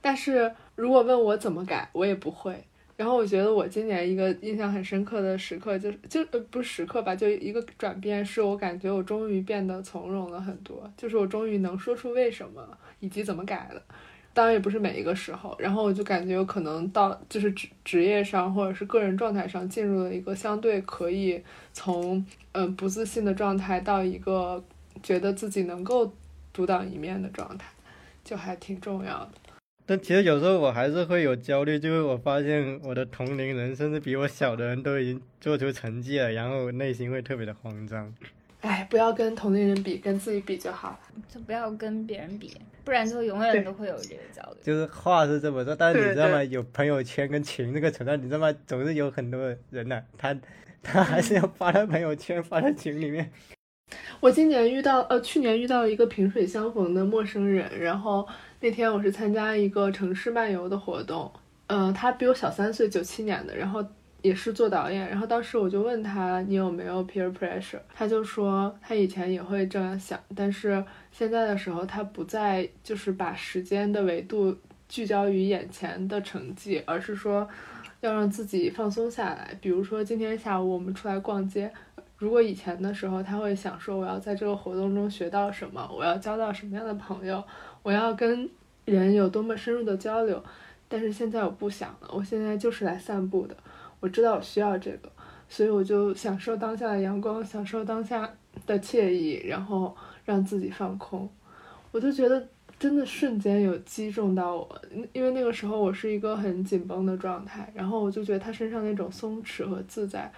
[0.00, 2.64] 但是如果问我怎么改，我也不会。
[3.00, 12.62] 然后我觉得我今年一个印象很深刻的时刻，就是就呃不是时刻吧，就一个转变，是我感觉我终于变得从容了很多，就是我终于能说出为什么
[12.98, 13.82] 以及怎么改了。
[14.34, 22.22] 当然也不是每一个时候，然后我就感觉有可能到就是职职业上或者是个人状态上进入了一个相对可以从
[22.52, 24.62] 嗯、不自信的状态到一个
[25.02, 26.12] 觉得自己能够
[26.52, 27.66] 独当一面的状态，
[28.22, 29.30] 就还挺重要的。
[29.90, 38.14] 但其实有时候我还是会有焦虑，就是我发现我的同龄人甚至比我小的人都已经做出成绩了，然后我内心会特别的慌张。
[38.60, 41.00] 哎，不要跟同龄人比，跟自己比就好了。
[41.28, 44.58] 就不要跟别人比，不然就永远都会有这个焦虑。
[44.62, 46.36] 就是话是这么说，但是你知道吗？
[46.36, 48.54] 对有朋友圈跟群这个存在，你知道吗？
[48.68, 50.32] 总是有很多人呢、他
[50.84, 53.28] 他还是要发到朋友圈，发到群里面。
[54.20, 58.24] 我今年遇到，呃，去年遇到一个萍水相逢的陌生人，然后
[58.62, 61.32] 那天我是参加一个城市漫游的活动，
[61.66, 63.82] 呃，他比我小三岁，九七年的，然后
[64.20, 74.54] 也是做导演，然后当时我就问他你有没有 peer pressure，他就说他以前也会这样想，但是现在的时候他不再就是把时间的维度
[74.90, 77.48] 聚焦于眼前的成绩，而是说
[78.00, 81.72] 要让自己放松下来，比如说今天下午我们出来逛街。
[82.18, 87.42] 如果以前的时候，他会想说我要在这个活动中学到什么，我要交到什么样的朋友，
[87.82, 88.48] 我要跟
[88.84, 90.42] 人有多么深入的交流。
[90.88, 93.56] 但是现在我不想了，我现在就是来散步的。
[94.00, 95.08] 我知道我需要这个，
[95.48, 98.28] 所以我就享受当下的阳光，享受当下
[98.66, 101.30] 的惬意，然后让自己放空。
[101.92, 102.44] 我就觉得
[102.76, 104.82] 真的瞬间有击中到我，
[105.12, 110.32] 因为那个时候我是一个很紧绷的状态，然后我就觉得他身上那种松弛和自在，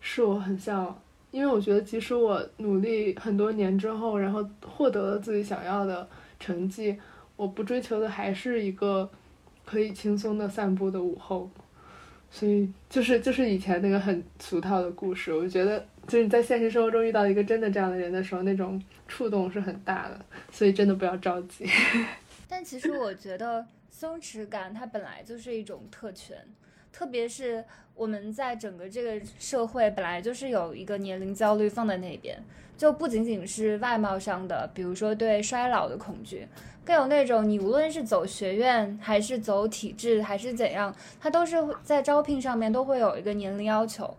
[0.00, 0.96] 是我很向
[1.32, 6.06] 因为我觉得，即使我努力很多年之后，然后获得了自己想要的
[6.38, 6.98] 成绩，
[7.36, 9.10] 我不追求的还是一个
[9.64, 11.50] 可以轻松的散步的午后。
[12.28, 20.20] 所以，就是就是以前那个很俗套的故事，我觉得就是在现实生活中遇到一个真的这样的人的时候，那种触动是很大的。
[20.50, 21.64] 所以真的不要着急。
[22.48, 26.36] 但其实我觉得松弛感它本来就是一种特权，
[26.96, 27.62] 特别是
[27.94, 32.42] 我们在整个这个社会本来就是有一个年龄焦虑放在那边，
[32.74, 36.48] 就不仅仅是外貌上的，比如说对衰老的恐惧，
[36.86, 44.16] 更有那种你无论是走学院还是走体制还是怎样，它都是在招聘上面都会有一个年龄要求，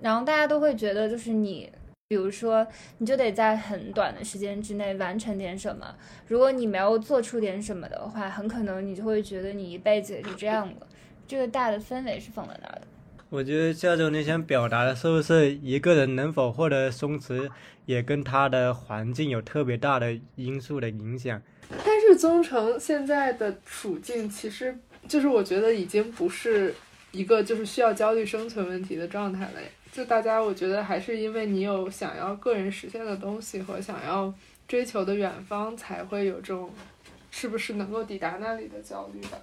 [0.00, 1.70] 然后大家都会觉得就是你。
[2.08, 2.64] 比如说，
[2.98, 5.92] 你就得在很短的时间之内完成点什么，
[6.28, 10.86] 如果你没有做出点什么的话，很可能你就会觉得你一辈子也就这样了。
[11.26, 12.82] 这个大的氛围是放在那儿的。
[13.28, 17.50] 我觉得下周你想表达的是不是一个人能否获得松弛，
[17.84, 21.42] 也跟他的环境有特别大的因素的影响。
[21.84, 24.78] 但是宗成现在的处境，其实
[25.08, 26.72] 就是我觉得已经不是
[27.10, 29.60] 一个就是需要焦虑生存问题的状态了。
[29.92, 34.32] 就大家，我觉得还是因为你有想要个人实现的东西和想要
[34.68, 36.70] 追求的远方，才会有这种
[37.32, 39.42] 是不是能够抵达那里的焦虑的。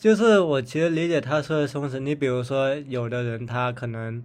[0.00, 4.24] 就是我其实理解他说的松弛，你比如说有的人他可能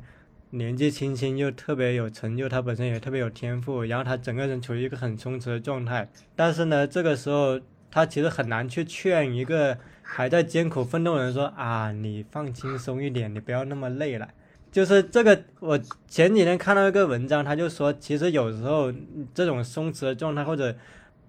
[0.52, 6.10] 年纪轻轻就特别有成就，他本身也特别有天赋，然后他整个人处于一个很松弛的状态。
[6.34, 7.60] 但是呢，这个时候
[7.91, 14.30] 他其实很难去劝一个还在艰苦奋斗的人说啊，你放轻松一点，你不要那么累了。
[14.72, 15.77] 就是这个，我
[16.07, 18.93] 前几天看到一个文章，他就说，其实有时候
[19.34, 20.73] 这种松弛的状态或者。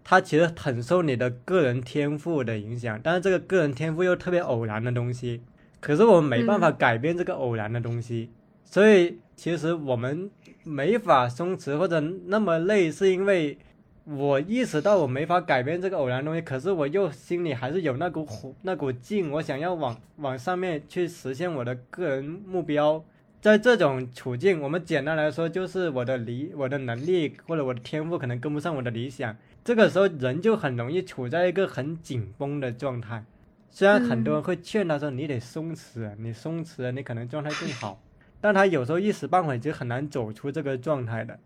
[0.09, 5.43] 它其实很受你的个人天赋的影响，但是这个个人天赋又特别偶然的东西，
[5.81, 8.31] 可是我们没办法改变这个偶然的东西，
[8.65, 10.31] 所以其实我们
[10.63, 13.59] 没法松弛或者那么累，是因为
[14.05, 23.05] 我意识到我没法改变这个偶然东西，可是我又心里还是有那股火、那股劲，我想要往往上面去实现我的个人目标。
[23.41, 29.37] 在这种处境，我们简单来说就是我的理、我的能力或者我的天赋可能跟不上我的理想。
[29.67, 33.25] 这个时候人就很容易处在一个很紧绷的状态，
[33.69, 38.01] 虽然很多人会劝他说你得松弛，你松弛了你可能状态更好，
[38.41, 41.37] 但他有时候一时半会就很难走出这个状态的，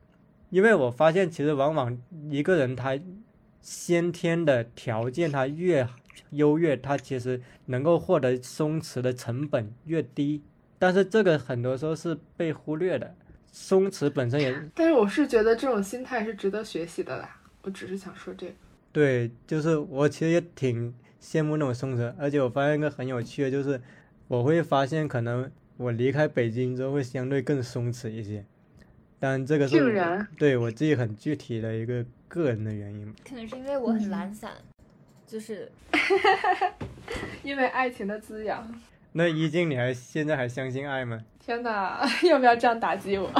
[0.50, 1.98] 因为我发现其实往往
[2.28, 3.00] 一个人他
[3.62, 5.88] 先天的条件他越
[6.32, 10.42] 优越，他其实能够获得松弛的成本越低，
[10.78, 13.14] 但是这个很多时候是被忽略的，
[13.50, 17.38] 松弛本身也，但是我是觉得这种心态是值得学习的啦。
[17.62, 18.52] 我只是想说这个，
[18.92, 23.80] 对，就是我其实也挺羡慕那种松弛，而且我发现一个很有趣的，就是
[24.28, 28.44] 我会发现可能我离开北京之后会相对更松弛一些，
[29.18, 33.14] 但这个是对我自己很具体的一个个人的原因。
[33.28, 34.52] 可能是因为我很懒散，
[35.26, 35.70] 就是
[37.44, 38.66] 因为爱情的滋养。
[39.12, 41.22] 那一静，你还现在还相信爱吗？
[41.38, 43.30] 天哪， 要不要这样打击我？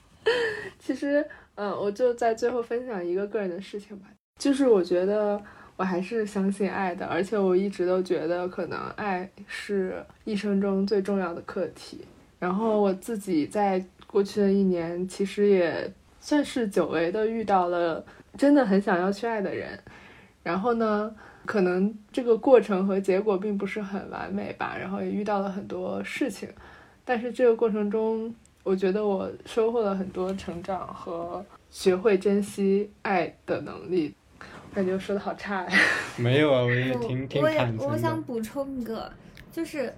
[0.78, 1.28] 其实。
[1.62, 4.06] 嗯，我就在最后分享一个个人的事情吧，
[4.38, 5.38] 就是我觉得
[5.76, 12.02] 我还是相信爱的，而且我一直都觉得可能爱是一生中最重要的课题。
[12.38, 18.02] 然后我自己在过去的一年，其实也算是久违的遇到了
[18.38, 19.78] 真的很想要去爱的人。
[20.42, 21.14] 然后呢，
[21.44, 26.48] 可能这个过程和结果并不是很完美吧，然后也遇到了很多事情，
[27.04, 28.34] 但是这个过程中。
[28.62, 34.14] 我觉得我收获了很多成长和学会珍惜爱的能力，
[34.74, 35.70] 感觉说的好差呀。
[36.16, 39.10] 没有啊，我也挺挺坦 诚我想补充一个，
[39.50, 39.92] 就是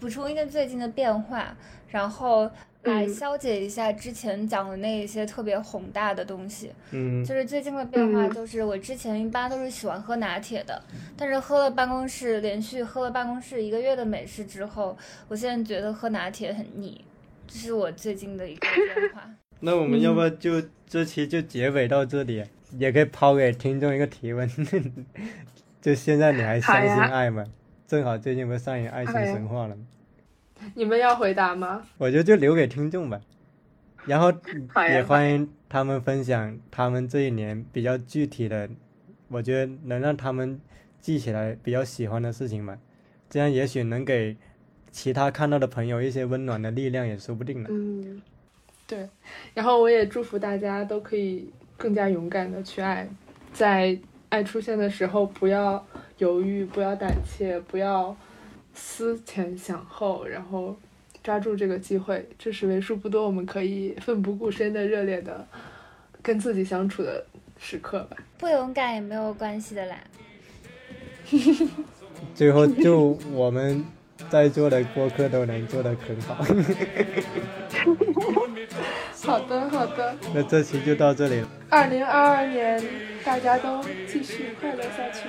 [0.00, 1.54] 补充一个最近的变化，
[1.88, 2.50] 然后
[2.84, 6.72] 来消解一下之前讲的那一些特别宏大的东西。
[6.92, 7.22] 嗯。
[7.22, 10.82] 就是最近的变化，就是我之前一般都是喜欢喝拿铁的，
[11.16, 14.96] 但是喝了办公室连续喝了办公室一个月的美式之后，
[15.28, 17.04] 我现在觉得喝拿铁很腻。
[17.46, 19.22] 这是我最近的一个变化。
[19.60, 22.44] 那我们要不要就这期就结尾到这里？
[22.78, 24.48] 也可以抛给听众一个提问：
[25.80, 27.44] 就现在你还相信爱吗？
[27.86, 29.82] 正好最近不是上演《爱情神话》了吗？
[30.74, 31.86] 你们要回答吗？
[31.96, 33.20] 我觉得就留给听众吧。
[34.04, 34.32] 然后
[34.90, 38.68] 也欢迎他们分享他们这一年比较具体的，
[39.28, 40.60] 我觉得能让他们
[41.00, 42.76] 记起来比较喜欢的事情吧。
[43.30, 44.36] 这样也许能给。
[44.96, 47.68] 其他看到的朋友一些温暖的力量也说不定呢。
[47.70, 48.22] 嗯，
[48.86, 49.06] 对。
[49.52, 53.06] 然后我也祝福大家都可以更加勇敢的去爱，
[53.52, 53.98] 在
[54.30, 55.86] 爱出现的时候不要
[56.16, 58.16] 犹豫，不要胆怯，不要
[58.72, 60.74] 思前想后，然后
[61.22, 62.26] 抓住这个机会。
[62.38, 65.46] 这是为数不多我们可以奋不顾身的热烈的
[66.22, 67.22] 跟自己相处的
[67.58, 68.16] 时刻吧。
[68.38, 69.98] 不勇敢也没有关系的啦。
[72.34, 73.84] 最后就我们。
[74.28, 76.44] 在座的播客都能做得很好。
[79.24, 80.14] 好的，好的。
[80.34, 81.48] 那这期就到这里了。
[81.70, 82.82] 二零二二年，
[83.24, 85.28] 大家都继续快乐下去。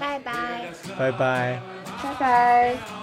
[0.00, 0.32] 拜拜。
[0.98, 1.60] 拜拜。
[2.02, 2.97] 拜拜。